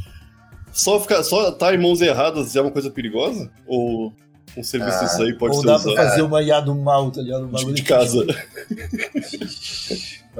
só 0.77 0.99
ficar, 0.99 1.23
só 1.23 1.49
estar 1.49 1.67
tá 1.67 1.73
em 1.73 1.77
mãos 1.77 2.01
erradas 2.01 2.55
é 2.55 2.61
uma 2.61 2.71
coisa 2.71 2.91
perigosa? 2.91 3.51
Ou 3.65 4.13
um 4.55 4.63
serviço 4.63 4.99
ah, 5.01 5.05
isso 5.05 5.23
aí 5.23 5.33
pode 5.33 5.55
ou 5.55 5.61
ser 5.61 5.67
dá 5.67 5.75
usado? 5.75 5.93
pra 5.95 6.03
fazer 6.03 6.21
uma 6.21 6.41
IA 6.41 6.59
do 6.61 6.75
mal, 6.75 7.11
tá 7.11 7.21
ligado? 7.21 7.45
Um 7.45 7.73
de 7.73 7.81
casa. 7.83 8.25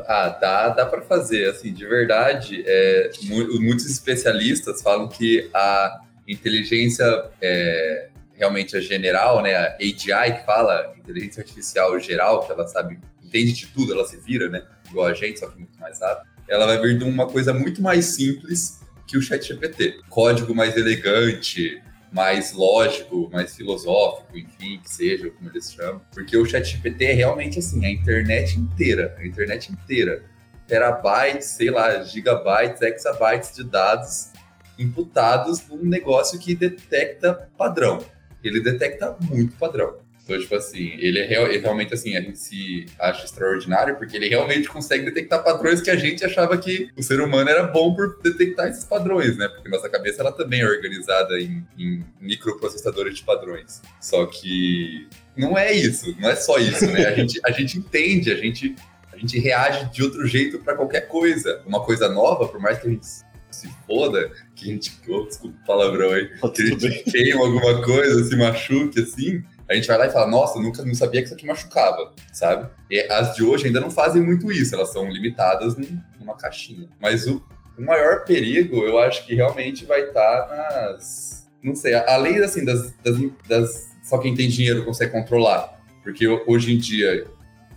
ah, 0.08 0.30
dá, 0.30 0.70
dá 0.70 0.86
pra 0.86 1.02
fazer, 1.02 1.50
assim, 1.50 1.74
de 1.74 1.86
verdade, 1.86 2.64
é, 2.66 3.12
muitos 3.60 3.86
especialistas 3.88 4.82
falam 4.82 5.08
que 5.08 5.50
a 5.54 6.02
inteligência 6.28 7.06
é, 7.42 8.10
realmente 8.34 8.78
a 8.78 8.80
general, 8.80 9.42
né, 9.42 9.56
a 9.56 9.76
AGI 9.76 10.38
que 10.38 10.46
fala, 10.46 10.94
inteligência 10.98 11.42
artificial 11.42 12.00
geral, 12.00 12.46
que 12.46 12.52
ela 12.52 12.68
sabe, 12.68 13.00
entende 13.24 13.54
de 13.54 13.68
tudo, 13.68 13.94
ela 13.94 14.06
se 14.06 14.18
vira, 14.18 14.50
né, 14.50 14.64
igual 14.90 15.08
a 15.08 15.14
gente, 15.14 15.40
só 15.40 15.48
que 15.48 15.58
muito 15.58 15.80
mais 15.80 16.00
rápido, 16.00 16.28
ela 16.48 16.66
vai 16.68 16.80
vir 16.80 17.00
de 17.00 17.04
uma 17.04 17.28
coisa 17.28 17.54
muito 17.54 17.82
mais 17.82 18.06
simples 18.06 18.80
que 19.08 19.18
o 19.18 19.22
ChatGPT. 19.22 20.02
Código 20.10 20.54
mais 20.54 20.76
elegante, 20.76 21.82
mais 22.12 22.54
lógico, 22.54 23.30
mais 23.32 23.56
filosófico, 23.56 24.38
enfim, 24.38 24.80
que 24.84 24.90
seja 24.90 25.30
como 25.32 25.50
eles 25.50 25.72
chamam. 25.72 26.02
Porque 26.14 26.36
o 26.38 26.46
ChatGPT 26.46 27.06
é 27.06 27.14
realmente 27.14 27.60
assim, 27.60 27.86
a 27.86 27.90
internet 27.90 28.60
inteira, 28.60 29.16
a 29.18 29.26
internet 29.26 29.72
inteira. 29.72 30.24
Terabytes, 30.68 31.48
sei 31.48 31.72
lá, 31.72 32.04
gigabytes, 32.04 32.82
exabytes 32.82 33.56
de 33.56 33.64
dados 33.64 34.32
imputados 34.78 35.66
num 35.68 35.86
negócio 35.86 36.38
que 36.40 36.54
detecta 36.54 37.50
padrão. 37.58 38.04
Ele 38.44 38.60
detecta 38.62 39.16
muito 39.22 39.56
padrão. 39.56 39.96
Então, 40.28 40.38
tipo 40.38 40.56
assim, 40.56 40.92
ele 41.00 41.20
é, 41.20 41.26
real, 41.26 41.48
ele 41.48 41.60
realmente 41.60 41.94
assim, 41.94 42.18
a 42.18 42.22
gente 42.22 42.38
se 42.38 42.86
acha 43.00 43.24
extraordinário 43.24 43.96
porque 43.96 44.18
ele 44.18 44.28
realmente 44.28 44.68
consegue 44.68 45.06
detectar 45.06 45.42
padrões 45.42 45.82
que 45.82 45.90
a 45.90 45.96
gente 45.96 46.26
achava 46.26 46.58
que 46.58 46.90
o 46.98 47.02
ser 47.02 47.22
humano 47.22 47.50
era 47.50 47.64
bom 47.64 47.96
por 47.96 48.20
detectar 48.22 48.68
esses 48.68 48.84
padrões, 48.84 49.38
né? 49.38 49.48
Porque 49.48 49.70
nossa 49.70 49.90
cabeça 49.90 50.22
ela 50.22 50.34
também 50.34 50.60
é 50.60 50.66
organizada 50.66 51.40
em, 51.40 51.66
em 51.80 52.04
microprocessadores 52.20 53.16
de 53.16 53.24
padrões. 53.24 53.82
Só 54.02 54.26
que 54.26 55.08
não 55.38 55.58
é 55.58 55.72
isso, 55.72 56.14
não 56.20 56.30
é 56.30 56.36
só 56.36 56.58
isso, 56.58 56.86
né? 56.88 57.06
A 57.06 57.16
gente, 57.16 57.40
a 57.46 57.52
gente 57.52 57.78
entende, 57.78 58.30
a 58.30 58.36
gente, 58.36 58.76
a 59.14 59.18
gente 59.18 59.40
reage 59.40 59.90
de 59.92 60.04
outro 60.04 60.28
jeito 60.28 60.60
para 60.60 60.76
qualquer 60.76 61.08
coisa. 61.08 61.62
Uma 61.66 61.82
coisa 61.82 62.10
nova, 62.10 62.50
por 62.50 62.60
mais 62.60 62.80
que 62.80 62.88
a 62.88 62.90
gente 62.90 63.08
se 63.50 63.70
foda, 63.88 64.30
que 64.56 64.70
a 64.70 64.74
gente, 64.74 64.92
oh, 65.08 65.26
desculpa 65.26 65.58
o 65.58 65.66
palavrão 65.66 66.12
aí, 66.12 66.28
que 66.54 66.62
a 66.64 66.66
gente 66.66 67.04
queima 67.10 67.46
alguma 67.46 67.82
coisa, 67.82 68.24
se 68.26 68.36
machuque 68.36 69.00
assim, 69.00 69.42
a 69.70 69.76
gente 69.76 69.88
vai 69.88 69.98
lá 69.98 70.08
e 70.08 70.12
fala, 70.12 70.28
nossa, 70.28 70.60
nunca 70.60 70.84
não 70.84 70.94
sabia 70.94 71.22
que 71.22 71.28
isso 71.28 71.36
aqui 71.36 71.46
machucava, 71.46 72.14
sabe? 72.32 72.70
E 72.90 73.00
as 73.12 73.36
de 73.36 73.44
hoje 73.44 73.68
ainda 73.68 73.82
não 73.82 73.92
fazem 73.92 74.22
muito 74.22 74.52
isso, 74.52 74.74
elas 74.74 74.94
são 74.94 75.10
limitadas 75.10 75.76
numa 76.20 76.36
caixinha. 76.38 76.88
Mas 77.02 77.28
o, 77.28 77.44
o 77.78 77.82
maior 77.82 78.24
perigo, 78.24 78.78
eu 78.78 78.98
acho 79.00 79.26
que 79.26 79.36
realmente 79.36 79.86
vai 79.86 80.02
estar 80.02 80.48
nas. 80.48 81.48
Não 81.62 81.76
sei, 81.76 81.94
além 81.96 82.38
assim, 82.40 82.64
das, 82.64 82.94
das, 83.04 83.18
das. 83.48 83.88
Só 84.04 84.18
quem 84.20 84.34
tem 84.34 84.48
dinheiro 84.48 84.86
consegue 84.86 85.12
controlar. 85.12 85.78
Porque 86.02 86.26
hoje 86.28 86.74
em 86.74 86.78
dia 86.78 87.28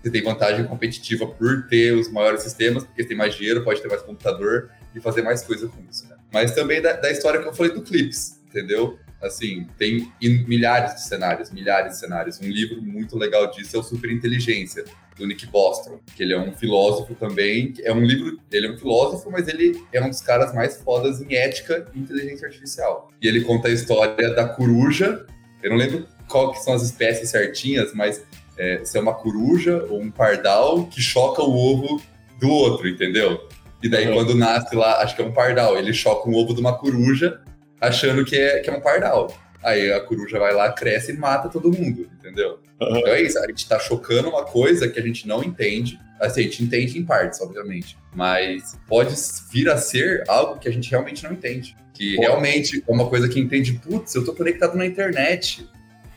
você 0.00 0.10
tem 0.10 0.22
vantagem 0.22 0.64
competitiva 0.64 1.26
por 1.26 1.66
ter 1.68 1.92
os 1.92 2.10
maiores 2.10 2.42
sistemas, 2.42 2.84
porque 2.84 3.04
tem 3.04 3.16
mais 3.16 3.34
dinheiro, 3.34 3.64
pode 3.64 3.82
ter 3.82 3.88
mais 3.88 4.02
computador 4.02 4.70
e 4.94 5.00
fazer 5.00 5.22
mais 5.22 5.42
coisa 5.42 5.68
com 5.68 5.82
isso. 5.90 6.08
Né? 6.08 6.16
Mas 6.32 6.52
também 6.52 6.80
da, 6.80 6.92
da 6.92 7.10
história 7.10 7.40
que 7.40 7.48
eu 7.48 7.52
falei 7.52 7.72
do 7.72 7.82
Clips, 7.82 8.40
entendeu? 8.46 8.98
Assim, 9.22 9.66
tem 9.78 10.10
milhares 10.20 10.94
de 10.94 11.02
cenários, 11.02 11.50
milhares 11.50 11.92
de 11.92 11.98
cenários. 11.98 12.40
Um 12.40 12.48
livro 12.48 12.82
muito 12.82 13.18
legal 13.18 13.50
disso 13.50 13.76
é 13.76 13.78
o 13.78 13.82
Super 13.82 14.10
Inteligência, 14.10 14.84
do 15.20 15.26
Nick 15.26 15.46
Bostrom, 15.46 15.98
que 16.16 16.22
ele 16.22 16.32
é 16.32 16.38
um 16.38 16.52
filósofo 16.52 17.14
também. 17.14 17.74
É 17.82 17.92
um 17.92 18.00
livro, 18.00 18.40
ele 18.50 18.66
é 18.66 18.70
um 18.70 18.78
filósofo, 18.78 19.30
mas 19.30 19.46
ele 19.46 19.84
é 19.92 20.02
um 20.02 20.08
dos 20.08 20.22
caras 20.22 20.54
mais 20.54 20.80
fodas 20.80 21.20
em 21.20 21.34
ética 21.34 21.86
e 21.94 22.00
inteligência 22.00 22.48
artificial. 22.48 23.10
E 23.20 23.28
ele 23.28 23.42
conta 23.42 23.68
a 23.68 23.70
história 23.70 24.34
da 24.34 24.48
coruja. 24.48 25.26
Eu 25.62 25.70
não 25.70 25.76
lembro 25.76 26.06
qual 26.26 26.52
que 26.52 26.60
são 26.60 26.72
as 26.72 26.82
espécies 26.82 27.28
certinhas, 27.28 27.92
mas 27.92 28.24
é, 28.56 28.82
se 28.84 28.96
é 28.96 29.00
uma 29.00 29.14
coruja 29.14 29.84
ou 29.90 30.00
um 30.00 30.10
pardal 30.10 30.86
que 30.86 31.02
choca 31.02 31.42
o 31.42 31.54
ovo 31.54 32.00
do 32.38 32.48
outro, 32.48 32.88
entendeu? 32.88 33.46
E 33.82 33.88
daí, 33.88 34.08
uhum. 34.08 34.14
quando 34.14 34.34
nasce 34.34 34.74
lá, 34.74 35.02
acho 35.02 35.14
que 35.14 35.22
é 35.22 35.24
um 35.24 35.32
pardal, 35.32 35.76
ele 35.76 35.92
choca 35.92 36.28
um 36.28 36.34
ovo 36.34 36.54
de 36.54 36.60
uma 36.60 36.76
coruja 36.76 37.40
achando 37.80 38.24
que 38.24 38.36
é, 38.36 38.60
que 38.60 38.70
é 38.70 38.72
um 38.72 38.80
pardal. 38.80 39.34
Aí 39.62 39.92
a 39.92 40.00
coruja 40.00 40.38
vai 40.38 40.54
lá, 40.54 40.72
cresce 40.72 41.12
e 41.12 41.16
mata 41.16 41.48
todo 41.48 41.70
mundo, 41.70 42.08
entendeu? 42.18 42.60
Uhum. 42.80 42.98
Então 42.98 43.12
é 43.12 43.22
isso, 43.22 43.38
a 43.38 43.46
gente 43.46 43.68
tá 43.68 43.78
chocando 43.78 44.28
uma 44.28 44.44
coisa 44.44 44.88
que 44.88 44.98
a 44.98 45.02
gente 45.02 45.28
não 45.28 45.42
entende. 45.42 45.98
Assim, 46.18 46.40
a 46.40 46.44
gente 46.44 46.62
entende 46.62 46.98
em 46.98 47.04
partes, 47.04 47.40
obviamente. 47.40 47.96
Mas 48.14 48.78
pode 48.86 49.14
vir 49.50 49.68
a 49.70 49.76
ser 49.76 50.24
algo 50.28 50.58
que 50.58 50.68
a 50.68 50.72
gente 50.72 50.90
realmente 50.90 51.24
não 51.24 51.32
entende. 51.32 51.76
Que 51.94 52.16
Pô. 52.16 52.22
realmente 52.22 52.82
é 52.86 52.92
uma 52.92 53.08
coisa 53.08 53.28
que 53.28 53.38
entende, 53.38 53.74
putz, 53.74 54.14
eu 54.14 54.24
tô 54.24 54.34
conectado 54.34 54.76
na 54.76 54.86
internet. 54.86 55.68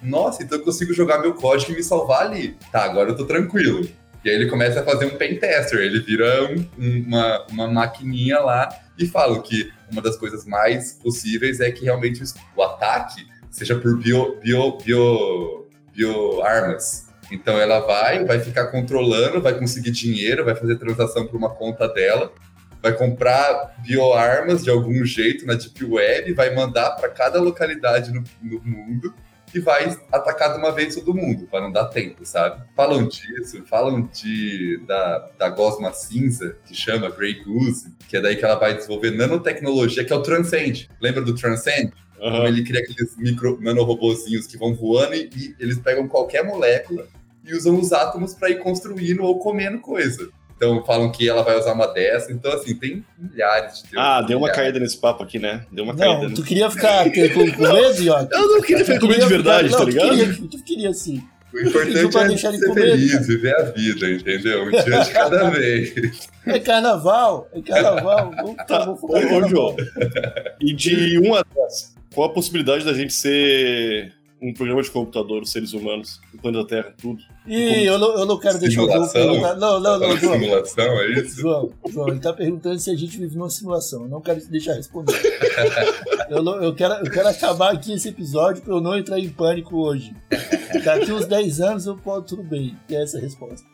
Nossa, 0.02 0.44
então 0.44 0.58
eu 0.58 0.64
consigo 0.64 0.94
jogar 0.94 1.20
meu 1.20 1.34
código 1.34 1.72
e 1.72 1.76
me 1.76 1.84
salvar 1.84 2.24
ali. 2.24 2.58
Tá, 2.72 2.84
agora 2.84 3.10
eu 3.10 3.16
tô 3.16 3.26
tranquilo. 3.26 3.88
E 4.24 4.30
aí 4.30 4.36
ele 4.36 4.50
começa 4.50 4.80
a 4.80 4.84
fazer 4.84 5.06
um 5.06 5.18
pen 5.18 5.38
tester, 5.38 5.80
ele 5.80 6.00
vira 6.00 6.50
um, 6.50 6.66
uma, 6.78 7.46
uma 7.52 7.68
maquininha 7.68 8.40
lá 8.40 8.70
e 8.98 9.06
fala 9.06 9.42
que 9.42 9.72
uma 9.94 10.02
das 10.02 10.18
coisas 10.18 10.46
mais 10.46 10.94
possíveis 10.94 11.60
é 11.60 11.72
que 11.72 11.86
realmente 11.86 12.22
o 12.56 12.62
ataque 12.62 13.26
seja 13.50 13.80
por 13.80 13.98
bio, 13.98 14.38
bio, 14.42 14.78
bio, 14.80 15.68
bio 15.94 16.42
armas. 16.42 17.08
Então 17.32 17.58
ela 17.58 17.80
vai, 17.80 18.26
vai 18.26 18.40
ficar 18.40 18.68
controlando, 18.68 19.42
vai 19.42 19.58
conseguir 19.58 19.92
dinheiro, 19.92 20.44
vai 20.44 20.56
fazer 20.56 20.76
transação 20.78 21.26
por 21.26 21.38
uma 21.38 21.50
conta 21.50 21.88
dela, 21.88 22.34
vai 22.82 22.94
comprar 22.94 23.76
bioarmas 23.80 24.64
de 24.64 24.70
algum 24.70 25.06
jeito 25.06 25.46
na 25.46 25.54
Deep 25.54 25.86
Web, 25.86 26.34
vai 26.34 26.54
mandar 26.54 26.92
para 26.92 27.10
cada 27.10 27.40
localidade 27.40 28.12
no, 28.12 28.24
no 28.42 28.62
mundo 28.62 29.14
que 29.54 29.60
vai 29.60 29.96
atacar 30.12 30.52
de 30.52 30.58
uma 30.58 30.72
vez 30.72 30.96
todo 30.96 31.14
mundo, 31.14 31.46
para 31.46 31.62
não 31.62 31.72
dar 31.72 31.86
tempo, 31.86 32.26
sabe? 32.26 32.64
Falam 32.76 33.08
disso, 33.08 33.64
falam 33.68 34.10
de, 34.12 34.82
da, 34.88 35.30
da 35.38 35.50
gosma 35.50 35.94
cinza, 35.94 36.58
que 36.66 36.74
chama 36.74 37.12
Grey 37.12 37.44
Goose, 37.44 37.94
que 38.10 38.18
é 38.18 38.22
daí 38.22 38.36
que 38.36 38.44
ela 38.44 38.56
vai 38.56 38.74
desenvolver 38.74 39.12
nanotecnologia, 39.12 40.04
que 40.04 40.12
é 40.12 40.16
o 40.16 40.24
Transcend. 40.24 40.90
Lembra 41.00 41.22
do 41.22 41.36
Transcend? 41.36 41.94
Uhum. 42.20 42.48
Ele 42.48 42.64
cria 42.64 42.80
aqueles 42.80 43.16
micro 43.16 43.60
nanorobozinhos 43.62 44.48
que 44.48 44.58
vão 44.58 44.74
voando 44.74 45.14
e, 45.14 45.30
e 45.38 45.56
eles 45.60 45.78
pegam 45.78 46.08
qualquer 46.08 46.44
molécula 46.44 47.06
e 47.46 47.54
usam 47.54 47.80
os 47.80 47.94
átomos 47.94 48.34
para 48.34 48.50
ir 48.50 48.58
construindo 48.58 49.22
ou 49.22 49.38
comendo 49.38 49.78
coisa. 49.80 50.32
Então 50.64 50.84
falam 50.86 51.12
que 51.12 51.28
ela 51.28 51.44
vai 51.44 51.58
usar 51.60 51.74
uma 51.74 51.88
dessa. 51.88 52.32
Então, 52.32 52.52
assim, 52.54 52.74
tem 52.76 53.06
milhares 53.18 53.78
de 53.78 53.90
teorias. 53.90 54.12
Ah, 54.12 54.22
deu 54.22 54.38
uma 54.38 54.50
caída 54.50 54.80
nesse 54.80 54.98
papo 54.98 55.24
aqui, 55.24 55.38
né? 55.38 55.66
Deu 55.72 55.84
uma 55.84 55.94
não, 55.94 56.20
caída. 56.20 56.36
Tu 56.36 56.44
queria 56.44 56.70
ficar 56.72 57.04
com, 57.06 57.12
com 57.12 57.74
medo, 57.74 58.12
ó? 58.12 58.28
Eu 58.32 58.48
não 58.48 58.62
queria 58.62 58.86
ficar 58.86 59.00
com 59.00 59.08
medo 59.08 59.22
de 59.22 59.28
verdade, 59.28 59.68
ficar, 59.68 59.78
tá 59.80 59.86
ligado? 59.86 60.10
Tu 60.10 60.18
queria, 60.18 60.50
tu 60.50 60.64
queria 60.64 60.94
sim. 60.94 61.24
O 61.54 61.60
importante 61.60 62.18
é 62.18 62.28
deixar 62.28 62.52
ser 62.54 62.74
feliz, 62.74 63.28
viver 63.28 63.56
a 63.56 63.64
vida, 63.64 64.10
entendeu? 64.10 64.64
Um 64.64 64.72
dia 64.72 65.00
de 65.02 65.12
cada 65.12 65.50
vez. 65.52 66.30
É 66.48 66.60
carnaval, 66.60 67.48
é 67.54 67.62
carnaval. 67.62 68.32
Vamos, 68.36 68.56
tá, 68.66 68.80
vamos 68.80 69.04
ô, 69.04 69.36
ô, 69.36 69.48
João, 69.48 69.76
e 70.60 70.74
de 70.74 71.20
1 71.20 71.36
a 71.36 71.44
10, 71.44 71.96
qual 72.16 72.30
a 72.30 72.34
possibilidade 72.34 72.84
da 72.84 72.94
gente 72.94 73.14
ser 73.14 74.14
um 74.44 74.54
programa 74.54 74.84
de 74.84 74.92
computador, 74.92 75.42
os 75.42 75.52
seres 75.52 75.72
humanos, 75.72 76.20
o 76.34 76.38
planeta 76.38 76.68
Terra, 76.68 76.94
tudo. 77.02 77.24
Ih, 77.48 77.86
eu 77.86 77.98
não, 77.98 78.20
eu 78.20 78.26
não 78.26 78.38
quero 78.38 78.60
deixar 78.60 78.84
o 78.84 78.92
João 78.92 79.08
perguntar. 79.08 79.56
Não, 79.56 79.80
não, 79.80 79.98
não, 79.98 80.18
João. 80.18 80.34
Simulação, 80.34 81.00
é 81.00 81.12
isso? 81.12 81.42
João, 81.42 81.74
João, 81.90 82.10
ele 82.10 82.20
tá 82.20 82.34
perguntando 82.34 82.78
se 82.78 82.92
a 82.92 82.96
gente 82.96 83.18
vive 83.18 83.38
numa 83.38 83.50
simulação. 83.50 84.04
Eu 84.04 84.10
não 84.10 84.20
quero 84.20 84.42
te 84.42 84.52
deixar 84.52 84.74
responder. 84.74 85.14
eu, 86.30 86.44
não, 86.44 86.62
eu, 86.62 86.76
quero, 86.76 86.94
eu 87.06 87.10
quero 87.10 87.30
acabar 87.30 87.74
aqui 87.74 87.94
esse 87.94 88.10
episódio 88.10 88.62
pra 88.62 88.74
eu 88.74 88.82
não 88.82 88.98
entrar 88.98 89.18
em 89.18 89.30
pânico 89.30 89.78
hoje. 89.78 90.14
Daqui 90.84 91.12
uns 91.14 91.26
10 91.26 91.62
anos 91.62 91.86
eu 91.86 91.96
posso, 91.96 92.24
tudo 92.24 92.44
bem, 92.44 92.78
ter 92.86 92.96
essa 92.96 93.20
resposta. 93.20 93.66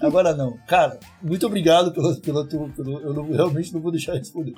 Agora 0.00 0.34
não. 0.34 0.58
Cara, 0.66 0.98
muito 1.22 1.46
obrigado 1.46 1.92
pelo, 1.92 2.20
pelo, 2.20 2.46
pelo, 2.46 2.68
pelo 2.70 3.00
eu 3.00 3.14
não, 3.14 3.30
realmente 3.30 3.72
não 3.72 3.80
vou 3.80 3.90
deixar 3.90 4.14
responder. 4.14 4.52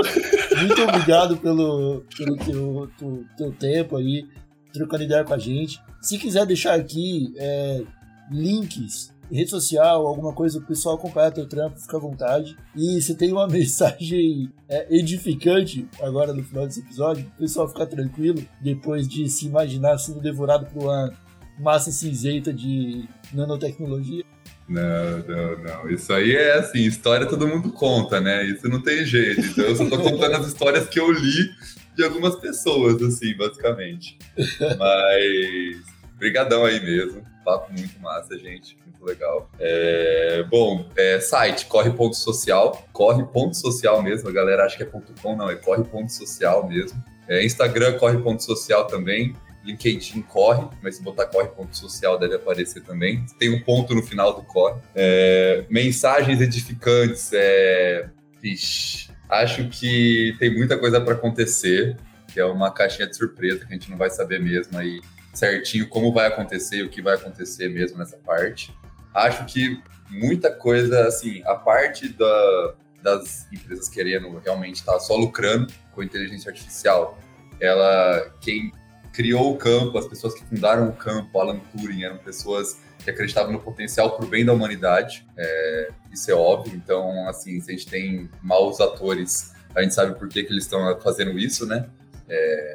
Muito 0.58 0.82
obrigado 0.82 1.36
pelo, 1.36 2.04
pelo 2.16 2.36
teu, 2.38 2.90
teu, 2.98 3.24
teu 3.36 3.52
tempo 3.52 3.96
aí 3.96 4.26
trocando 4.74 5.04
ideia 5.04 5.24
com 5.24 5.32
a 5.32 5.38
gente. 5.38 5.80
Se 6.02 6.18
quiser 6.18 6.44
deixar 6.44 6.74
aqui 6.74 7.32
é, 7.38 7.82
links, 8.30 9.14
rede 9.32 9.48
social, 9.48 10.06
alguma 10.06 10.32
coisa 10.32 10.58
o 10.58 10.62
pessoal 10.62 10.96
acompanhar 10.96 11.30
teu 11.30 11.46
trampo, 11.46 11.80
fica 11.80 11.96
à 11.96 12.00
vontade. 12.00 12.56
E 12.76 13.00
se 13.00 13.14
tem 13.14 13.32
uma 13.32 13.46
mensagem 13.48 14.50
é, 14.68 14.94
edificante 14.94 15.88
agora 16.02 16.34
no 16.34 16.42
final 16.42 16.66
desse 16.66 16.80
episódio, 16.80 17.24
o 17.36 17.38
pessoal 17.38 17.68
ficar 17.68 17.86
tranquilo 17.86 18.44
depois 18.60 19.08
de 19.08 19.28
se 19.28 19.46
imaginar 19.46 19.96
sendo 19.98 20.20
devorado 20.20 20.66
por 20.66 20.82
uma 20.82 21.12
massa 21.58 21.92
cinzenta 21.92 22.52
de 22.52 23.08
nanotecnologia. 23.32 24.24
Não, 24.68 25.18
não, 25.28 25.62
não. 25.62 25.90
Isso 25.90 26.12
aí 26.12 26.34
é 26.34 26.58
assim, 26.58 26.80
história 26.80 27.26
todo 27.26 27.46
mundo 27.46 27.70
conta, 27.70 28.20
né? 28.20 28.44
Isso 28.46 28.66
não 28.68 28.80
tem 28.82 29.04
jeito. 29.04 29.40
Então 29.42 29.64
eu 29.64 29.76
só 29.76 29.88
tô 29.88 29.98
contando 29.98 30.36
as 30.36 30.46
histórias 30.46 30.88
que 30.88 30.98
eu 30.98 31.12
li 31.12 31.50
de 31.94 32.04
algumas 32.04 32.36
pessoas, 32.36 33.00
assim, 33.02 33.34
basicamente. 33.36 34.18
Mas, 34.60 35.82
brigadão 36.18 36.64
aí 36.64 36.80
mesmo. 36.80 37.22
Papo 37.44 37.72
muito 37.72 38.00
massa, 38.00 38.38
gente. 38.38 38.76
Muito 38.84 39.04
legal. 39.04 39.50
É, 39.58 40.44
bom, 40.48 40.88
é, 40.96 41.20
site, 41.20 41.66
corre.social. 41.66 42.86
Corre.social 42.92 44.02
mesmo. 44.02 44.28
A 44.28 44.32
galera 44.32 44.64
acha 44.64 44.76
que 44.76 44.82
é 44.82 44.86
.com, 44.86 45.36
não. 45.36 45.50
É 45.50 45.54
corre.social 45.54 46.66
mesmo. 46.66 47.02
É, 47.28 47.44
Instagram, 47.44 47.98
corre.social 47.98 48.86
também. 48.86 49.34
LinkedIn 49.62 50.20
corre, 50.22 50.68
mas 50.82 50.96
se 50.96 51.02
botar 51.02 51.26
corre.social 51.26 52.18
deve 52.18 52.34
aparecer 52.34 52.82
também. 52.82 53.24
Tem 53.38 53.48
um 53.50 53.62
ponto 53.62 53.94
no 53.94 54.02
final 54.02 54.34
do 54.34 54.42
corre. 54.42 54.78
É, 54.94 55.64
mensagens 55.70 56.40
edificantes. 56.40 57.30
É, 57.32 58.08
Vixe, 58.44 59.08
Acho 59.42 59.68
que 59.68 60.36
tem 60.38 60.54
muita 60.54 60.78
coisa 60.78 61.00
para 61.00 61.14
acontecer, 61.14 61.96
que 62.32 62.38
é 62.38 62.44
uma 62.44 62.70
caixinha 62.70 63.08
de 63.08 63.16
surpresa 63.16 63.66
que 63.66 63.72
a 63.72 63.76
gente 63.76 63.90
não 63.90 63.96
vai 63.96 64.10
saber 64.10 64.40
mesmo 64.40 64.78
aí 64.78 65.00
certinho 65.32 65.88
como 65.88 66.12
vai 66.12 66.26
acontecer 66.26 66.82
o 66.82 66.88
que 66.88 67.02
vai 67.02 67.14
acontecer 67.14 67.68
mesmo 67.68 67.98
nessa 67.98 68.16
parte. 68.16 68.72
Acho 69.12 69.44
que 69.44 69.82
muita 70.08 70.52
coisa, 70.52 71.08
assim, 71.08 71.42
a 71.44 71.54
parte 71.54 72.08
da, 72.08 72.74
das 73.02 73.46
empresas 73.52 73.88
querendo 73.88 74.38
realmente 74.38 74.76
estar 74.76 74.92
tá 74.92 75.00
só 75.00 75.16
lucrando 75.16 75.72
com 75.92 76.02
inteligência 76.02 76.50
artificial, 76.50 77.18
ela, 77.60 78.32
quem 78.40 78.72
criou 79.12 79.52
o 79.52 79.56
campo, 79.56 79.98
as 79.98 80.06
pessoas 80.06 80.34
que 80.34 80.44
fundaram 80.44 80.88
o 80.88 80.92
campo, 80.92 81.38
Alan 81.38 81.58
Turing, 81.58 82.04
eram 82.04 82.18
pessoas 82.18 82.80
que 83.04 83.10
acreditavam 83.10 83.52
no 83.52 83.60
potencial 83.60 84.16
para 84.16 84.24
o 84.24 84.28
bem 84.28 84.44
da 84.44 84.52
humanidade. 84.52 85.26
É, 85.36 85.88
isso 86.12 86.30
é 86.30 86.34
óbvio. 86.34 86.74
Então, 86.74 87.28
assim, 87.28 87.60
se 87.60 87.70
a 87.70 87.74
gente 87.74 87.86
tem 87.86 88.28
maus 88.42 88.80
atores 88.80 89.54
a 89.74 89.82
gente 89.82 89.94
sabe 89.94 90.18
por 90.18 90.28
que, 90.28 90.44
que 90.44 90.52
eles 90.52 90.64
estão 90.64 90.98
fazendo 91.00 91.38
isso, 91.38 91.66
né? 91.66 91.86
É, 92.28 92.72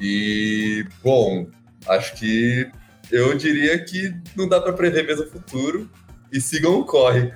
e, 0.00 0.86
bom, 1.02 1.48
acho 1.86 2.14
que 2.14 2.70
eu 3.10 3.36
diria 3.36 3.82
que 3.84 4.14
não 4.36 4.48
dá 4.48 4.60
para 4.60 4.72
prever 4.72 5.04
mesmo 5.04 5.24
o 5.24 5.28
futuro 5.30 5.90
e 6.32 6.40
sigam 6.40 6.78
o 6.78 6.84
corre. 6.84 7.32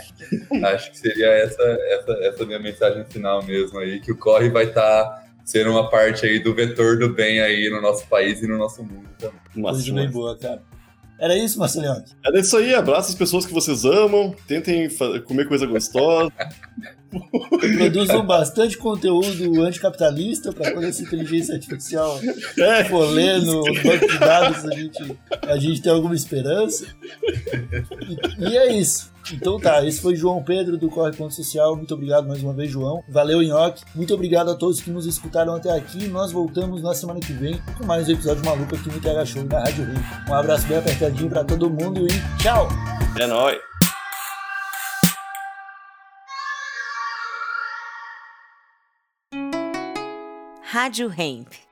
acho 0.64 0.90
que 0.90 0.98
seria 0.98 1.26
essa, 1.26 1.62
essa, 1.62 2.12
essa 2.22 2.46
minha 2.46 2.58
mensagem 2.58 3.04
final 3.04 3.44
mesmo 3.44 3.78
aí, 3.78 4.00
que 4.00 4.12
o 4.12 4.16
corre 4.16 4.48
vai 4.48 4.64
estar 4.64 5.04
tá 5.04 5.24
sendo 5.44 5.70
uma 5.70 5.90
parte 5.90 6.24
aí 6.24 6.38
do 6.38 6.54
vetor 6.54 6.98
do 6.98 7.12
bem 7.12 7.40
aí 7.40 7.68
no 7.68 7.80
nosso 7.82 8.06
país 8.06 8.42
e 8.42 8.46
no 8.46 8.56
nosso 8.56 8.82
mundo 8.82 9.08
também. 9.18 9.40
Bem 10.06 10.10
boa, 10.10 10.38
cara. 10.38 10.62
Era 11.20 11.36
isso, 11.36 11.58
Marceliano? 11.58 12.02
Era 12.24 12.40
isso 12.40 12.56
aí, 12.56 12.74
abraça 12.74 13.10
as 13.10 13.14
pessoas 13.14 13.44
que 13.44 13.52
vocês 13.52 13.84
amam, 13.84 14.34
tentem 14.48 14.88
comer 15.26 15.46
coisa 15.46 15.66
gostosa. 15.66 16.32
Produzam 17.76 18.24
bastante 18.24 18.76
conteúdo 18.78 19.62
anticapitalista 19.62 20.52
para 20.52 20.72
quando 20.72 20.84
essa 20.84 21.02
inteligência 21.02 21.54
artificial 21.54 22.18
É, 22.58 22.84
for 22.84 23.04
ler 23.10 23.40
no 23.42 23.62
banco 23.64 24.08
de 24.08 24.18
dados 24.18 24.64
a 24.64 24.74
gente, 24.74 25.18
a 25.42 25.56
gente 25.56 25.82
tem 25.82 25.92
alguma 25.92 26.14
esperança. 26.14 26.86
E, 28.38 28.50
e 28.50 28.56
é 28.56 28.72
isso. 28.72 29.10
Então 29.32 29.60
tá, 29.60 29.84
esse 29.84 30.00
foi 30.00 30.16
João 30.16 30.42
Pedro 30.42 30.76
do 30.76 30.88
Corre 30.88 31.12
Ponto 31.12 31.32
Social. 31.34 31.76
Muito 31.76 31.94
obrigado 31.94 32.26
mais 32.26 32.42
uma 32.42 32.52
vez, 32.52 32.70
João. 32.70 33.02
Valeu, 33.08 33.42
Nhoque. 33.42 33.82
Muito 33.94 34.12
obrigado 34.14 34.50
a 34.50 34.54
todos 34.54 34.80
que 34.80 34.90
nos 34.90 35.06
escutaram 35.06 35.54
até 35.54 35.70
aqui. 35.70 36.08
Nós 36.08 36.32
voltamos 36.32 36.82
na 36.82 36.94
semana 36.94 37.20
que 37.20 37.32
vem 37.32 37.60
com 37.78 37.84
mais 37.84 38.08
um 38.08 38.12
episódio 38.12 38.44
maluco 38.44 38.74
aqui 38.74 38.88
no 38.88 39.00
TH 39.00 39.26
Show 39.26 39.44
na 39.44 39.60
Rádio 39.60 39.84
Rio. 39.84 40.04
Um 40.28 40.34
abraço 40.34 40.66
bem 40.66 40.78
apertadinho 40.78 41.28
para 41.28 41.44
todo 41.44 41.70
mundo 41.70 42.06
e 42.06 42.42
tchau! 42.42 42.68
é 43.18 43.26
nóis. 43.26 43.69
Rádio 50.72 51.08
Hemp. 51.08 51.69